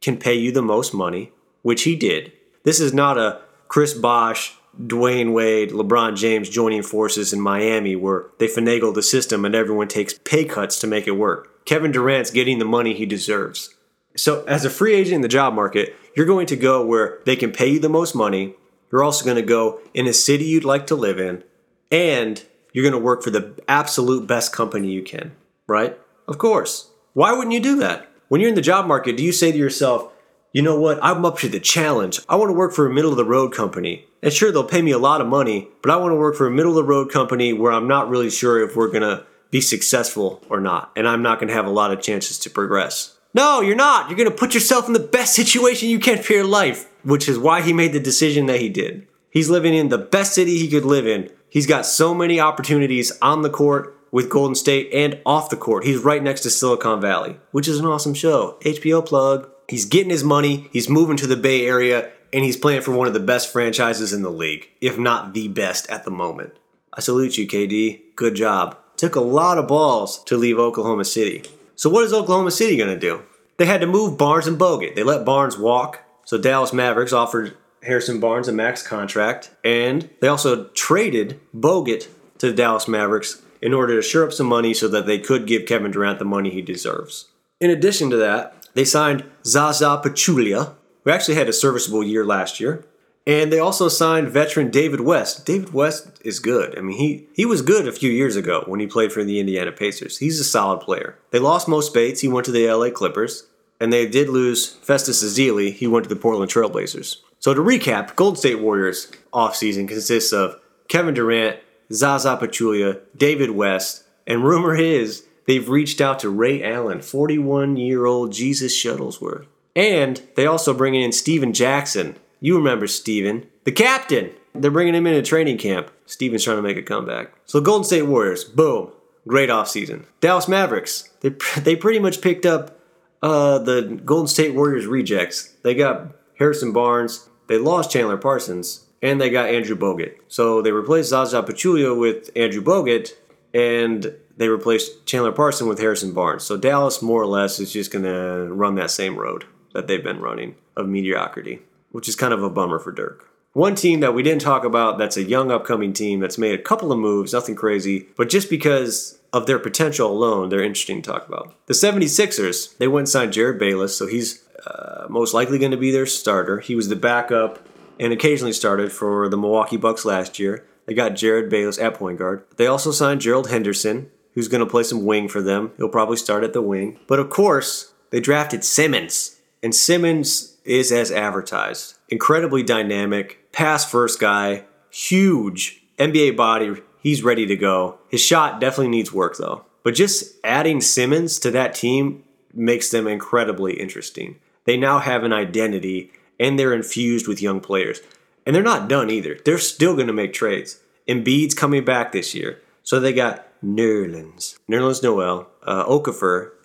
can 0.00 0.16
pay 0.16 0.34
you 0.34 0.52
the 0.52 0.62
most 0.62 0.94
money, 0.94 1.32
which 1.62 1.82
he 1.82 1.96
did. 1.96 2.32
This 2.64 2.80
is 2.80 2.92
not 2.92 3.18
a 3.18 3.40
Chris 3.68 3.94
Bosh, 3.94 4.54
Dwyane 4.80 5.32
Wade, 5.32 5.70
LeBron 5.70 6.16
James 6.16 6.48
joining 6.48 6.82
forces 6.82 7.32
in 7.32 7.40
Miami 7.40 7.96
where 7.96 8.26
they 8.38 8.46
finagle 8.46 8.94
the 8.94 9.02
system 9.02 9.44
and 9.44 9.54
everyone 9.54 9.88
takes 9.88 10.18
pay 10.24 10.44
cuts 10.44 10.78
to 10.80 10.86
make 10.86 11.06
it 11.06 11.12
work. 11.12 11.64
Kevin 11.64 11.92
Durant's 11.92 12.30
getting 12.30 12.58
the 12.58 12.64
money 12.64 12.94
he 12.94 13.04
deserves. 13.04 13.74
So, 14.16 14.44
as 14.44 14.64
a 14.64 14.70
free 14.70 14.94
agent 14.94 15.16
in 15.16 15.20
the 15.20 15.28
job 15.28 15.54
market, 15.54 15.94
you're 16.16 16.26
going 16.26 16.46
to 16.46 16.56
go 16.56 16.84
where 16.84 17.20
they 17.24 17.36
can 17.36 17.52
pay 17.52 17.68
you 17.68 17.78
the 17.78 17.88
most 17.88 18.14
money. 18.14 18.54
You're 18.90 19.04
also 19.04 19.24
going 19.24 19.36
to 19.36 19.42
go 19.42 19.80
in 19.94 20.06
a 20.06 20.12
city 20.12 20.44
you'd 20.44 20.64
like 20.64 20.86
to 20.88 20.96
live 20.96 21.20
in, 21.20 21.44
and 21.92 22.42
you're 22.72 22.82
going 22.82 22.98
to 22.98 22.98
work 22.98 23.22
for 23.22 23.30
the 23.30 23.54
absolute 23.68 24.26
best 24.26 24.52
company 24.52 24.90
you 24.90 25.02
can, 25.02 25.36
right? 25.66 25.98
Of 26.26 26.38
course. 26.38 26.90
Why 27.12 27.32
wouldn't 27.32 27.52
you 27.52 27.60
do 27.60 27.76
that? 27.76 28.07
When 28.28 28.40
you're 28.40 28.48
in 28.48 28.54
the 28.54 28.60
job 28.60 28.86
market, 28.86 29.16
do 29.16 29.24
you 29.24 29.32
say 29.32 29.52
to 29.52 29.58
yourself, 29.58 30.12
you 30.52 30.62
know 30.62 30.78
what, 30.78 30.98
I'm 31.02 31.24
up 31.24 31.38
to 31.38 31.48
the 31.48 31.60
challenge. 31.60 32.20
I 32.28 32.36
want 32.36 32.50
to 32.50 32.54
work 32.54 32.72
for 32.72 32.86
a 32.86 32.92
middle 32.92 33.10
of 33.10 33.16
the 33.16 33.24
road 33.24 33.54
company. 33.54 34.06
And 34.22 34.32
sure, 34.32 34.50
they'll 34.50 34.64
pay 34.64 34.82
me 34.82 34.90
a 34.90 34.98
lot 34.98 35.20
of 35.20 35.26
money, 35.26 35.68
but 35.82 35.90
I 35.90 35.96
want 35.96 36.12
to 36.12 36.16
work 36.16 36.36
for 36.36 36.46
a 36.46 36.50
middle 36.50 36.72
of 36.72 36.76
the 36.76 36.84
road 36.84 37.10
company 37.12 37.52
where 37.52 37.72
I'm 37.72 37.88
not 37.88 38.08
really 38.08 38.30
sure 38.30 38.62
if 38.62 38.76
we're 38.76 38.88
going 38.88 39.02
to 39.02 39.24
be 39.50 39.60
successful 39.60 40.42
or 40.48 40.60
not. 40.60 40.90
And 40.96 41.06
I'm 41.06 41.22
not 41.22 41.38
going 41.38 41.48
to 41.48 41.54
have 41.54 41.66
a 41.66 41.70
lot 41.70 41.92
of 41.92 42.02
chances 42.02 42.38
to 42.40 42.50
progress. 42.50 43.16
No, 43.34 43.60
you're 43.60 43.76
not. 43.76 44.08
You're 44.08 44.16
going 44.16 44.30
to 44.30 44.36
put 44.36 44.54
yourself 44.54 44.86
in 44.86 44.94
the 44.94 44.98
best 44.98 45.34
situation 45.34 45.88
you 45.88 45.98
can 45.98 46.22
for 46.22 46.32
your 46.32 46.44
life, 46.44 46.88
which 47.04 47.28
is 47.28 47.38
why 47.38 47.62
he 47.62 47.72
made 47.72 47.92
the 47.92 48.00
decision 48.00 48.46
that 48.46 48.60
he 48.60 48.68
did. 48.68 49.06
He's 49.30 49.50
living 49.50 49.74
in 49.74 49.90
the 49.90 49.98
best 49.98 50.34
city 50.34 50.58
he 50.58 50.68
could 50.68 50.84
live 50.84 51.06
in, 51.06 51.30
He's 51.50 51.66
got 51.66 51.86
so 51.86 52.14
many 52.14 52.40
opportunities 52.40 53.16
on 53.22 53.42
the 53.42 53.50
court 53.50 53.97
with 54.10 54.30
Golden 54.30 54.54
State 54.54 54.90
and 54.92 55.20
off 55.26 55.50
the 55.50 55.56
court. 55.56 55.84
He's 55.84 55.98
right 55.98 56.22
next 56.22 56.42
to 56.42 56.50
Silicon 56.50 57.00
Valley, 57.00 57.36
which 57.50 57.68
is 57.68 57.78
an 57.78 57.86
awesome 57.86 58.14
show. 58.14 58.56
HBO 58.62 59.04
plug. 59.04 59.50
He's 59.68 59.84
getting 59.84 60.10
his 60.10 60.24
money. 60.24 60.68
He's 60.72 60.88
moving 60.88 61.16
to 61.18 61.26
the 61.26 61.36
Bay 61.36 61.66
Area, 61.66 62.10
and 62.32 62.44
he's 62.44 62.56
playing 62.56 62.82
for 62.82 62.92
one 62.92 63.06
of 63.06 63.14
the 63.14 63.20
best 63.20 63.52
franchises 63.52 64.12
in 64.12 64.22
the 64.22 64.30
league, 64.30 64.68
if 64.80 64.98
not 64.98 65.34
the 65.34 65.48
best 65.48 65.88
at 65.90 66.04
the 66.04 66.10
moment. 66.10 66.54
I 66.92 67.00
salute 67.00 67.36
you, 67.36 67.46
KD. 67.46 68.16
Good 68.16 68.34
job. 68.34 68.76
Took 68.96 69.14
a 69.14 69.20
lot 69.20 69.58
of 69.58 69.68
balls 69.68 70.22
to 70.24 70.36
leave 70.36 70.58
Oklahoma 70.58 71.04
City. 71.04 71.44
So, 71.76 71.88
what 71.90 72.04
is 72.04 72.12
Oklahoma 72.12 72.50
City 72.50 72.76
going 72.76 72.88
to 72.88 72.98
do? 72.98 73.22
They 73.58 73.66
had 73.66 73.80
to 73.80 73.86
move 73.86 74.18
Barnes 74.18 74.46
and 74.46 74.58
Bogut. 74.58 74.94
They 74.94 75.02
let 75.02 75.24
Barnes 75.24 75.58
walk, 75.58 76.02
so 76.24 76.38
Dallas 76.38 76.72
Mavericks 76.72 77.12
offered 77.12 77.56
Harrison 77.82 78.20
Barnes 78.20 78.48
a 78.48 78.52
max 78.52 78.86
contract, 78.86 79.50
and 79.64 80.10
they 80.20 80.28
also 80.28 80.64
traded 80.68 81.40
Bogut 81.54 82.08
to 82.38 82.48
the 82.48 82.52
Dallas 82.52 82.88
Mavericks 82.88 83.42
in 83.60 83.72
order 83.72 83.96
to 83.96 84.02
shore 84.02 84.24
up 84.24 84.32
some 84.32 84.46
money 84.46 84.74
so 84.74 84.88
that 84.88 85.06
they 85.06 85.18
could 85.18 85.46
give 85.46 85.66
Kevin 85.66 85.90
Durant 85.90 86.18
the 86.18 86.24
money 86.24 86.50
he 86.50 86.62
deserves. 86.62 87.26
In 87.60 87.70
addition 87.70 88.10
to 88.10 88.16
that, 88.16 88.54
they 88.74 88.84
signed 88.84 89.24
Zaza 89.44 90.00
Pachulia, 90.04 90.74
who 91.04 91.10
actually 91.10 91.34
had 91.34 91.48
a 91.48 91.52
serviceable 91.52 92.04
year 92.04 92.24
last 92.24 92.60
year. 92.60 92.84
And 93.26 93.52
they 93.52 93.58
also 93.58 93.88
signed 93.88 94.28
veteran 94.28 94.70
David 94.70 95.00
West. 95.00 95.44
David 95.44 95.74
West 95.74 96.18
is 96.24 96.38
good. 96.38 96.78
I 96.78 96.80
mean, 96.80 96.96
he, 96.96 97.26
he 97.34 97.44
was 97.44 97.60
good 97.60 97.86
a 97.86 97.92
few 97.92 98.10
years 98.10 98.36
ago 98.36 98.64
when 98.66 98.80
he 98.80 98.86
played 98.86 99.12
for 99.12 99.22
the 99.22 99.38
Indiana 99.38 99.70
Pacers. 99.70 100.16
He's 100.16 100.40
a 100.40 100.44
solid 100.44 100.80
player. 100.80 101.18
They 101.30 101.38
lost 101.38 101.68
Mo 101.68 101.82
Speights. 101.82 102.22
He 102.22 102.28
went 102.28 102.46
to 102.46 102.52
the 102.52 102.72
LA 102.72 102.88
Clippers. 102.90 103.46
And 103.80 103.92
they 103.92 104.08
did 104.08 104.28
lose 104.28 104.74
Festus 104.76 105.22
Ezeli. 105.22 105.72
He 105.72 105.86
went 105.86 106.04
to 106.04 106.08
the 106.08 106.20
Portland 106.20 106.50
Trailblazers. 106.50 107.16
So 107.38 107.52
to 107.52 107.60
recap, 107.60 108.16
Golden 108.16 108.36
State 108.36 108.60
Warriors 108.60 109.12
offseason 109.32 109.86
consists 109.86 110.32
of 110.32 110.56
Kevin 110.88 111.14
Durant, 111.14 111.58
Zaza 111.92 112.36
Pachulia, 112.36 113.00
David 113.16 113.50
West, 113.50 114.04
and 114.26 114.44
rumor 114.44 114.76
is 114.76 115.24
they've 115.46 115.68
reached 115.68 116.00
out 116.00 116.18
to 116.20 116.28
Ray 116.28 116.62
Allen, 116.62 117.00
41 117.00 117.76
year 117.76 118.04
old 118.04 118.32
Jesus 118.32 118.76
Shuttlesworth. 118.76 119.46
And 119.74 120.22
they 120.34 120.46
also 120.46 120.74
bring 120.74 120.94
in 120.94 121.12
Stephen 121.12 121.52
Jackson. 121.52 122.16
You 122.40 122.56
remember 122.56 122.86
Stephen, 122.86 123.46
the 123.64 123.72
captain. 123.72 124.30
They're 124.54 124.70
bringing 124.70 124.94
him 124.94 125.06
into 125.06 125.22
training 125.22 125.58
camp. 125.58 125.90
Stephen's 126.04 126.42
trying 126.42 126.56
to 126.56 126.62
make 126.62 126.76
a 126.76 126.82
comeback. 126.82 127.32
So 127.46 127.60
Golden 127.60 127.84
State 127.84 128.02
Warriors, 128.02 128.44
boom, 128.44 128.90
great 129.26 129.50
offseason. 129.50 130.04
Dallas 130.20 130.48
Mavericks, 130.48 131.10
they, 131.20 131.30
they 131.58 131.76
pretty 131.76 131.98
much 131.98 132.20
picked 132.20 132.44
up 132.44 132.78
uh, 133.22 133.58
the 133.58 134.00
Golden 134.04 134.26
State 134.26 134.54
Warriors 134.54 134.86
rejects. 134.86 135.54
They 135.62 135.74
got 135.74 136.12
Harrison 136.38 136.72
Barnes, 136.72 137.28
they 137.46 137.58
lost 137.58 137.90
Chandler 137.90 138.16
Parsons, 138.16 138.84
and 139.02 139.20
they 139.20 139.30
got 139.30 139.48
Andrew 139.48 139.76
Bogut. 139.76 140.14
So 140.28 140.62
they 140.62 140.72
replaced 140.72 141.10
Zaza 141.10 141.42
Pachulia 141.42 141.98
with 141.98 142.30
Andrew 142.36 142.62
Bogut, 142.62 143.12
and 143.54 144.14
they 144.36 144.48
replaced 144.48 145.06
Chandler 145.06 145.32
Parsons 145.32 145.68
with 145.68 145.78
Harrison 145.78 146.12
Barnes. 146.12 146.44
So 146.44 146.56
Dallas, 146.56 147.02
more 147.02 147.22
or 147.22 147.26
less, 147.26 147.58
is 147.58 147.72
just 147.72 147.90
going 147.90 148.04
to 148.04 148.52
run 148.52 148.76
that 148.76 148.90
same 148.90 149.16
road 149.16 149.44
that 149.74 149.86
they've 149.86 150.02
been 150.02 150.20
running 150.20 150.56
of 150.76 150.88
mediocrity, 150.88 151.60
which 151.90 152.08
is 152.08 152.16
kind 152.16 152.32
of 152.32 152.42
a 152.42 152.50
bummer 152.50 152.78
for 152.78 152.92
Dirk. 152.92 153.28
One 153.52 153.74
team 153.74 154.00
that 154.00 154.14
we 154.14 154.22
didn't 154.22 154.42
talk 154.42 154.64
about 154.64 154.98
that's 154.98 155.16
a 155.16 155.24
young 155.24 155.50
upcoming 155.50 155.92
team 155.92 156.20
that's 156.20 156.38
made 156.38 156.58
a 156.58 156.62
couple 156.62 156.92
of 156.92 156.98
moves, 156.98 157.32
nothing 157.32 157.56
crazy, 157.56 158.06
but 158.16 158.28
just 158.28 158.50
because 158.50 159.18
of 159.32 159.46
their 159.46 159.58
potential 159.58 160.10
alone, 160.10 160.48
they're 160.48 160.62
interesting 160.62 161.02
to 161.02 161.10
talk 161.10 161.26
about. 161.26 161.54
The 161.66 161.74
76ers, 161.74 162.76
they 162.78 162.88
went 162.88 163.02
and 163.02 163.08
signed 163.08 163.32
Jerryd 163.32 163.58
Bayless, 163.58 163.96
so 163.96 164.06
he's 164.06 164.44
uh, 164.66 165.06
most 165.08 165.34
likely 165.34 165.58
going 165.58 165.70
to 165.72 165.76
be 165.76 165.90
their 165.90 166.06
starter. 166.06 166.60
He 166.60 166.74
was 166.74 166.88
the 166.88 166.96
backup 166.96 167.58
and 167.98 168.12
occasionally 168.12 168.52
started 168.52 168.92
for 168.92 169.28
the 169.28 169.36
Milwaukee 169.36 169.76
Bucks 169.76 170.04
last 170.04 170.38
year. 170.38 170.66
They 170.86 170.94
got 170.94 171.12
Jerryd 171.12 171.50
Bayless 171.50 171.78
at 171.78 171.94
point 171.94 172.18
guard. 172.18 172.44
They 172.56 172.66
also 172.66 172.90
signed 172.92 173.20
Gerald 173.20 173.50
Henderson, 173.50 174.10
who's 174.34 174.48
going 174.48 174.64
to 174.64 174.70
play 174.70 174.82
some 174.82 175.04
wing 175.04 175.28
for 175.28 175.42
them. 175.42 175.72
He'll 175.76 175.88
probably 175.88 176.16
start 176.16 176.44
at 176.44 176.52
the 176.52 176.62
wing. 176.62 176.98
But 177.06 177.18
of 177.18 177.28
course, 177.28 177.92
they 178.10 178.20
drafted 178.20 178.64
Simmons, 178.64 179.40
and 179.62 179.74
Simmons 179.74 180.56
is 180.64 180.92
as 180.92 181.10
advertised. 181.10 181.98
Incredibly 182.08 182.62
dynamic, 182.62 183.52
pass 183.52 183.90
first 183.90 184.20
guy, 184.20 184.64
huge 184.90 185.82
NBA 185.98 186.36
body. 186.36 186.74
He's 187.02 187.22
ready 187.22 187.46
to 187.46 187.56
go. 187.56 187.98
His 188.08 188.20
shot 188.20 188.60
definitely 188.60 188.88
needs 188.88 189.12
work 189.12 189.36
though. 189.36 189.64
But 189.82 189.94
just 189.94 190.34
adding 190.44 190.80
Simmons 190.80 191.38
to 191.40 191.50
that 191.52 191.74
team 191.74 192.24
makes 192.52 192.90
them 192.90 193.06
incredibly 193.06 193.74
interesting. 193.80 194.38
They 194.64 194.76
now 194.76 194.98
have 194.98 195.24
an 195.24 195.32
identity 195.32 196.12
and 196.38 196.58
they're 196.58 196.74
infused 196.74 197.26
with 197.26 197.42
young 197.42 197.60
players. 197.60 198.00
And 198.46 198.54
they're 198.54 198.62
not 198.62 198.88
done 198.88 199.10
either. 199.10 199.38
They're 199.44 199.58
still 199.58 199.94
going 199.94 200.06
to 200.06 200.12
make 200.12 200.32
trades. 200.32 200.80
Embiid's 201.08 201.54
coming 201.54 201.84
back 201.84 202.12
this 202.12 202.34
year. 202.34 202.60
So 202.82 203.00
they 203.00 203.12
got 203.12 203.46
Nerlens, 203.62 204.58
Nerlens 204.70 205.02
Noel, 205.02 205.48
uh, 205.62 205.84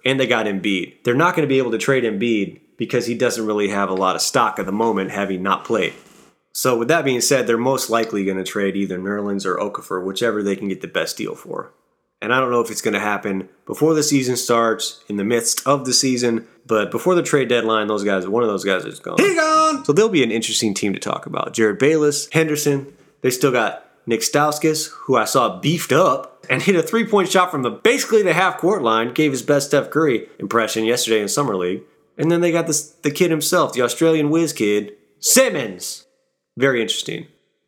and 0.05 0.19
they 0.19 0.27
got 0.27 0.45
Embiid. 0.45 1.03
They're 1.03 1.15
not 1.15 1.35
going 1.35 1.47
to 1.47 1.53
be 1.53 1.57
able 1.57 1.71
to 1.71 1.77
trade 1.77 2.03
Embiid 2.03 2.61
because 2.77 3.07
he 3.07 3.15
doesn't 3.15 3.45
really 3.45 3.69
have 3.69 3.89
a 3.89 3.93
lot 3.95 4.15
of 4.15 4.21
stock 4.21 4.59
at 4.59 4.65
the 4.65 4.71
moment, 4.71 5.11
having 5.11 5.43
not 5.43 5.65
played. 5.65 5.93
So 6.53 6.77
with 6.77 6.87
that 6.89 7.05
being 7.05 7.21
said, 7.21 7.47
they're 7.47 7.57
most 7.57 7.89
likely 7.89 8.23
going 8.25 8.37
to 8.37 8.43
trade 8.43 8.75
either 8.75 8.99
Nerlens 8.99 9.45
or 9.45 9.57
Okafor, 9.57 10.05
whichever 10.05 10.43
they 10.43 10.55
can 10.55 10.67
get 10.69 10.81
the 10.81 10.87
best 10.87 11.17
deal 11.17 11.35
for. 11.35 11.73
And 12.23 12.33
I 12.33 12.39
don't 12.39 12.51
know 12.51 12.61
if 12.61 12.71
it's 12.71 12.81
going 12.81 12.93
to 12.93 13.01
happen 13.01 13.49
before 13.65 13.93
the 13.93 14.01
season 14.01 14.37
starts, 14.37 15.03
in 15.09 15.17
the 15.17 15.25
midst 15.25 15.67
of 15.67 15.83
the 15.83 15.91
season, 15.91 16.47
but 16.65 16.89
before 16.89 17.15
the 17.15 17.21
trade 17.21 17.49
deadline, 17.49 17.87
those 17.87 18.05
guys, 18.05 18.25
one 18.25 18.43
of 18.43 18.49
those 18.49 18.63
guys 18.63 18.85
is 18.85 19.01
gone. 19.01 19.17
He's 19.17 19.35
gone. 19.35 19.83
So 19.83 19.91
they'll 19.91 20.07
be 20.07 20.23
an 20.23 20.31
interesting 20.31 20.73
team 20.73 20.93
to 20.93 20.99
talk 20.99 21.25
about. 21.25 21.53
Jerryd 21.53 21.79
Bayless, 21.79 22.29
Henderson. 22.31 22.93
They 23.21 23.29
still 23.29 23.51
got 23.51 23.85
Nick 24.05 24.21
Stauskas, 24.21 24.89
who 24.89 25.17
I 25.17 25.25
saw 25.25 25.59
beefed 25.59 25.91
up 25.91 26.45
and 26.49 26.61
hit 26.61 26.77
a 26.77 26.81
three-point 26.81 27.29
shot 27.29 27.51
from 27.51 27.63
the 27.63 27.69
basically 27.69 28.23
the 28.23 28.33
half-court 28.33 28.81
line. 28.81 29.13
Gave 29.13 29.31
his 29.31 29.41
best 29.41 29.67
Steph 29.67 29.89
Curry 29.89 30.29
impression 30.39 30.85
yesterday 30.85 31.21
in 31.21 31.27
summer 31.27 31.57
league. 31.57 31.81
And 32.17 32.31
then 32.31 32.39
they 32.39 32.53
got 32.53 32.67
this 32.67 32.83
the 32.83 33.11
kid 33.11 33.31
himself, 33.31 33.73
the 33.73 33.81
Australian 33.81 34.29
whiz 34.29 34.53
kid, 34.53 34.93
Simmons. 35.19 36.05
Very 36.55 36.81
interesting. 36.81 37.27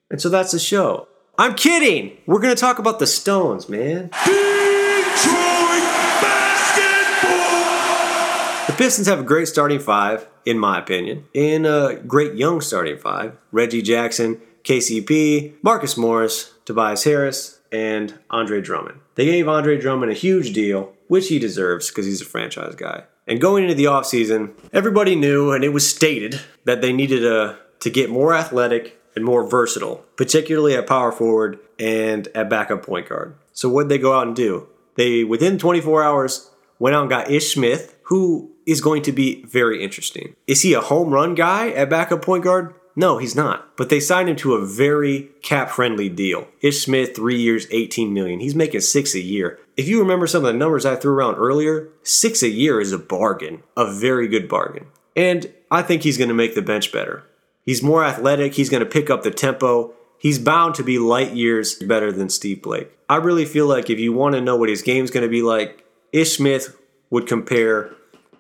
And 0.09 0.21
so 0.21 0.29
that's 0.29 0.53
the 0.53 0.59
show. 0.59 1.09
I'm 1.37 1.55
kidding. 1.55 2.17
We're 2.25 2.39
gonna 2.39 2.55
talk 2.55 2.79
about 2.79 2.99
the 2.99 3.07
Stones, 3.07 3.67
man. 3.67 4.09
Detroit 4.23 5.83
basketball. 6.21 8.67
The 8.67 8.73
Pistons 8.77 9.07
have 9.07 9.19
a 9.19 9.23
great 9.23 9.49
starting 9.49 9.79
five, 9.79 10.27
in 10.45 10.57
my 10.57 10.79
opinion, 10.79 11.25
and 11.35 11.65
a 11.65 12.01
great 12.07 12.35
young 12.35 12.61
starting 12.61 12.97
five. 12.97 13.35
Reggie 13.51 13.81
Jackson, 13.81 14.39
KCP, 14.63 15.55
Marcus 15.61 15.97
Morris, 15.97 16.53
Tobias 16.63 17.03
Harris, 17.03 17.59
and 17.69 18.17
Andre 18.29 18.61
Drummond. 18.61 19.01
They 19.15 19.25
gave 19.25 19.49
Andre 19.49 19.77
Drummond 19.77 20.13
a 20.13 20.15
huge 20.15 20.53
deal, 20.53 20.93
which 21.07 21.27
he 21.27 21.37
deserves 21.37 21.89
because 21.89 22.05
he's 22.05 22.21
a 22.21 22.25
franchise 22.25 22.75
guy. 22.75 23.03
And 23.27 23.41
going 23.41 23.63
into 23.63 23.75
the 23.75 23.85
offseason, 23.85 24.53
everybody 24.71 25.15
knew 25.15 25.51
and 25.51 25.65
it 25.65 25.69
was 25.69 25.89
stated 25.89 26.39
that 26.63 26.81
they 26.81 26.93
needed 26.93 27.25
a, 27.25 27.57
to 27.79 27.89
get 27.89 28.09
more 28.09 28.33
athletic 28.33 29.01
and 29.15 29.25
more 29.25 29.47
versatile, 29.47 30.03
particularly 30.15 30.75
at 30.75 30.87
power 30.87 31.11
forward 31.11 31.59
and 31.79 32.27
at 32.35 32.49
backup 32.49 32.85
point 32.85 33.09
guard. 33.09 33.35
So 33.53 33.69
what 33.69 33.83
did 33.83 33.89
they 33.89 33.97
go 33.97 34.13
out 34.13 34.27
and 34.27 34.35
do? 34.35 34.67
They 34.95 35.23
within 35.23 35.57
24 35.57 36.03
hours 36.03 36.49
went 36.79 36.95
out 36.95 37.01
and 37.01 37.09
got 37.09 37.31
Ish 37.31 37.53
Smith, 37.53 37.95
who 38.03 38.51
is 38.65 38.81
going 38.81 39.01
to 39.03 39.11
be 39.11 39.43
very 39.43 39.83
interesting. 39.83 40.35
Is 40.47 40.61
he 40.61 40.73
a 40.73 40.81
home 40.81 41.11
run 41.11 41.35
guy 41.35 41.69
at 41.69 41.89
backup 41.89 42.21
point 42.21 42.43
guard? 42.43 42.73
No, 42.95 43.17
he's 43.17 43.35
not. 43.35 43.75
But 43.75 43.89
they 43.89 43.99
signed 43.99 44.29
him 44.29 44.37
to 44.37 44.53
a 44.53 44.65
very 44.65 45.29
cap 45.41 45.69
friendly 45.69 46.07
deal. 46.07 46.47
Ish 46.61 46.85
Smith, 46.85 47.15
three 47.15 47.39
years, 47.39 47.67
18 47.69 48.13
million. 48.13 48.39
He's 48.39 48.55
making 48.55 48.81
six 48.81 49.13
a 49.15 49.19
year. 49.19 49.59
If 49.75 49.87
you 49.87 49.99
remember 49.99 50.27
some 50.27 50.45
of 50.45 50.51
the 50.51 50.57
numbers 50.57 50.85
I 50.85 50.95
threw 50.95 51.13
around 51.13 51.35
earlier, 51.35 51.89
six 52.03 52.41
a 52.41 52.49
year 52.49 52.79
is 52.79 52.93
a 52.93 52.97
bargain, 52.97 53.63
a 53.75 53.91
very 53.91 54.29
good 54.29 54.47
bargain. 54.47 54.87
And 55.15 55.53
I 55.69 55.81
think 55.81 56.03
he's 56.03 56.17
going 56.17 56.29
to 56.29 56.33
make 56.33 56.55
the 56.55 56.61
bench 56.61 56.93
better. 56.93 57.23
He's 57.65 57.81
more 57.81 58.05
athletic. 58.05 58.53
He's 58.53 58.69
going 58.69 58.83
to 58.83 58.89
pick 58.89 59.09
up 59.09 59.23
the 59.23 59.31
tempo. 59.31 59.93
He's 60.19 60.39
bound 60.39 60.75
to 60.75 60.83
be 60.83 60.99
light 60.99 61.33
years 61.33 61.75
better 61.75 62.11
than 62.11 62.29
Steve 62.29 62.61
Blake. 62.61 62.91
I 63.09 63.17
really 63.17 63.45
feel 63.45 63.67
like 63.67 63.89
if 63.89 63.99
you 63.99 64.13
want 64.13 64.35
to 64.35 64.41
know 64.41 64.55
what 64.55 64.69
his 64.69 64.81
game's 64.81 65.11
going 65.11 65.25
to 65.25 65.29
be 65.29 65.41
like, 65.41 65.85
Ish 66.11 66.37
Smith 66.37 66.77
would 67.09 67.27
compare 67.27 67.93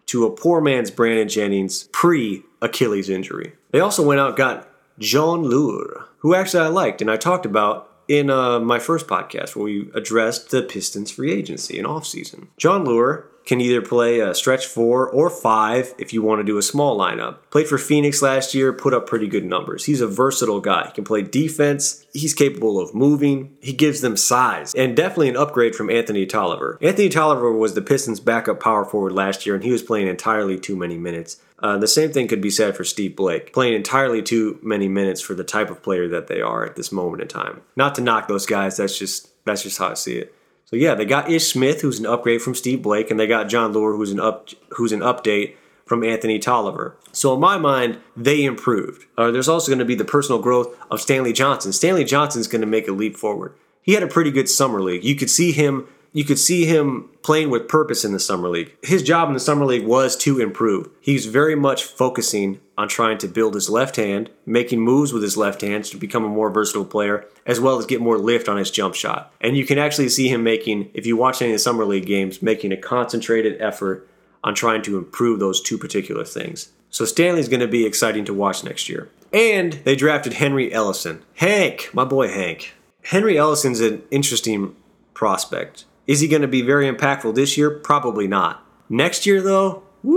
to 0.07 0.25
a 0.25 0.31
poor 0.31 0.61
man's 0.61 0.91
Brandon 0.91 1.27
Jennings 1.27 1.85
pre 1.91 2.43
Achilles 2.61 3.09
injury. 3.09 3.53
They 3.71 3.79
also 3.79 4.05
went 4.05 4.19
out 4.19 4.37
got 4.37 4.69
Jon 4.99 5.43
Leuer, 5.43 6.05
who 6.19 6.35
actually 6.35 6.63
I 6.63 6.67
liked 6.67 7.01
and 7.01 7.11
I 7.11 7.17
talked 7.17 7.45
about 7.45 7.91
in 8.07 8.29
uh, 8.29 8.59
my 8.59 8.79
first 8.79 9.07
podcast 9.07 9.55
where 9.55 9.65
we 9.65 9.89
addressed 9.93 10.51
the 10.51 10.61
Pistons 10.61 11.11
free 11.11 11.31
agency 11.31 11.77
and 11.77 11.87
offseason. 11.87 12.47
Jon 12.57 12.85
Leuer 12.85 13.25
can 13.45 13.61
either 13.61 13.81
play 13.81 14.19
a 14.19 14.33
stretch 14.33 14.65
four 14.65 15.07
or 15.09 15.29
five 15.29 15.93
if 15.97 16.13
you 16.13 16.21
want 16.21 16.39
to 16.39 16.43
do 16.43 16.57
a 16.57 16.63
small 16.63 16.97
lineup. 16.97 17.37
Played 17.51 17.67
for 17.67 17.77
Phoenix 17.77 18.21
last 18.21 18.53
year, 18.53 18.73
put 18.73 18.93
up 18.93 19.07
pretty 19.07 19.27
good 19.27 19.45
numbers. 19.45 19.85
He's 19.85 20.01
a 20.01 20.07
versatile 20.07 20.61
guy. 20.61 20.87
He 20.87 20.93
can 20.93 21.03
play 21.03 21.21
defense. 21.21 22.05
He's 22.13 22.33
capable 22.33 22.79
of 22.79 22.95
moving. 22.95 23.55
He 23.61 23.73
gives 23.73 24.01
them 24.01 24.17
size 24.17 24.73
and 24.73 24.95
definitely 24.95 25.29
an 25.29 25.37
upgrade 25.37 25.75
from 25.75 25.89
Anthony 25.89 26.25
Tolliver. 26.25 26.77
Anthony 26.81 27.09
Tolliver 27.09 27.51
was 27.51 27.73
the 27.73 27.81
Pistons' 27.81 28.19
backup 28.19 28.59
power 28.59 28.85
forward 28.85 29.13
last 29.13 29.45
year, 29.45 29.55
and 29.55 29.63
he 29.63 29.71
was 29.71 29.83
playing 29.83 30.07
entirely 30.07 30.59
too 30.59 30.75
many 30.75 30.97
minutes. 30.97 31.41
Uh, 31.59 31.77
the 31.77 31.87
same 31.87 32.11
thing 32.11 32.27
could 32.27 32.41
be 32.41 32.49
said 32.49 32.75
for 32.75 32.83
Steve 32.83 33.15
Blake, 33.15 33.53
playing 33.53 33.73
entirely 33.73 34.21
too 34.21 34.59
many 34.61 34.87
minutes 34.87 35.21
for 35.21 35.33
the 35.33 35.43
type 35.43 35.69
of 35.69 35.81
player 35.81 36.07
that 36.07 36.27
they 36.27 36.41
are 36.41 36.65
at 36.65 36.75
this 36.75 36.91
moment 36.91 37.21
in 37.21 37.27
time. 37.27 37.61
Not 37.75 37.95
to 37.95 38.01
knock 38.01 38.27
those 38.27 38.45
guys, 38.45 38.77
that's 38.77 38.99
just 38.99 39.29
that's 39.45 39.63
just 39.63 39.77
how 39.77 39.89
I 39.89 39.93
see 39.93 40.17
it. 40.17 40.35
So 40.75 40.79
yeah, 40.79 40.93
they 40.93 41.05
got 41.05 41.31
Ish 41.31 41.53
Smith, 41.53 41.79
who's 41.79 41.99
an 41.99 42.05
upgrade 42.05 42.41
from 42.41 42.53
Steve 42.53 42.81
Blake, 42.81 43.09
and 43.09 43.17
they 43.17 43.27
got 43.27 43.47
Jon 43.47 43.73
Leuer, 43.73 43.95
who's 43.95 44.11
an 44.11 44.19
up 44.19 44.49
who's 44.71 44.91
an 44.91 44.99
update 44.99 45.55
from 45.85 46.03
Anthony 46.03 46.37
Tolliver. 46.37 46.97
So 47.13 47.33
in 47.33 47.39
my 47.39 47.57
mind, 47.57 47.99
they 48.17 48.43
improved. 48.43 49.05
Uh, 49.17 49.31
there's 49.31 49.47
also 49.47 49.69
going 49.71 49.79
to 49.79 49.85
be 49.85 49.95
the 49.95 50.03
personal 50.03 50.41
growth 50.41 50.75
of 50.91 50.99
Stanley 50.99 51.31
Johnson. 51.31 51.71
Stanley 51.71 52.03
Johnson's 52.03 52.49
going 52.49 52.59
to 52.59 52.67
make 52.67 52.89
a 52.89 52.91
leap 52.91 53.15
forward. 53.15 53.53
He 53.83 53.93
had 53.93 54.03
a 54.03 54.07
pretty 54.07 54.31
good 54.31 54.49
summer 54.49 54.81
league. 54.81 55.05
You 55.05 55.15
could 55.15 55.29
see 55.29 55.53
him 55.53 55.87
you 56.15 56.23
could 56.23 56.39
see 56.39 56.63
him 56.63 57.09
playing 57.23 57.49
with 57.49 57.67
purpose 57.67 58.05
in 58.05 58.13
the 58.13 58.21
summer 58.21 58.47
league. 58.47 58.73
His 58.81 59.03
job 59.03 59.27
in 59.27 59.33
the 59.33 59.39
summer 59.39 59.65
league 59.65 59.85
was 59.85 60.15
to 60.19 60.39
improve. 60.39 60.87
He's 61.01 61.25
very 61.25 61.55
much 61.55 61.83
focusing 61.83 62.61
on 62.77 62.87
trying 62.87 63.17
to 63.17 63.27
build 63.27 63.53
his 63.53 63.69
left 63.69 63.97
hand, 63.97 64.29
making 64.45 64.79
moves 64.79 65.11
with 65.11 65.21
his 65.21 65.35
left 65.35 65.59
hand 65.59 65.83
to 65.83 65.97
become 65.97 66.23
a 66.23 66.29
more 66.29 66.49
versatile 66.49 66.85
player, 66.85 67.25
as 67.45 67.59
well 67.59 67.77
as 67.77 67.85
get 67.85 67.99
more 67.99 68.17
lift 68.17 68.47
on 68.47 68.55
his 68.55 68.71
jump 68.71 68.95
shot. 68.95 69.33
And 69.41 69.57
you 69.57 69.65
can 69.65 69.77
actually 69.77 70.07
see 70.07 70.29
him 70.29 70.41
making, 70.41 70.89
if 70.93 71.05
you 71.05 71.17
watch 71.17 71.41
any 71.41 71.51
of 71.51 71.55
the 71.55 71.59
summer 71.59 71.83
league 71.83 72.05
games, 72.05 72.41
making 72.41 72.71
a 72.71 72.77
concentrated 72.77 73.61
effort 73.61 74.07
on 74.41 74.55
trying 74.55 74.83
to 74.83 74.97
improve 74.97 75.41
those 75.41 75.59
two 75.59 75.77
particular 75.77 76.23
things. 76.23 76.69
So 76.89 77.03
Stanley's 77.03 77.49
going 77.49 77.59
to 77.59 77.67
be 77.67 77.85
exciting 77.85 78.23
to 78.23 78.33
watch 78.33 78.63
next 78.63 78.87
year. 78.87 79.09
And 79.33 79.73
they 79.83 79.97
drafted 79.97 80.31
Henry 80.31 80.69
Ellenson. 80.69 81.23
Hank, 81.33 81.89
my 81.91 82.05
boy 82.05 82.29
Hank. 82.29 82.73
Henry 83.01 83.33
Ellenson's 83.33 83.81
an 83.81 84.01
interesting 84.11 84.77
prospect. 85.13 85.83
Is 86.07 86.19
he 86.19 86.27
going 86.27 86.41
to 86.41 86.47
be 86.47 86.61
very 86.61 86.91
impactful 86.91 87.35
this 87.35 87.57
year? 87.57 87.69
Probably 87.71 88.27
not. 88.27 88.63
Next 88.89 89.25
year, 89.25 89.41
though, 89.41 89.83
woo! 90.03 90.15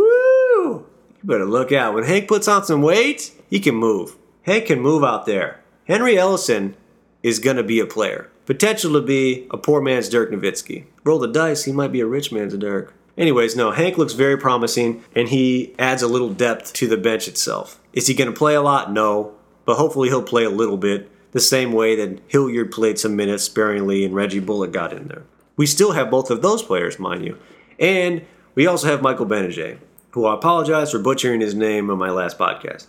You 0.65 1.25
better 1.25 1.47
look 1.47 1.73
out. 1.73 1.95
When 1.95 2.05
Hank 2.05 2.29
puts 2.29 2.47
on 2.47 2.65
some 2.65 2.83
weight, 2.83 3.33
he 3.49 3.59
can 3.61 3.75
move. 3.75 4.17
Hank 4.43 4.67
can 4.67 4.81
move 4.81 5.03
out 5.03 5.27
there. 5.27 5.63
Henry 5.87 6.15
Ellenson 6.15 6.75
is 7.23 7.39
going 7.39 7.57
to 7.57 7.63
be 7.63 7.81
a 7.81 7.87
player. 7.87 8.31
Potential 8.47 8.93
to 8.93 9.03
be 9.03 9.47
a 9.51 9.59
poor 9.59 9.81
man's 9.81 10.09
Dirk 10.09 10.31
Nowitzki. 10.31 10.85
Roll 11.05 11.19
the 11.19 11.29
dice, 11.29 11.65
he 11.65 11.73
might 11.73 11.93
be 11.93 12.01
a 12.01 12.07
rich 12.07 12.33
man's 12.33 12.57
Dirk. 12.57 12.95
Anyways, 13.17 13.57
no, 13.57 13.73
Hank 13.73 13.99
looks 13.99 14.13
very 14.13 14.37
promising 14.37 15.03
and 15.15 15.29
he 15.29 15.75
adds 15.79 16.03
a 16.03 16.09
little 16.09 16.33
depth 16.33 16.73
to 16.75 16.87
the 16.87 16.97
bench 16.97 17.27
itself. 17.27 17.81
Is 17.93 18.07
he 18.07 18.15
going 18.15 18.31
to 18.31 18.37
play 18.37 18.55
a 18.55 18.63
lot? 18.63 18.93
No, 18.93 19.35
but 19.65 19.77
hopefully 19.77 20.09
he'll 20.09 20.23
play 20.23 20.45
a 20.45 20.51
little 20.51 20.77
bit 20.77 21.11
the 21.33 21.41
same 21.41 21.73
way 21.73 21.97
that 21.97 22.21
Hilliard 22.29 22.71
played 22.71 22.99
some 22.99 23.17
minutes 23.17 23.43
sparingly 23.43 24.05
and 24.05 24.15
Reggie 24.15 24.39
Bullock 24.39 24.73
got 24.73 24.93
in 24.93 25.09
there. 25.09 25.25
We 25.59 25.67
still 25.67 25.93
have 25.93 26.11
both 26.11 26.31
of 26.31 26.41
those 26.41 26.63
players, 26.63 26.99
mind 26.99 27.25
you. 27.25 27.37
And 27.79 28.25
we 28.55 28.67
also 28.67 28.87
have 28.87 29.03
Michael 29.03 29.27
Gbinije, 29.27 29.79
who 30.13 30.25
I 30.25 30.35
apologize 30.35 30.91
for 30.91 30.99
butchering 30.99 31.43
his 31.43 31.55
name 31.55 31.91
on 31.91 31.99
my 31.99 32.11
last 32.11 32.39
podcast. 32.39 32.87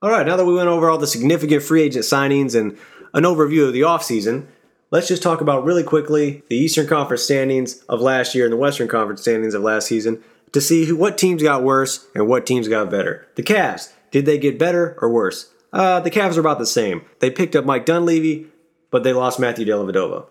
All 0.00 0.10
right, 0.10 0.26
now 0.26 0.36
that 0.36 0.46
we 0.46 0.54
went 0.54 0.68
over 0.68 0.88
all 0.88 0.98
the 0.98 1.06
significant 1.06 1.62
free 1.62 1.82
agent 1.82 2.04
signings 2.04 2.58
and 2.58 2.78
an 3.12 3.24
overview 3.24 3.66
of 3.66 3.72
the 3.72 3.82
offseason, 3.82 4.46
let's 4.90 5.08
just 5.08 5.22
talk 5.22 5.40
about 5.40 5.64
really 5.64 5.82
quickly 5.82 6.42
the 6.48 6.56
Eastern 6.56 6.86
Conference 6.86 7.22
standings 7.22 7.80
of 7.82 8.00
last 8.00 8.34
year 8.34 8.44
and 8.44 8.52
the 8.52 8.58
Western 8.58 8.88
Conference 8.88 9.20
standings 9.20 9.54
of 9.54 9.62
last 9.62 9.86
season 9.86 10.22
to 10.52 10.60
see 10.60 10.84
who, 10.84 10.96
what 10.96 11.18
teams 11.18 11.42
got 11.42 11.62
worse 11.62 12.06
and 12.14 12.28
what 12.28 12.46
teams 12.46 12.68
got 12.68 12.90
better. 12.90 13.26
The 13.34 13.42
Cavs, 13.42 13.92
did 14.10 14.24
they 14.24 14.38
get 14.38 14.58
better 14.58 14.96
or 15.00 15.10
worse? 15.10 15.50
Uh, 15.72 15.98
the 16.00 16.10
Cavs 16.10 16.36
are 16.36 16.40
about 16.40 16.60
the 16.60 16.66
same. 16.66 17.04
They 17.18 17.30
picked 17.30 17.56
up 17.56 17.64
Mike 17.64 17.86
Dunleavy, 17.86 18.46
but 18.92 19.02
they 19.02 19.12
lost 19.12 19.40
Matthew 19.40 19.66
Dellavedova. 19.66 20.26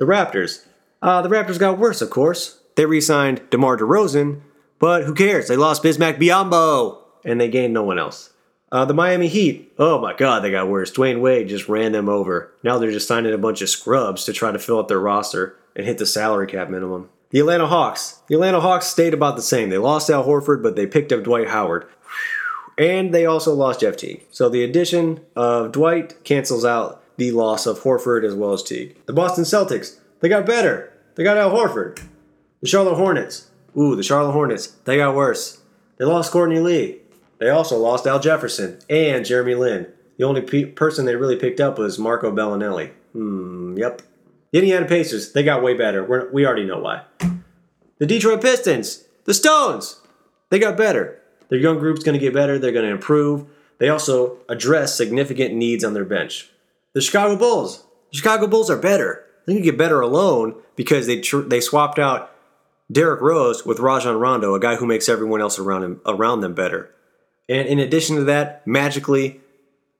The 0.00 0.04
Raptors, 0.04 0.66
uh, 1.02 1.22
the 1.22 1.28
Raptors 1.28 1.58
got 1.58 1.78
worse, 1.78 2.00
of 2.00 2.10
course. 2.10 2.60
They 2.76 2.86
re 2.86 3.00
signed 3.00 3.42
DeMar 3.50 3.76
DeRozan, 3.76 4.40
but 4.78 5.04
who 5.04 5.14
cares? 5.14 5.48
They 5.48 5.56
lost 5.56 5.82
Bismack 5.82 6.18
Biyombo, 6.18 6.98
and 7.24 7.40
they 7.40 7.48
gained 7.48 7.74
no 7.74 7.82
one 7.82 7.98
else. 7.98 8.30
Uh, 8.70 8.86
the 8.86 8.94
Miami 8.94 9.28
Heat, 9.28 9.70
oh 9.78 10.00
my 10.00 10.14
god, 10.14 10.40
they 10.40 10.50
got 10.50 10.68
worse. 10.68 10.90
Dwyane 10.90 11.20
Wade 11.20 11.48
just 11.48 11.68
ran 11.68 11.92
them 11.92 12.08
over. 12.08 12.54
Now 12.62 12.78
they're 12.78 12.90
just 12.90 13.06
signing 13.06 13.34
a 13.34 13.38
bunch 13.38 13.60
of 13.60 13.68
scrubs 13.68 14.24
to 14.24 14.32
try 14.32 14.50
to 14.50 14.58
fill 14.58 14.78
up 14.78 14.88
their 14.88 14.98
roster 14.98 15.56
and 15.76 15.84
hit 15.84 15.98
the 15.98 16.06
salary 16.06 16.46
cap 16.46 16.70
minimum. 16.70 17.10
The 17.30 17.40
Atlanta 17.40 17.66
Hawks. 17.66 18.22
The 18.28 18.34
Atlanta 18.34 18.60
Hawks 18.60 18.86
stayed 18.86 19.12
about 19.12 19.36
the 19.36 19.42
same. 19.42 19.68
They 19.68 19.78
lost 19.78 20.08
Al 20.08 20.24
Horford, 20.24 20.62
but 20.62 20.76
they 20.76 20.86
picked 20.86 21.12
up 21.12 21.22
Dwight 21.22 21.48
Howard. 21.48 21.86
And 22.78 23.12
they 23.12 23.26
also 23.26 23.54
lost 23.54 23.80
Jeff 23.80 23.96
Teague. 23.96 24.24
So 24.30 24.48
the 24.48 24.64
addition 24.64 25.20
of 25.36 25.72
Dwight 25.72 26.24
cancels 26.24 26.64
out 26.64 27.02
the 27.18 27.30
loss 27.30 27.66
of 27.66 27.80
Horford 27.80 28.24
as 28.24 28.34
well 28.34 28.52
as 28.52 28.62
Teague. 28.62 28.96
The 29.06 29.12
Boston 29.12 29.44
Celtics, 29.44 29.98
they 30.20 30.28
got 30.28 30.46
better. 30.46 30.91
They 31.14 31.24
got 31.24 31.36
Al 31.36 31.50
Horford. 31.50 32.02
The 32.60 32.68
Charlotte 32.68 32.96
Hornets. 32.96 33.50
Ooh, 33.76 33.96
the 33.96 34.02
Charlotte 34.02 34.32
Hornets. 34.32 34.68
They 34.84 34.96
got 34.96 35.14
worse. 35.14 35.60
They 35.98 36.04
lost 36.04 36.32
Courtney 36.32 36.60
Lee. 36.60 36.98
They 37.38 37.48
also 37.48 37.76
lost 37.76 38.06
Al 38.06 38.20
Jefferson 38.20 38.78
and 38.88 39.24
Jeremy 39.24 39.54
Lin. 39.54 39.88
The 40.16 40.24
only 40.24 40.42
pe- 40.42 40.66
person 40.66 41.04
they 41.04 41.16
really 41.16 41.36
picked 41.36 41.60
up 41.60 41.78
was 41.78 41.98
Marco 41.98 42.30
Belinelli. 42.30 42.90
Hmm, 43.12 43.76
yep. 43.76 44.02
The 44.52 44.58
Indiana 44.58 44.86
Pacers, 44.86 45.32
they 45.32 45.42
got 45.42 45.62
way 45.62 45.74
better. 45.74 46.04
We're, 46.04 46.30
we 46.30 46.46
already 46.46 46.64
know 46.64 46.78
why. 46.78 47.02
The 47.98 48.06
Detroit 48.06 48.42
Pistons, 48.42 49.04
the 49.24 49.34
Stones, 49.34 50.00
they 50.50 50.58
got 50.58 50.76
better. 50.76 51.20
Their 51.48 51.58
young 51.58 51.78
group's 51.78 52.04
going 52.04 52.18
to 52.18 52.24
get 52.24 52.34
better. 52.34 52.58
They're 52.58 52.72
going 52.72 52.84
to 52.84 52.92
improve. 52.92 53.46
They 53.78 53.88
also 53.88 54.38
address 54.48 54.94
significant 54.94 55.54
needs 55.54 55.82
on 55.84 55.94
their 55.94 56.04
bench. 56.04 56.50
The 56.92 57.00
Chicago 57.00 57.36
Bulls, 57.36 57.84
the 58.10 58.18
Chicago 58.18 58.46
Bulls 58.46 58.70
are 58.70 58.76
better. 58.76 59.24
They 59.46 59.54
can 59.54 59.62
get 59.62 59.78
better 59.78 60.00
alone 60.00 60.54
because 60.76 61.06
they 61.06 61.20
tr- 61.20 61.40
they 61.40 61.60
swapped 61.60 61.98
out 61.98 62.30
Derrick 62.90 63.20
Rose 63.20 63.64
with 63.64 63.80
Rajon 63.80 64.18
Rondo, 64.18 64.54
a 64.54 64.60
guy 64.60 64.76
who 64.76 64.86
makes 64.86 65.08
everyone 65.08 65.40
else 65.40 65.58
around 65.58 65.82
him 65.82 66.00
around 66.06 66.40
them 66.40 66.54
better. 66.54 66.94
And 67.48 67.66
in 67.66 67.78
addition 67.78 68.16
to 68.16 68.24
that, 68.24 68.66
magically, 68.66 69.40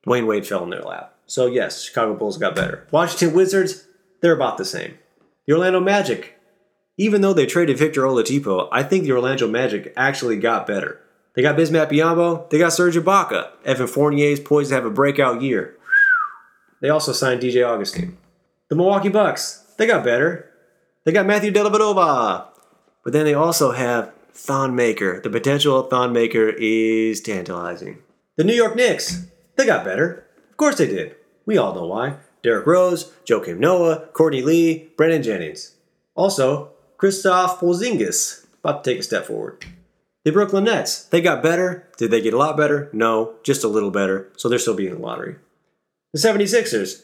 Dwyane 0.06 0.26
Wade 0.26 0.46
fell 0.46 0.64
in 0.64 0.70
their 0.70 0.82
lap. 0.82 1.14
So 1.26 1.46
yes, 1.46 1.82
Chicago 1.82 2.14
Bulls 2.14 2.38
got 2.38 2.54
better. 2.54 2.86
Washington 2.90 3.34
Wizards, 3.34 3.86
they're 4.20 4.34
about 4.34 4.58
the 4.58 4.64
same. 4.64 4.98
The 5.46 5.54
Orlando 5.54 5.80
Magic, 5.80 6.38
even 6.96 7.20
though 7.20 7.32
they 7.32 7.46
traded 7.46 7.78
Victor 7.78 8.02
Oladipo, 8.02 8.68
I 8.70 8.82
think 8.82 9.04
the 9.04 9.12
Orlando 9.12 9.48
Magic 9.48 9.92
actually 9.96 10.36
got 10.36 10.66
better. 10.66 11.00
They 11.34 11.42
got 11.42 11.56
Bismack 11.56 11.90
Biyombo, 11.90 12.50
they 12.50 12.58
got 12.58 12.72
Serge 12.74 12.96
Ibaka. 12.96 13.50
Evan 13.64 13.86
Fournier 13.86 14.28
is 14.28 14.40
poised 14.40 14.68
to 14.68 14.74
have 14.74 14.84
a 14.84 14.90
breakout 14.90 15.40
year. 15.40 15.76
They 16.80 16.90
also 16.90 17.12
signed 17.12 17.40
DJ 17.40 17.66
Augustin. 17.66 18.18
The 18.72 18.76
Milwaukee 18.76 19.10
Bucks, 19.10 19.66
they 19.76 19.86
got 19.86 20.02
better. 20.02 20.48
They 21.04 21.12
got 21.12 21.26
Matthew 21.26 21.52
Dellavedova. 21.52 22.46
But 23.04 23.12
then 23.12 23.26
they 23.26 23.34
also 23.34 23.72
have 23.72 24.14
Thon 24.32 24.74
Maker. 24.74 25.20
The 25.20 25.28
potential 25.28 25.78
of 25.78 25.90
Thon 25.90 26.10
Maker 26.14 26.54
is 26.56 27.20
tantalizing. 27.20 27.98
The 28.38 28.44
New 28.44 28.54
York 28.54 28.74
Knicks, 28.74 29.26
they 29.56 29.66
got 29.66 29.84
better. 29.84 30.24
Of 30.50 30.56
course 30.56 30.78
they 30.78 30.86
did. 30.86 31.16
We 31.44 31.58
all 31.58 31.74
know 31.74 31.84
why. 31.84 32.14
Derrick 32.42 32.66
Rose, 32.66 33.12
Joakim 33.26 33.58
Noah, 33.58 34.06
Courtney 34.14 34.40
Lee, 34.40 34.90
Brandon 34.96 35.22
Jennings. 35.22 35.74
Also, 36.14 36.70
Kristaps 36.96 37.58
Porzingis, 37.58 38.46
about 38.60 38.84
to 38.84 38.90
take 38.90 39.00
a 39.00 39.02
step 39.02 39.26
forward. 39.26 39.66
The 40.24 40.32
Brooklyn 40.32 40.64
Nets, 40.64 41.04
they 41.04 41.20
got 41.20 41.42
better. 41.42 41.90
Did 41.98 42.10
they 42.10 42.22
get 42.22 42.32
a 42.32 42.38
lot 42.38 42.56
better? 42.56 42.88
No, 42.94 43.34
just 43.42 43.64
a 43.64 43.68
little 43.68 43.90
better. 43.90 44.32
So 44.38 44.48
they're 44.48 44.58
still 44.58 44.72
being 44.72 44.92
in 44.92 44.96
the 44.96 45.06
lottery. 45.06 45.36
The 46.14 46.20
76ers, 46.20 47.02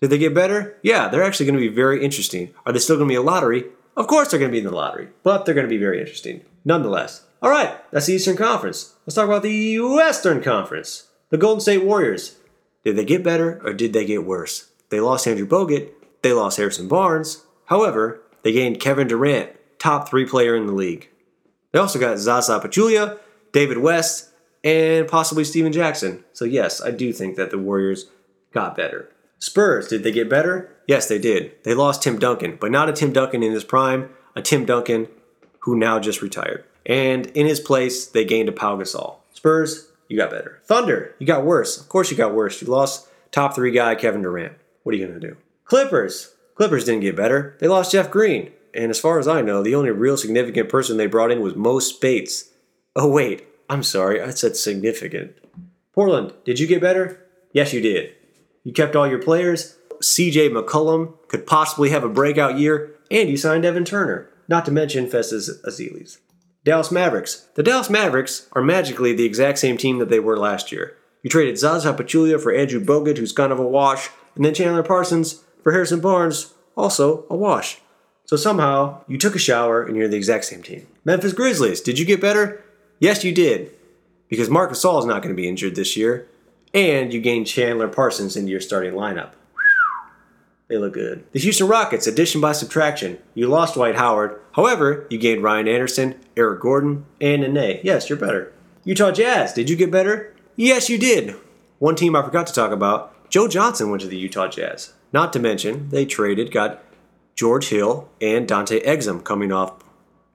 did 0.00 0.10
they 0.10 0.18
get 0.18 0.34
better? 0.34 0.78
Yeah, 0.82 1.08
they're 1.08 1.22
actually 1.22 1.46
going 1.46 1.58
to 1.58 1.68
be 1.68 1.74
very 1.74 2.04
interesting. 2.04 2.54
Are 2.64 2.72
they 2.72 2.78
still 2.78 2.96
going 2.96 3.08
to 3.08 3.12
be 3.12 3.16
a 3.16 3.22
lottery? 3.22 3.64
Of 3.96 4.06
course 4.06 4.30
they're 4.30 4.40
going 4.40 4.50
to 4.50 4.54
be 4.54 4.58
in 4.58 4.64
the 4.64 4.70
lottery, 4.70 5.08
but 5.22 5.44
they're 5.44 5.54
going 5.54 5.66
to 5.66 5.70
be 5.70 5.78
very 5.78 6.00
interesting 6.00 6.44
nonetheless. 6.64 7.24
All 7.40 7.50
right, 7.50 7.78
that's 7.90 8.06
the 8.06 8.14
Eastern 8.14 8.36
Conference. 8.36 8.94
Let's 9.06 9.14
talk 9.14 9.26
about 9.26 9.42
the 9.42 9.78
Western 9.80 10.42
Conference. 10.42 11.08
The 11.30 11.38
Golden 11.38 11.60
State 11.60 11.84
Warriors. 11.84 12.36
Did 12.84 12.96
they 12.96 13.04
get 13.04 13.22
better 13.22 13.60
or 13.64 13.72
did 13.72 13.92
they 13.92 14.04
get 14.04 14.24
worse? 14.24 14.70
They 14.90 15.00
lost 15.00 15.26
Andrew 15.26 15.46
Bogut. 15.46 15.90
They 16.22 16.32
lost 16.32 16.56
Harrison 16.56 16.88
Barnes. 16.88 17.44
However, 17.66 18.20
they 18.42 18.52
gained 18.52 18.80
Kevin 18.80 19.08
Durant, 19.08 19.50
top 19.78 20.08
three 20.08 20.24
player 20.26 20.54
in 20.54 20.66
the 20.66 20.72
league. 20.72 21.08
They 21.72 21.78
also 21.78 21.98
got 21.98 22.18
Zaza 22.18 22.60
Pachulia, 22.60 23.18
David 23.52 23.78
West, 23.78 24.30
and 24.62 25.08
possibly 25.08 25.44
Stephen 25.44 25.72
Jackson. 25.72 26.24
So 26.32 26.44
yes, 26.44 26.80
I 26.80 26.90
do 26.90 27.12
think 27.12 27.36
that 27.36 27.50
the 27.50 27.58
Warriors 27.58 28.06
got 28.52 28.76
better. 28.76 29.10
Spurs, 29.38 29.88
did 29.88 30.02
they 30.02 30.12
get 30.12 30.30
better? 30.30 30.74
Yes, 30.86 31.08
they 31.08 31.18
did. 31.18 31.52
They 31.64 31.74
lost 31.74 32.02
Tim 32.02 32.18
Duncan, 32.18 32.56
but 32.60 32.70
not 32.70 32.88
a 32.88 32.92
Tim 32.92 33.12
Duncan 33.12 33.42
in 33.42 33.52
his 33.52 33.64
prime, 33.64 34.10
a 34.34 34.42
Tim 34.42 34.64
Duncan 34.64 35.08
who 35.60 35.76
now 35.76 35.98
just 35.98 36.22
retired. 36.22 36.64
And 36.84 37.26
in 37.28 37.46
his 37.46 37.60
place, 37.60 38.06
they 38.06 38.24
gained 38.24 38.48
a 38.48 38.52
Pau 38.52 38.76
Gasol. 38.76 39.16
Spurs, 39.32 39.88
you 40.08 40.16
got 40.16 40.30
better. 40.30 40.60
Thunder, 40.64 41.14
you 41.18 41.26
got 41.26 41.44
worse. 41.44 41.80
Of 41.80 41.88
course 41.88 42.10
you 42.10 42.16
got 42.16 42.34
worse. 42.34 42.62
You 42.62 42.68
lost 42.68 43.08
top 43.32 43.54
three 43.54 43.72
guy 43.72 43.94
Kevin 43.94 44.22
Durant. 44.22 44.54
What 44.82 44.94
are 44.94 44.98
you 44.98 45.06
going 45.06 45.20
to 45.20 45.28
do? 45.28 45.36
Clippers, 45.64 46.34
Clippers 46.54 46.84
didn't 46.84 47.00
get 47.00 47.16
better. 47.16 47.56
They 47.60 47.68
lost 47.68 47.92
Jeff 47.92 48.10
Green. 48.10 48.52
And 48.72 48.90
as 48.90 49.00
far 49.00 49.18
as 49.18 49.26
I 49.26 49.42
know, 49.42 49.62
the 49.62 49.74
only 49.74 49.90
real 49.90 50.16
significant 50.16 50.68
person 50.68 50.96
they 50.96 51.06
brought 51.06 51.30
in 51.30 51.40
was 51.40 51.56
Mo 51.56 51.78
Speights. 51.80 52.50
Oh, 52.94 53.10
wait, 53.10 53.46
I'm 53.68 53.82
sorry, 53.82 54.22
I 54.22 54.30
said 54.30 54.56
significant. 54.56 55.34
Portland, 55.92 56.34
did 56.44 56.60
you 56.60 56.66
get 56.66 56.80
better? 56.80 57.26
Yes, 57.52 57.72
you 57.72 57.80
did. 57.80 58.14
You 58.66 58.72
kept 58.72 58.96
all 58.96 59.06
your 59.06 59.22
players. 59.22 59.76
CJ 60.02 60.50
McCollum 60.50 61.14
could 61.28 61.46
possibly 61.46 61.90
have 61.90 62.02
a 62.02 62.08
breakout 62.08 62.58
year, 62.58 62.96
and 63.12 63.28
you 63.28 63.36
signed 63.36 63.64
Evan 63.64 63.84
Turner, 63.84 64.28
not 64.48 64.64
to 64.64 64.72
mention 64.72 65.08
Festus 65.08 65.48
Ezeli. 65.64 66.18
Dallas 66.64 66.90
Mavericks. 66.90 67.46
The 67.54 67.62
Dallas 67.62 67.88
Mavericks 67.88 68.48
are 68.54 68.64
magically 68.64 69.12
the 69.12 69.24
exact 69.24 69.60
same 69.60 69.76
team 69.76 70.00
that 70.00 70.08
they 70.08 70.18
were 70.18 70.36
last 70.36 70.72
year. 70.72 70.96
You 71.22 71.30
traded 71.30 71.58
Zaza 71.58 71.92
Pachulia 71.94 72.42
for 72.42 72.52
Andrew 72.52 72.84
Bogut, 72.84 73.18
who's 73.18 73.30
kind 73.30 73.52
of 73.52 73.60
a 73.60 73.68
wash, 73.68 74.10
and 74.34 74.44
then 74.44 74.52
Chandler 74.52 74.82
Parsons 74.82 75.44
for 75.62 75.70
Harrison 75.70 76.00
Barnes, 76.00 76.52
also 76.76 77.24
a 77.30 77.36
wash. 77.36 77.78
So 78.24 78.36
somehow 78.36 79.04
you 79.06 79.16
took 79.16 79.36
a 79.36 79.38
shower 79.38 79.84
and 79.84 79.96
you're 79.96 80.08
the 80.08 80.16
exact 80.16 80.44
same 80.44 80.64
team. 80.64 80.88
Memphis 81.04 81.34
Grizzlies, 81.34 81.80
did 81.80 82.00
you 82.00 82.04
get 82.04 82.20
better? 82.20 82.64
Yes, 82.98 83.22
you 83.22 83.32
did. 83.32 83.70
Because 84.28 84.50
Marc 84.50 84.72
Gasol 84.72 84.98
is 84.98 85.06
not 85.06 85.22
going 85.22 85.32
to 85.32 85.40
be 85.40 85.48
injured 85.48 85.76
this 85.76 85.96
year, 85.96 86.26
and 86.74 87.12
you 87.12 87.20
gain 87.20 87.44
Chandler 87.44 87.88
Parsons 87.88 88.36
into 88.36 88.50
your 88.50 88.60
starting 88.60 88.94
lineup. 88.94 89.32
They 90.68 90.78
look 90.78 90.94
good. 90.94 91.24
The 91.32 91.38
Houston 91.38 91.68
Rockets, 91.68 92.06
addition 92.06 92.40
by 92.40 92.52
subtraction. 92.52 93.18
You 93.34 93.46
lost 93.46 93.74
Dwight 93.74 93.94
Howard. 93.94 94.40
However, 94.52 95.06
you 95.10 95.18
gained 95.18 95.42
Ryan 95.42 95.68
Anderson, 95.68 96.18
Eric 96.36 96.60
Gordon, 96.60 97.04
and 97.20 97.42
Nene. 97.42 97.80
Yes, 97.84 98.08
you're 98.08 98.18
better. 98.18 98.52
Utah 98.84 99.12
Jazz, 99.12 99.52
did 99.52 99.70
you 99.70 99.76
get 99.76 99.92
better? 99.92 100.34
Yes, 100.56 100.88
you 100.88 100.98
did. 100.98 101.36
One 101.78 101.94
team 101.94 102.16
I 102.16 102.22
forgot 102.22 102.46
to 102.48 102.52
talk 102.52 102.72
about 102.72 103.30
Joe 103.30 103.46
Johnson 103.48 103.90
went 103.90 104.02
to 104.02 104.08
the 104.08 104.16
Utah 104.16 104.48
Jazz. 104.48 104.92
Not 105.12 105.32
to 105.34 105.38
mention, 105.38 105.88
they 105.90 106.04
traded, 106.04 106.50
got 106.50 106.82
George 107.34 107.68
Hill 107.68 108.08
and 108.20 108.48
Dante 108.48 108.82
Exum 108.82 109.22
coming 109.22 109.52
off 109.52 109.74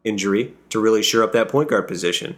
injury 0.04 0.54
to 0.70 0.80
really 0.80 1.04
shore 1.04 1.24
up 1.24 1.34
that 1.34 1.50
point 1.50 1.70
guard 1.70 1.88
position. 1.88 2.38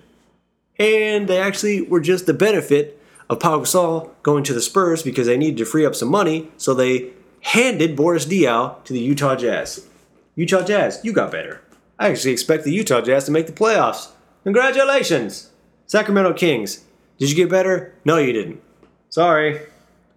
And 0.79 1.27
they 1.27 1.37
actually 1.37 1.81
were 1.81 1.99
just 1.99 2.25
the 2.25 2.33
benefit 2.33 2.99
of 3.33 3.39
Pau 3.39 3.59
Gasol 3.59 4.11
going 4.23 4.43
to 4.45 4.53
the 4.53 4.61
Spurs 4.61 5.03
because 5.03 5.27
they 5.27 5.37
needed 5.37 5.57
to 5.57 5.65
free 5.65 5.85
up 5.85 5.95
some 5.95 6.09
money, 6.09 6.49
so 6.57 6.73
they 6.73 7.11
handed 7.41 7.95
Boris 7.95 8.25
Diaw 8.25 8.83
to 8.85 8.93
the 8.93 8.99
Utah 8.99 9.35
Jazz. 9.35 9.87
Utah 10.35 10.63
Jazz, 10.63 11.01
you 11.03 11.11
got 11.11 11.31
better. 11.31 11.61
I 11.99 12.09
actually 12.09 12.31
expect 12.31 12.63
the 12.63 12.71
Utah 12.71 13.01
Jazz 13.01 13.25
to 13.25 13.31
make 13.31 13.47
the 13.47 13.53
playoffs. 13.53 14.11
Congratulations! 14.43 15.49
Sacramento 15.85 16.33
Kings, 16.33 16.85
did 17.17 17.29
you 17.29 17.35
get 17.35 17.49
better? 17.49 17.93
No, 18.05 18.17
you 18.17 18.33
didn't. 18.33 18.61
Sorry. 19.09 19.61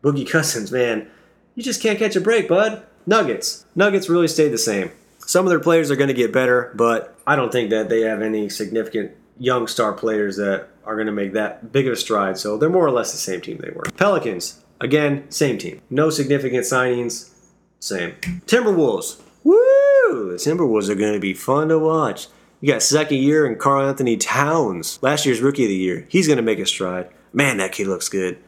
Boogie 0.02 0.28
Cousins, 0.28 0.70
man. 0.70 1.08
You 1.54 1.62
just 1.62 1.82
can't 1.82 1.98
catch 1.98 2.16
a 2.16 2.20
break, 2.20 2.48
bud. 2.48 2.82
Nuggets. 3.06 3.64
Nuggets 3.74 4.08
really 4.08 4.28
stayed 4.28 4.48
the 4.52 4.58
same. 4.58 4.90
Some 5.18 5.44
of 5.44 5.50
their 5.50 5.60
players 5.60 5.90
are 5.90 5.96
going 5.96 6.08
to 6.08 6.14
get 6.14 6.32
better, 6.32 6.72
but 6.74 7.16
I 7.26 7.36
don't 7.36 7.52
think 7.52 7.70
that 7.70 7.88
they 7.88 8.02
have 8.02 8.22
any 8.22 8.48
significant 8.48 9.12
young 9.39 9.66
star 9.66 9.93
players 9.93 10.37
that 10.37 10.68
are 10.84 10.95
going 10.95 11.07
to 11.07 11.12
make 11.12 11.32
that 11.32 11.72
big 11.72 11.87
of 11.87 11.93
a 11.93 11.97
stride. 11.97 12.39
So 12.39 12.57
they're 12.57 12.70
more 12.70 12.87
or 12.87 12.91
less 12.91 13.12
the 13.12 13.18
same 13.18 13.41
team 13.41 13.59
they 13.59 13.70
were. 13.70 13.84
Pelicans, 13.97 14.62
again, 14.80 15.30
same 15.30 15.59
team. 15.59 15.80
No 15.91 16.11
significant 16.11 16.64
signings, 16.64 17.30
same. 17.80 18.12
Timberwolves, 18.47 19.20
woo! 19.45 20.30
The 20.30 20.37
Timberwolves 20.39 20.89
are 20.89 20.95
going 20.95 21.14
to 21.14 21.20
be 21.20 21.34
fun 21.34 21.68
to 21.68 21.78
watch. 21.78 22.28
You 22.61 22.72
got 22.72 22.82
second 22.82 23.18
year 23.18 23.45
and 23.47 23.59
Karl 23.59 23.87
Anthony 23.87 24.16
Towns, 24.16 24.99
last 25.03 25.26
year's 25.26 25.43
rookie 25.43 25.64
of 25.64 25.68
the 25.68 25.76
year. 25.76 26.07
He's 26.09 26.26
going 26.26 26.39
to 26.39 26.43
make 26.43 26.59
a 26.59 26.66
stride. 26.66 27.11
Man, 27.32 27.59
that 27.59 27.72
kid 27.72 27.87
looks 27.87 28.09
good. 28.09 28.39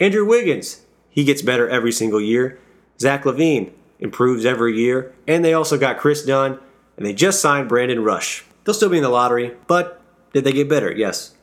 Andrew 0.00 0.26
Wiggins, 0.26 0.82
he 1.08 1.22
gets 1.22 1.42
better 1.42 1.68
every 1.68 1.92
single 1.92 2.20
year. 2.20 2.58
Zach 2.98 3.22
LaVine 3.22 3.70
improves 4.00 4.44
every 4.44 4.76
year. 4.76 5.14
And 5.28 5.44
they 5.44 5.54
also 5.54 5.78
got 5.78 5.98
Kris 5.98 6.24
Dunn, 6.24 6.58
and 6.96 7.06
they 7.06 7.14
just 7.14 7.40
signed 7.40 7.68
Brandon 7.68 8.02
Rush. 8.02 8.44
They'll 8.64 8.74
still 8.74 8.88
be 8.88 8.96
in 8.96 9.02
the 9.02 9.08
lottery, 9.08 9.54
but 9.68 10.01
did 10.32 10.44
they 10.44 10.52
get 10.52 10.68
better? 10.68 10.92
Yes. 10.92 11.34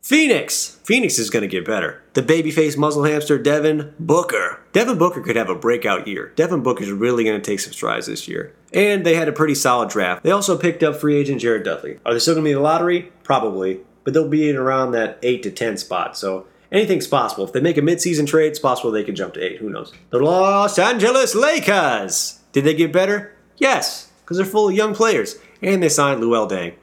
Phoenix! 0.00 0.78
Phoenix 0.84 1.18
is 1.18 1.28
going 1.28 1.42
to 1.42 1.48
get 1.48 1.66
better. 1.66 2.02
The 2.14 2.22
babyface 2.22 2.78
muzzle 2.78 3.04
hamster 3.04 3.36
Devin 3.36 3.94
Booker. 3.98 4.60
Devin 4.72 4.96
Booker 4.96 5.20
could 5.20 5.36
have 5.36 5.50
a 5.50 5.54
breakout 5.54 6.06
year. 6.06 6.32
Devin 6.36 6.62
Booker 6.62 6.84
is 6.84 6.90
really 6.90 7.24
going 7.24 7.38
to 7.38 7.44
take 7.44 7.60
some 7.60 7.72
strides 7.72 8.06
this 8.06 8.28
year. 8.28 8.54
And 8.72 9.04
they 9.04 9.16
had 9.16 9.28
a 9.28 9.32
pretty 9.32 9.54
solid 9.54 9.90
draft. 9.90 10.22
They 10.22 10.30
also 10.30 10.56
picked 10.56 10.82
up 10.82 10.96
free 10.96 11.16
agent 11.16 11.40
Jared 11.40 11.64
Dudley. 11.64 11.98
Are 12.06 12.12
they 12.12 12.20
still 12.20 12.34
going 12.34 12.44
to 12.44 12.48
be 12.48 12.52
in 12.52 12.56
the 12.56 12.62
lottery? 12.62 13.12
Probably. 13.22 13.80
But 14.04 14.14
they'll 14.14 14.28
be 14.28 14.48
in 14.48 14.56
around 14.56 14.92
that 14.92 15.18
8 15.22 15.42
to 15.42 15.50
10 15.50 15.76
spot. 15.76 16.16
So 16.16 16.46
anything's 16.72 17.06
possible. 17.06 17.44
If 17.44 17.52
they 17.52 17.60
make 17.60 17.76
a 17.76 17.82
midseason 17.82 18.26
trade, 18.26 18.48
it's 18.48 18.58
possible 18.58 18.90
they 18.90 19.04
can 19.04 19.16
jump 19.16 19.34
to 19.34 19.44
8. 19.44 19.58
Who 19.58 19.68
knows? 19.68 19.92
The 20.10 20.20
Los 20.20 20.78
Angeles 20.78 21.34
Lakers! 21.34 22.40
Did 22.52 22.64
they 22.64 22.74
get 22.74 22.92
better? 22.92 23.36
Yes, 23.58 24.10
because 24.22 24.38
they're 24.38 24.46
full 24.46 24.68
of 24.68 24.74
young 24.74 24.94
players. 24.94 25.36
And 25.60 25.82
they 25.82 25.88
signed 25.88 26.22
Luol 26.22 26.48
Deng. 26.48 26.74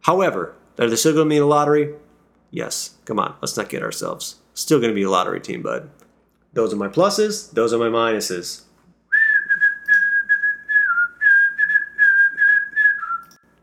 However, 0.00 0.56
are 0.82 0.90
they 0.90 0.96
still 0.96 1.12
going 1.12 1.26
to 1.26 1.30
be 1.30 1.36
in 1.36 1.42
the 1.42 1.46
lottery? 1.46 1.94
Yes. 2.50 2.96
Come 3.04 3.18
on, 3.18 3.34
let's 3.40 3.56
not 3.56 3.68
get 3.68 3.82
ourselves. 3.82 4.36
Still 4.54 4.78
going 4.78 4.90
to 4.90 4.94
be 4.94 5.04
a 5.04 5.10
lottery 5.10 5.40
team, 5.40 5.62
bud. 5.62 5.90
Those 6.52 6.72
are 6.74 6.76
my 6.76 6.88
pluses, 6.88 7.50
those 7.52 7.72
are 7.72 7.78
my 7.78 7.86
minuses. 7.86 8.62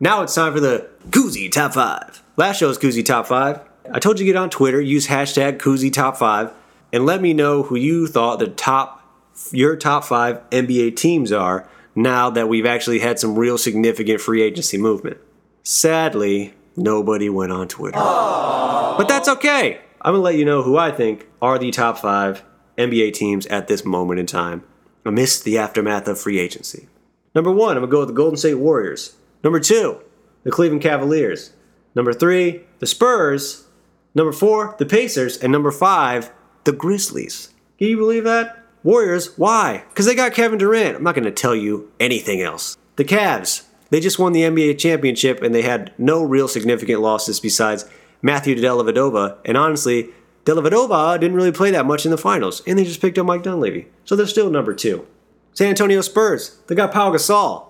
Now 0.02 0.22
it's 0.22 0.34
time 0.34 0.54
for 0.54 0.60
the 0.60 0.88
Koozie 1.10 1.52
Top 1.52 1.74
5. 1.74 2.22
Last 2.36 2.58
show's 2.58 2.78
Koozie 2.78 3.04
Top 3.04 3.26
5. 3.26 3.60
I 3.92 3.98
told 3.98 4.18
you 4.18 4.24
to 4.24 4.32
get 4.32 4.36
on 4.36 4.48
Twitter, 4.48 4.80
use 4.80 5.06
hashtag 5.06 5.58
Koozie 5.58 5.92
Top 5.92 6.16
5, 6.16 6.52
and 6.92 7.04
let 7.04 7.20
me 7.20 7.34
know 7.34 7.64
who 7.64 7.76
you 7.76 8.06
thought 8.06 8.38
the 8.38 8.48
top, 8.48 9.04
your 9.52 9.76
top 9.76 10.04
5 10.04 10.50
NBA 10.50 10.96
teams 10.96 11.32
are 11.32 11.68
now 11.94 12.30
that 12.30 12.48
we've 12.48 12.66
actually 12.66 13.00
had 13.00 13.18
some 13.18 13.38
real 13.38 13.58
significant 13.58 14.20
free 14.20 14.42
agency 14.42 14.78
movement. 14.78 15.18
Sadly, 15.62 16.54
nobody 16.80 17.28
went 17.28 17.52
on 17.52 17.68
Twitter. 17.68 17.98
But 17.98 19.04
that's 19.04 19.28
okay. 19.28 19.80
I'm 20.02 20.12
going 20.12 20.20
to 20.20 20.24
let 20.24 20.36
you 20.36 20.44
know 20.44 20.62
who 20.62 20.76
I 20.76 20.90
think 20.90 21.26
are 21.40 21.58
the 21.58 21.70
top 21.70 21.98
five 21.98 22.42
NBA 22.78 23.12
teams 23.12 23.46
at 23.46 23.68
this 23.68 23.84
moment 23.84 24.20
in 24.20 24.26
time 24.26 24.64
amidst 25.04 25.44
the 25.44 25.58
aftermath 25.58 26.08
of 26.08 26.20
free 26.20 26.38
agency. 26.38 26.88
Number 27.34 27.50
one, 27.50 27.76
I'm 27.76 27.82
going 27.82 27.90
to 27.90 27.92
go 27.92 28.00
with 28.00 28.08
the 28.08 28.14
Golden 28.14 28.36
State 28.36 28.54
Warriors. 28.54 29.16
Number 29.44 29.60
two, 29.60 30.00
the 30.42 30.50
Cleveland 30.50 30.82
Cavaliers. 30.82 31.52
Number 31.94 32.12
three, 32.12 32.64
the 32.78 32.86
Spurs. 32.86 33.66
Number 34.14 34.32
four, 34.32 34.74
the 34.78 34.86
Pacers. 34.86 35.36
And 35.36 35.52
number 35.52 35.70
five, 35.70 36.30
the 36.64 36.72
Grizzlies. 36.72 37.52
Can 37.78 37.88
you 37.88 37.96
believe 37.96 38.24
that? 38.24 38.64
Warriors, 38.82 39.38
why? 39.38 39.84
Because 39.88 40.06
they 40.06 40.14
got 40.14 40.32
Kevin 40.32 40.58
Durant. 40.58 40.96
I'm 40.96 41.02
not 41.02 41.14
going 41.14 41.24
to 41.24 41.30
tell 41.30 41.54
you 41.54 41.92
anything 42.00 42.40
else. 42.40 42.76
The 42.96 43.04
Cavs, 43.04 43.64
they 43.90 44.00
just 44.00 44.18
won 44.18 44.32
the 44.32 44.42
NBA 44.42 44.78
championship 44.78 45.42
and 45.42 45.54
they 45.54 45.62
had 45.62 45.92
no 45.98 46.22
real 46.22 46.48
significant 46.48 47.00
losses 47.00 47.40
besides 47.40 47.84
Matthew 48.22 48.56
Dellavedova. 48.56 49.38
And 49.44 49.56
honestly, 49.56 50.10
Dellavedova 50.44 51.20
didn't 51.20 51.36
really 51.36 51.52
play 51.52 51.70
that 51.70 51.86
much 51.86 52.04
in 52.04 52.10
the 52.10 52.18
finals, 52.18 52.62
and 52.66 52.78
they 52.78 52.84
just 52.84 53.00
picked 53.00 53.18
up 53.18 53.26
Mike 53.26 53.42
Dunleavy. 53.42 53.88
So 54.04 54.16
they're 54.16 54.26
still 54.26 54.50
number 54.50 54.74
two. 54.74 55.06
San 55.52 55.68
Antonio 55.68 56.00
Spurs, 56.00 56.58
they 56.66 56.74
got 56.74 56.92
Pau 56.92 57.12
Gasol. 57.12 57.66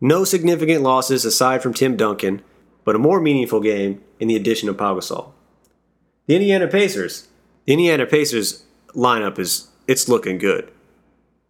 No 0.00 0.24
significant 0.24 0.82
losses 0.82 1.24
aside 1.24 1.62
from 1.62 1.74
Tim 1.74 1.96
Duncan, 1.96 2.42
but 2.84 2.96
a 2.96 3.00
more 3.00 3.20
meaningful 3.20 3.60
game 3.60 4.02
in 4.20 4.28
the 4.28 4.36
addition 4.36 4.68
of 4.68 4.78
Pau 4.78 4.94
Gasol. 4.94 5.32
The 6.26 6.36
Indiana 6.36 6.68
Pacers. 6.68 7.28
The 7.66 7.72
Indiana 7.72 8.06
Pacers 8.06 8.64
lineup 8.94 9.38
is 9.38 9.68
it's 9.86 10.08
looking 10.08 10.38
good. 10.38 10.70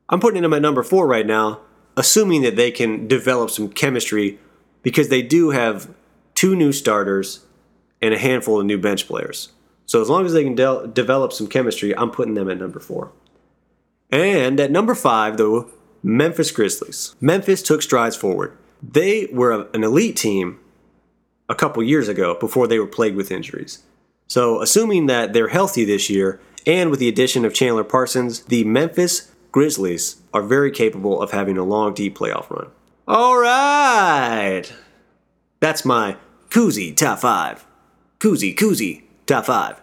I'm 0.09 0.21
putting 0.21 0.43
them 0.43 0.53
at 0.53 0.63
number 0.63 0.83
four 0.83 1.07
right 1.07 1.27
now, 1.27 1.61
assuming 1.97 2.43
that 2.43 2.57
they 2.57 2.71
can 2.71 3.09
develop 3.09 3.51
some 3.51 3.69
chemistry 3.69 4.39
because 4.83 5.09
they 5.09 5.23
do 5.23 5.51
have 5.51 5.93
two 6.35 6.55
new 6.55 6.73
starters 6.73 7.45
and 8.03 8.13
a 8.13 8.19
handful 8.19 8.61
of 8.61 8.67
new 8.67 8.79
bench 8.79 9.07
players. 9.07 9.53
So 9.87 10.03
as 10.03 10.09
long 10.09 10.27
as 10.27 10.33
they 10.33 10.45
can 10.45 10.55
de- 10.55 10.89
develop 10.89 11.33
some 11.33 11.47
chemistry, 11.47 11.97
I'm 11.97 12.11
putting 12.11 12.35
them 12.35 12.51
at 12.51 12.59
number 12.59 12.81
four. 12.81 13.13
And 14.11 14.61
at 14.61 14.71
number 14.71 14.95
five, 14.95 15.37
the 15.37 15.69
Memphis 16.03 16.51
Grizzlies. 16.51 17.15
Memphis 17.21 17.63
took 17.63 17.83
strides 17.83 18.17
forward. 18.17 18.57
They 18.83 19.27
were 19.33 19.69
an 19.73 19.83
elite 19.83 20.17
team 20.17 20.61
a 21.49 21.55
couple 21.55 21.83
years 21.83 22.09
ago 22.09 22.37
before 22.39 22.67
they 22.67 22.79
were 22.79 22.87
plagued 22.87 23.17
with 23.17 23.33
injuries. 23.33 23.83
So, 24.29 24.61
assuming 24.61 25.07
that 25.07 25.33
they're 25.33 25.49
healthy 25.49 25.85
this 25.85 26.11
year, 26.11 26.41
and 26.67 26.91
with 26.91 26.99
the 26.99 27.09
addition 27.09 27.45
of 27.45 27.55
Chandler 27.55 27.85
Parsons, 27.85 28.41
the 28.41 28.65
Memphis 28.65 29.33
Grizzlies 29.53 30.17
are 30.35 30.43
very 30.43 30.71
capable 30.71 31.21
of 31.21 31.31
having 31.31 31.57
a 31.57 31.65
long, 31.65 31.95
deep 31.95 32.17
playoff 32.19 32.51
run. 32.51 32.69
All 33.09 33.39
right! 33.39 34.65
That's 35.61 35.85
my 35.85 36.17
koozie 36.51 36.97
top 36.97 37.21
five. 37.21 37.67
Koozie, 38.19 38.55
koozie, 38.55 39.05
top 39.27 39.47
five. 39.47 39.81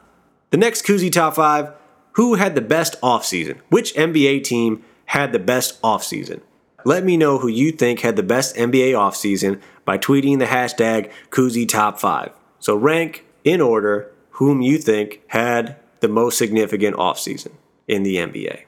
The 0.52 0.58
next 0.58 0.86
koozie 0.86 1.12
top 1.12 1.36
five 1.36 1.74
who 2.14 2.36
had 2.36 2.56
the 2.56 2.62
best 2.62 3.00
offseason? 3.02 3.60
Which 3.70 3.94
NBA 3.96 4.44
team 4.44 4.84
had 5.06 5.32
the 5.32 5.40
best 5.40 5.82
offseason? 5.82 6.42
Let 6.86 7.04
me 7.04 7.18
know 7.18 7.40
who 7.40 7.48
you 7.48 7.72
think 7.72 8.02
had 8.02 8.16
the 8.16 8.24
best 8.24 8.56
NBA 8.56 8.92
offseason 8.92 9.62
by 9.86 9.98
tweeting 9.98 10.40
the 10.40 10.46
hashtag 10.46 11.12
koozie 11.30 11.68
top 11.68 12.00
five. 12.00 12.32
So 12.60 12.76
rank 12.76 13.26
in 13.44 13.62
order 13.62 14.12
whom 14.32 14.62
you 14.62 14.78
think 14.78 15.22
had 15.28 15.78
the 16.02 16.08
most 16.08 16.38
significant 16.38 16.96
offseason 16.98 17.52
in 17.88 18.04
the 18.04 18.18
NBA 18.18 18.64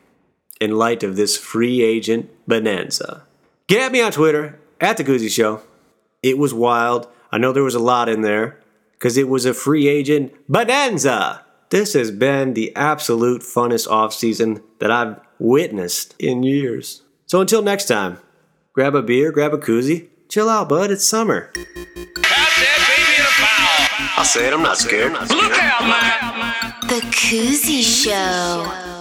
in 0.65 0.77
light 0.77 1.03
of 1.03 1.15
this 1.15 1.37
free 1.37 1.81
agent 1.81 2.29
bonanza. 2.47 3.23
Get 3.67 3.83
at 3.83 3.91
me 3.91 4.01
on 4.01 4.11
Twitter 4.11 4.59
at 4.81 4.97
the 4.97 5.03
Koozie 5.03 5.29
Show. 5.29 5.61
It 6.23 6.37
was 6.39 6.53
wild. 6.53 7.07
I 7.31 7.37
know 7.37 7.53
there 7.53 7.63
was 7.63 7.75
a 7.75 7.79
lot 7.79 8.09
in 8.09 8.21
there 8.21 8.59
because 8.93 9.15
it 9.15 9.29
was 9.29 9.45
a 9.45 9.53
free 9.53 9.87
agent 9.87 10.33
bonanza. 10.49 11.45
This 11.69 11.93
has 11.93 12.09
been 12.09 12.53
the 12.53 12.75
absolute 12.75 13.41
funnest 13.41 13.87
offseason 13.87 14.63
that 14.79 14.89
I've 14.91 15.19
witnessed 15.39 16.15
in 16.17 16.43
years. 16.43 17.03
So 17.27 17.41
until 17.41 17.61
next 17.61 17.85
time, 17.85 18.17
grab 18.73 18.95
a 18.95 19.03
beer, 19.03 19.31
grab 19.31 19.53
a 19.53 19.57
koozie, 19.57 20.07
chill 20.29 20.49
out, 20.49 20.67
bud. 20.67 20.89
It's 20.91 21.05
summer. 21.05 21.51
That 21.53 21.65
baby 22.57 23.15
in 23.15 23.21
a 23.21 23.33
foul. 23.37 24.09
I'll 24.17 24.25
say 24.25 24.47
it, 24.47 24.53
I'm 24.53 24.63
not 24.63 24.77
scared. 24.77 25.13
Look 25.13 25.53
out, 25.59 25.81
man. 25.81 26.73
The 26.87 27.01
Koozie 27.11 27.83
Show. 27.83 28.94